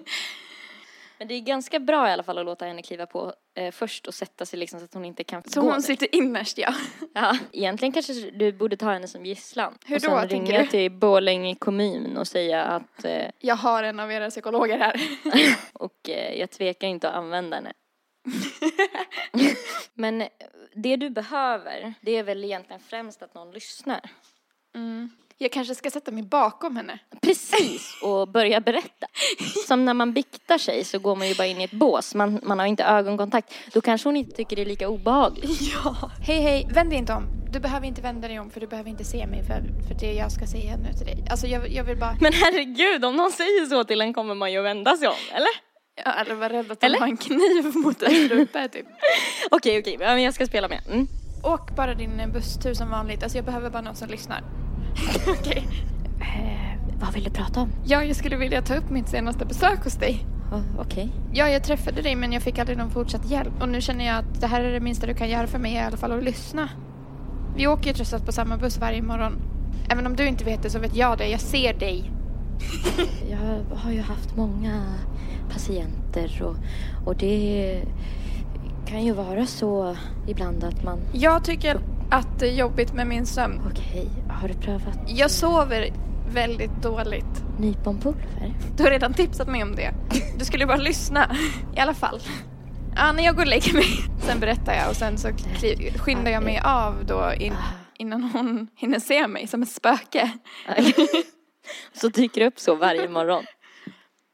Men 1.18 1.28
det 1.28 1.34
är 1.34 1.40
ganska 1.40 1.78
bra 1.80 2.08
i 2.08 2.12
alla 2.12 2.22
fall 2.22 2.38
att 2.38 2.44
låta 2.44 2.64
henne 2.64 2.82
kliva 2.82 3.06
på 3.06 3.34
eh, 3.56 3.72
först 3.72 4.06
och 4.06 4.14
sätta 4.14 4.46
sig 4.46 4.58
liksom 4.58 4.78
så 4.78 4.84
att 4.84 4.94
hon 4.94 5.04
inte 5.04 5.24
kan 5.24 5.42
Så 5.46 5.60
gå. 5.60 5.66
hon 5.66 5.74
där. 5.74 5.80
sitter 5.80 6.14
innerst 6.14 6.58
ja. 6.58 6.74
Ja. 7.14 7.38
Egentligen 7.52 7.92
kanske 7.92 8.12
du 8.30 8.52
borde 8.52 8.76
ta 8.76 8.92
henne 8.92 9.08
som 9.08 9.26
gisslan. 9.26 9.78
Hur 9.86 9.96
och 9.96 10.02
då, 10.02 10.08
sen 10.20 10.28
tänker 10.28 10.52
ringa 10.52 10.62
du? 10.64 10.68
till 10.68 10.90
Borlänge 10.92 11.54
kommun 11.54 12.16
och 12.16 12.28
säga 12.28 12.62
att 12.64 13.04
eh, 13.04 13.30
Jag 13.38 13.56
har 13.56 13.82
en 13.82 14.00
av 14.00 14.12
era 14.12 14.30
psykologer 14.30 14.78
här. 14.78 15.00
och 15.72 16.08
eh, 16.08 16.34
jag 16.40 16.50
tvekar 16.50 16.88
inte 16.88 17.08
att 17.08 17.14
använda 17.14 17.56
henne. 17.56 17.72
Men 19.94 20.24
det 20.74 20.96
du 20.96 21.10
behöver, 21.10 21.94
det 22.00 22.16
är 22.16 22.22
väl 22.22 22.44
egentligen 22.44 22.80
främst 22.80 23.22
att 23.22 23.34
någon 23.34 23.50
lyssnar. 23.52 24.00
Mm. 24.74 25.10
Jag 25.40 25.52
kanske 25.52 25.74
ska 25.74 25.90
sätta 25.90 26.10
mig 26.10 26.22
bakom 26.22 26.76
henne. 26.76 26.98
Precis, 27.22 27.98
och 28.02 28.28
börja 28.28 28.60
berätta. 28.60 29.06
Som 29.66 29.84
när 29.84 29.94
man 29.94 30.12
biktar 30.12 30.58
sig 30.58 30.84
så 30.84 30.98
går 30.98 31.16
man 31.16 31.28
ju 31.28 31.34
bara 31.34 31.46
in 31.46 31.60
i 31.60 31.64
ett 31.64 31.70
bås. 31.70 32.14
Man, 32.14 32.40
man 32.42 32.58
har 32.58 32.66
inte 32.66 32.84
ögonkontakt. 32.84 33.52
Då 33.72 33.80
kanske 33.80 34.08
hon 34.08 34.16
inte 34.16 34.36
tycker 34.36 34.56
det 34.56 34.62
är 34.62 34.66
lika 34.66 34.88
obehagligt. 34.88 35.60
Ja. 35.74 36.10
Hej 36.20 36.40
hej, 36.40 36.68
vänd 36.74 36.90
dig 36.90 36.98
inte 36.98 37.12
om. 37.12 37.26
Du 37.52 37.60
behöver 37.60 37.86
inte 37.86 38.02
vända 38.02 38.28
dig 38.28 38.40
om 38.40 38.50
för 38.50 38.60
du 38.60 38.66
behöver 38.66 38.90
inte 38.90 39.04
se 39.04 39.26
mig 39.26 39.42
för, 39.44 39.62
för 39.88 39.94
det 40.00 40.12
jag 40.12 40.32
ska 40.32 40.46
säga 40.46 40.76
nu 40.76 40.92
till 40.92 41.06
dig. 41.06 41.24
Alltså 41.30 41.46
jag, 41.46 41.70
jag 41.70 41.84
vill 41.84 41.96
bara, 41.98 42.16
Men 42.20 42.32
herregud, 42.32 43.04
om 43.04 43.16
någon 43.16 43.32
säger 43.32 43.66
så 43.66 43.84
till 43.84 44.00
en 44.00 44.14
kommer 44.14 44.34
man 44.34 44.52
ju 44.52 44.62
vända 44.62 44.96
sig 44.96 45.08
om, 45.08 45.14
eller? 45.32 45.68
ja, 46.04 46.12
eller 46.12 46.34
var 46.34 46.48
rädd 46.48 46.72
att 46.72 46.80
de 46.80 46.94
har 46.94 47.06
en 47.06 47.16
kniv 47.16 47.76
mot 47.76 48.02
en 48.02 48.24
strupe 48.26 48.68
typ. 48.68 48.86
Okej, 49.50 49.78
okej, 49.78 49.96
ja, 50.00 50.06
men 50.14 50.22
jag 50.22 50.34
ska 50.34 50.46
spela 50.46 50.68
med. 50.68 50.80
Mm. 50.86 51.06
Åk 51.42 51.76
bara 51.76 51.94
din 51.94 52.32
busstur 52.32 52.74
som 52.74 52.90
vanligt. 52.90 53.22
Alltså 53.22 53.38
jag 53.38 53.44
behöver 53.44 53.70
bara 53.70 53.82
någon 53.82 53.96
som 53.96 54.08
lyssnar. 54.08 54.42
Okej. 55.40 55.68
Eh, 56.20 56.80
vad 57.00 57.12
vill 57.12 57.24
du 57.24 57.30
prata 57.30 57.60
om? 57.60 57.72
Ja, 57.84 58.04
jag 58.04 58.16
skulle 58.16 58.36
vilja 58.36 58.62
ta 58.62 58.74
upp 58.74 58.90
mitt 58.90 59.08
senaste 59.08 59.44
besök 59.44 59.84
hos 59.84 59.94
dig. 59.94 60.26
Oh, 60.52 60.62
okej. 60.78 61.12
Ja, 61.32 61.48
jag 61.48 61.64
träffade 61.64 62.02
dig 62.02 62.16
men 62.16 62.32
jag 62.32 62.42
fick 62.42 62.58
aldrig 62.58 62.78
någon 62.78 62.90
fortsatt 62.90 63.30
hjälp. 63.30 63.62
Och 63.62 63.68
nu 63.68 63.80
känner 63.80 64.06
jag 64.06 64.16
att 64.16 64.40
det 64.40 64.46
här 64.46 64.60
är 64.60 64.72
det 64.72 64.80
minsta 64.80 65.06
du 65.06 65.14
kan 65.14 65.28
göra 65.28 65.46
för 65.46 65.58
mig 65.58 65.74
i 65.74 65.78
alla 65.78 65.96
fall 65.96 66.12
att 66.12 66.24
lyssna. 66.24 66.68
Vi 67.56 67.66
åker 67.66 67.86
ju 67.86 67.92
trots 67.92 68.14
allt 68.14 68.26
på 68.26 68.32
samma 68.32 68.56
buss 68.56 68.78
varje 68.78 69.02
morgon. 69.02 69.32
Även 69.90 70.06
om 70.06 70.16
du 70.16 70.26
inte 70.26 70.44
vet 70.44 70.62
det 70.62 70.70
så 70.70 70.78
vet 70.78 70.96
jag 70.96 71.18
det. 71.18 71.26
Jag 71.26 71.40
ser 71.40 71.74
dig. 71.74 72.12
Jag 73.30 73.76
har 73.76 73.90
ju 73.92 74.00
haft 74.00 74.36
många 74.36 74.82
patienter 75.52 76.42
och, 76.42 76.56
och 77.06 77.16
det 77.16 77.82
kan 78.86 79.04
ju 79.04 79.12
vara 79.12 79.46
så 79.46 79.96
ibland 80.26 80.64
att 80.64 80.84
man... 80.84 80.98
Jag 81.12 81.44
tycker 81.44 81.80
att 82.10 82.38
det 82.38 82.46
är 82.48 82.52
jobbigt 82.54 82.92
med 82.92 83.06
min 83.06 83.26
sömn. 83.26 83.60
Okej, 83.70 84.08
har 84.30 84.48
du 84.48 84.54
prövat 84.54 84.98
Jag 85.06 85.30
sover 85.30 85.90
väldigt 86.30 86.82
dåligt. 86.82 87.42
nyponpulver? 87.58 88.54
Du 88.76 88.82
har 88.82 88.90
redan 88.90 89.14
tipsat 89.14 89.48
mig 89.48 89.62
om 89.62 89.74
det. 89.76 89.94
Du 90.38 90.44
skulle 90.44 90.66
bara 90.66 90.76
lyssna. 90.76 91.36
I 91.76 91.80
alla 91.80 91.94
fall. 91.94 92.20
Ja, 92.96 93.12
när 93.12 93.24
jag 93.24 93.34
går 93.34 93.42
och 93.42 93.48
lägger 93.48 93.74
mig. 93.74 93.86
Sen 94.26 94.40
berättar 94.40 94.74
jag 94.74 94.90
och 94.90 94.96
sen 94.96 95.18
så 95.18 95.28
skyndar 95.98 96.30
jag 96.30 96.42
mig 96.42 96.60
av 96.64 97.04
då 97.06 97.32
in, 97.38 97.54
innan 97.98 98.22
hon 98.22 98.68
hinner 98.76 98.98
se 99.00 99.26
mig 99.28 99.46
som 99.46 99.62
ett 99.62 99.70
spöke. 99.70 100.30
så 101.92 102.08
dyker 102.08 102.40
det 102.40 102.46
upp 102.46 102.58
så 102.60 102.74
varje 102.74 103.08
morgon. 103.08 103.44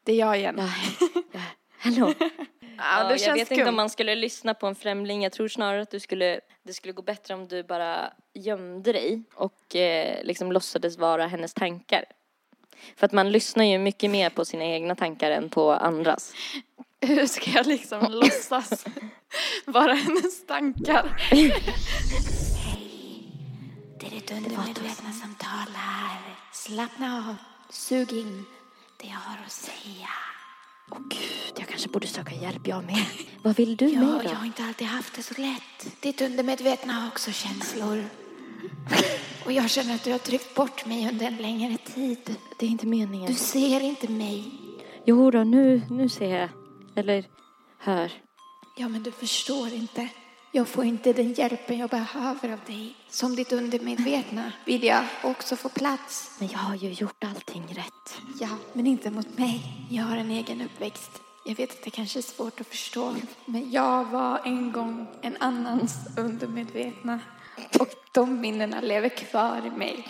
Det 0.07 0.12
är 0.12 0.18
jag 0.18 0.39
igen. 0.39 0.55
Ja, 0.59 0.68
ja. 1.33 1.41
Hallå? 1.79 2.14
Ja, 2.79 3.05
det 3.05 3.11
jag 3.11 3.20
känns 3.20 3.41
vet 3.41 3.51
inte 3.51 3.68
om 3.68 3.77
man 3.77 3.91
skulle 3.91 4.14
lyssna 4.14 4.55
på 4.55 4.66
en 4.66 4.75
främling. 4.75 5.22
Jag 5.22 5.33
tror 5.33 5.49
snarare 5.49 5.83
att 5.83 5.91
du 5.91 6.01
skulle, 6.01 6.41
det 6.62 6.75
skulle 6.75 6.93
gå 6.93 7.03
bättre 7.03 7.35
om 7.35 7.49
du 7.49 7.62
bara 7.62 8.12
gömde 8.35 8.93
dig 8.93 9.22
och 9.35 9.77
eh, 9.77 10.25
liksom 10.25 10.53
låtsades 10.53 10.99
vara 10.99 11.27
hennes 11.27 11.55
tankar. 11.55 12.05
För 12.97 13.07
att 13.07 13.12
man 13.12 13.33
lyssnar 13.33 13.64
ju 13.64 13.79
mycket 13.79 14.11
mer 14.11 14.31
på 14.31 14.45
sina 14.45 14.64
egna 14.64 14.95
tankar 14.95 15.31
än 15.31 15.49
på 15.49 15.72
andras. 15.72 16.33
Hur 17.01 17.27
ska 17.27 17.51
jag 17.51 17.66
liksom 17.66 18.07
låtsas 18.11 18.85
vara 19.64 19.95
hennes 19.95 20.47
tankar? 20.47 21.20
Det 24.01 24.07
är 24.07 24.11
ditt 24.11 24.31
undermedvetna 24.31 25.12
som 25.12 25.35
talar. 25.39 26.37
Slappna 26.53 27.29
av. 27.29 27.37
Sug 27.70 28.12
in 28.12 28.45
det 29.01 29.07
jag 29.07 29.14
har 29.14 29.45
att 29.47 29.53
säga. 29.53 30.09
Åh 30.91 30.99
gud, 31.09 31.53
jag 31.59 31.68
kanske 31.68 31.89
borde 31.89 32.07
söka 32.07 32.35
hjälp 32.35 32.66
jag 32.66 32.85
med. 32.85 33.05
Vad 33.43 33.57
vill 33.57 33.76
du 33.76 33.89
Ja, 33.89 34.01
med 34.01 34.09
jag 34.09 34.24
då? 34.24 34.28
har 34.39 34.47
inte 34.47 34.64
alltid 34.64 34.87
haft 34.87 35.14
det 35.16 35.22
så 35.22 35.35
lätt. 35.41 36.01
Ditt 36.03 36.20
undermedvetna 36.20 36.93
har 36.93 37.09
också 37.09 37.30
känslor. 37.32 38.05
Och 39.45 39.53
jag 39.53 39.70
känner 39.70 39.95
att 39.95 40.05
du 40.05 40.12
har 40.12 40.18
tryckt 40.18 40.55
bort 40.55 40.87
mig 40.87 41.09
under 41.09 41.26
en 41.26 41.37
längre 41.37 41.76
tid. 41.76 42.37
Det 42.59 42.66
är 42.66 42.70
inte 42.70 42.87
meningen. 42.87 43.26
Du 43.26 43.35
ser 43.35 43.80
inte 43.80 44.09
mig. 44.09 44.45
Jo 45.07 45.30
då, 45.30 45.39
nu, 45.45 45.82
nu 45.91 46.09
ser 46.09 46.37
jag. 46.41 46.49
Eller 46.97 47.24
hör. 47.78 48.12
Ja, 48.76 48.89
men 48.89 49.03
du 49.03 49.11
förstår 49.11 49.72
inte. 49.72 50.09
Jag 50.57 50.68
får 50.68 50.84
inte 50.84 51.12
den 51.12 51.32
hjälpen 51.32 51.78
jag 51.78 51.90
behöver 51.90 52.52
av 52.52 52.59
dig. 52.66 52.94
Som 53.09 53.36
ditt 53.36 53.52
undermedvetna 53.52 54.52
vill 54.64 54.84
jag 54.84 55.05
också 55.24 55.57
få 55.57 55.68
plats. 55.68 56.36
Men 56.38 56.48
jag 56.48 56.59
har 56.59 56.74
ju 56.74 56.92
gjort 56.92 57.24
allting 57.24 57.66
rätt. 57.68 58.22
Ja, 58.40 58.48
men 58.72 58.86
inte 58.86 59.11
mot 59.11 59.38
mig. 59.38 59.86
Jag 59.90 60.05
har 60.05 60.16
en 60.16 60.30
egen 60.30 60.61
uppväxt. 60.61 61.11
Jag 61.44 61.55
vet 61.55 61.70
att 61.70 61.84
det 61.84 61.90
kanske 61.90 62.18
är 62.18 62.22
svårt 62.22 62.61
att 62.61 62.66
förstå. 62.66 63.14
Men 63.46 63.70
jag 63.70 64.05
var 64.05 64.40
en 64.44 64.72
gång 64.72 65.07
en 65.22 65.36
annans 65.40 65.94
undermedvetna. 66.16 67.20
Och 67.80 67.88
de 68.14 68.40
minnena 68.40 68.80
lever 68.80 69.09
kvar 69.09 69.66
i 69.66 69.70
mig. 69.78 70.05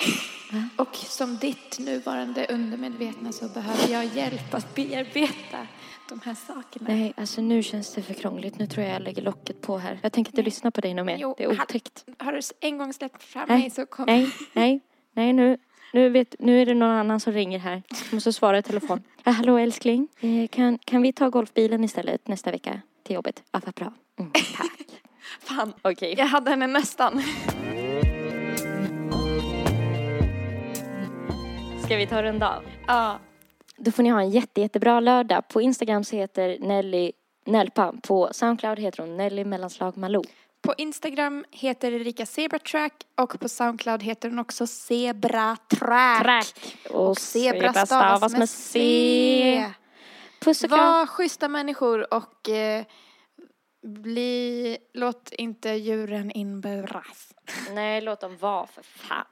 Och 0.77 0.97
som 0.97 1.37
ditt 1.37 1.79
nuvarande 1.79 2.47
undermedvetna 2.47 3.33
så 3.33 3.49
behöver 3.49 3.93
jag 3.93 4.05
hjälp 4.05 4.55
att 4.55 4.75
bearbeta 4.75 5.67
de 6.09 6.21
här 6.25 6.35
sakerna. 6.35 6.87
Nej, 6.89 7.13
alltså 7.17 7.41
nu 7.41 7.63
känns 7.63 7.95
det 7.95 8.03
för 8.03 8.15
krångligt. 8.15 8.59
Nu 8.59 8.67
tror 8.67 8.87
jag 8.87 8.95
jag 8.95 9.03
lägger 9.03 9.23
locket 9.23 9.61
på 9.61 9.79
här. 9.79 9.99
Jag 10.03 10.13
tänker 10.13 10.33
inte 10.33 10.43
lyssna 10.43 10.71
på 10.71 10.81
dig 10.81 10.95
något 10.95 11.07
mer. 11.07 11.17
Jo, 11.21 11.35
det 11.39 11.45
är 11.45 11.63
otäckt. 11.63 12.05
Har 12.19 12.33
du 12.33 12.41
en 12.61 12.79
gång 12.79 12.93
släppt 12.93 13.23
fram 13.23 13.49
Nej, 13.49 13.59
mig 13.59 13.71
så 13.71 13.87
kommer... 13.87 14.13
Nej, 14.13 14.31
nej, 14.53 14.81
nej 15.13 15.33
nu. 15.33 15.59
Nu, 15.93 16.09
vet, 16.09 16.35
nu 16.39 16.63
är 16.63 16.67
det 16.67 16.75
någon 16.75 16.91
annan 16.91 17.21
som 17.21 17.33
ringer 17.33 17.59
här. 17.59 17.83
Jag 17.89 18.15
måste 18.15 18.33
svara 18.33 18.59
i 18.59 18.63
telefon. 18.63 19.03
Ja, 19.25 19.33
hallå 19.33 19.59
älskling. 19.59 20.09
Eh, 20.21 20.49
kan, 20.49 20.79
kan 20.79 21.03
vi 21.03 21.13
ta 21.13 21.29
golfbilen 21.29 21.85
istället 21.85 22.29
nästa 22.29 22.51
vecka 22.51 22.81
till 23.03 23.15
jobbet? 23.15 23.43
Ja, 23.53 23.61
vad 23.65 23.75
bra. 23.75 23.93
Mm, 24.19 24.33
tack. 24.57 24.84
Fan, 25.41 25.73
Okej. 25.83 26.15
jag 26.19 26.27
hade 26.27 26.51
henne 26.51 26.67
nästan. 26.67 27.23
Ska 31.85 31.97
vi 31.97 32.07
ta 32.07 32.23
runda 32.23 32.57
av? 32.57 32.63
Ja. 32.87 33.19
Då 33.77 33.91
får 33.91 34.03
ni 34.03 34.09
ha 34.09 34.21
en 34.21 34.31
jätte, 34.31 34.61
jättebra 34.61 35.01
lördag. 35.01 35.49
På 35.49 35.61
Instagram 35.61 36.05
så 36.05 36.17
heter 36.17 36.59
Nelly 36.61 37.13
Nelpa. 37.47 37.93
På 38.03 38.29
Soundcloud 38.33 38.79
heter 38.79 39.03
hon 39.03 39.17
Nelly 39.17 39.45
mellanslag 39.45 39.97
Malou. 39.97 40.25
På 40.63 40.75
Instagram 40.79 41.45
heter 41.51 41.93
Erika 41.93 42.27
Zebratrack 42.27 42.93
och 43.17 43.41
på 43.41 43.49
Soundcloud 43.49 44.03
heter 44.03 44.29
hon 44.29 44.39
också 44.39 44.67
Zebratrack. 44.67 46.23
Track. 46.23 46.77
Och 46.91 47.19
zebra 47.19 47.87
stavas 47.87 48.37
med 48.37 48.49
C. 48.49 49.71
Puss 50.41 50.65
och 50.65 50.71
kram. 50.71 50.79
Var 50.79 51.07
schyssta 51.07 51.49
människor 51.49 52.15
och 52.15 52.49
eh, 52.49 52.85
bli, 53.85 54.79
låt 54.95 55.33
inte 55.33 55.69
djuren 55.71 56.31
inburas. 56.31 57.35
Nej, 57.75 58.01
låt 58.01 58.21
dem 58.21 58.37
vara 58.41 58.67
för 58.67 58.83
fan. 58.83 59.25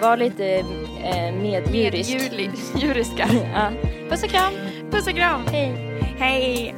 Var 0.00 0.16
lite 0.16 0.46
eh, 1.04 1.34
medjurisk. 1.34 2.10
Medjurli- 2.10 2.78
Djuriska. 2.82 3.28
Ja. 3.54 3.70
Puss 4.10 4.22
och 4.22 4.30
kram. 4.30 4.52
Puss 4.90 5.06
och 5.06 5.14
kram. 5.14 5.46
Hej. 5.46 5.72
Hej. 6.18 6.74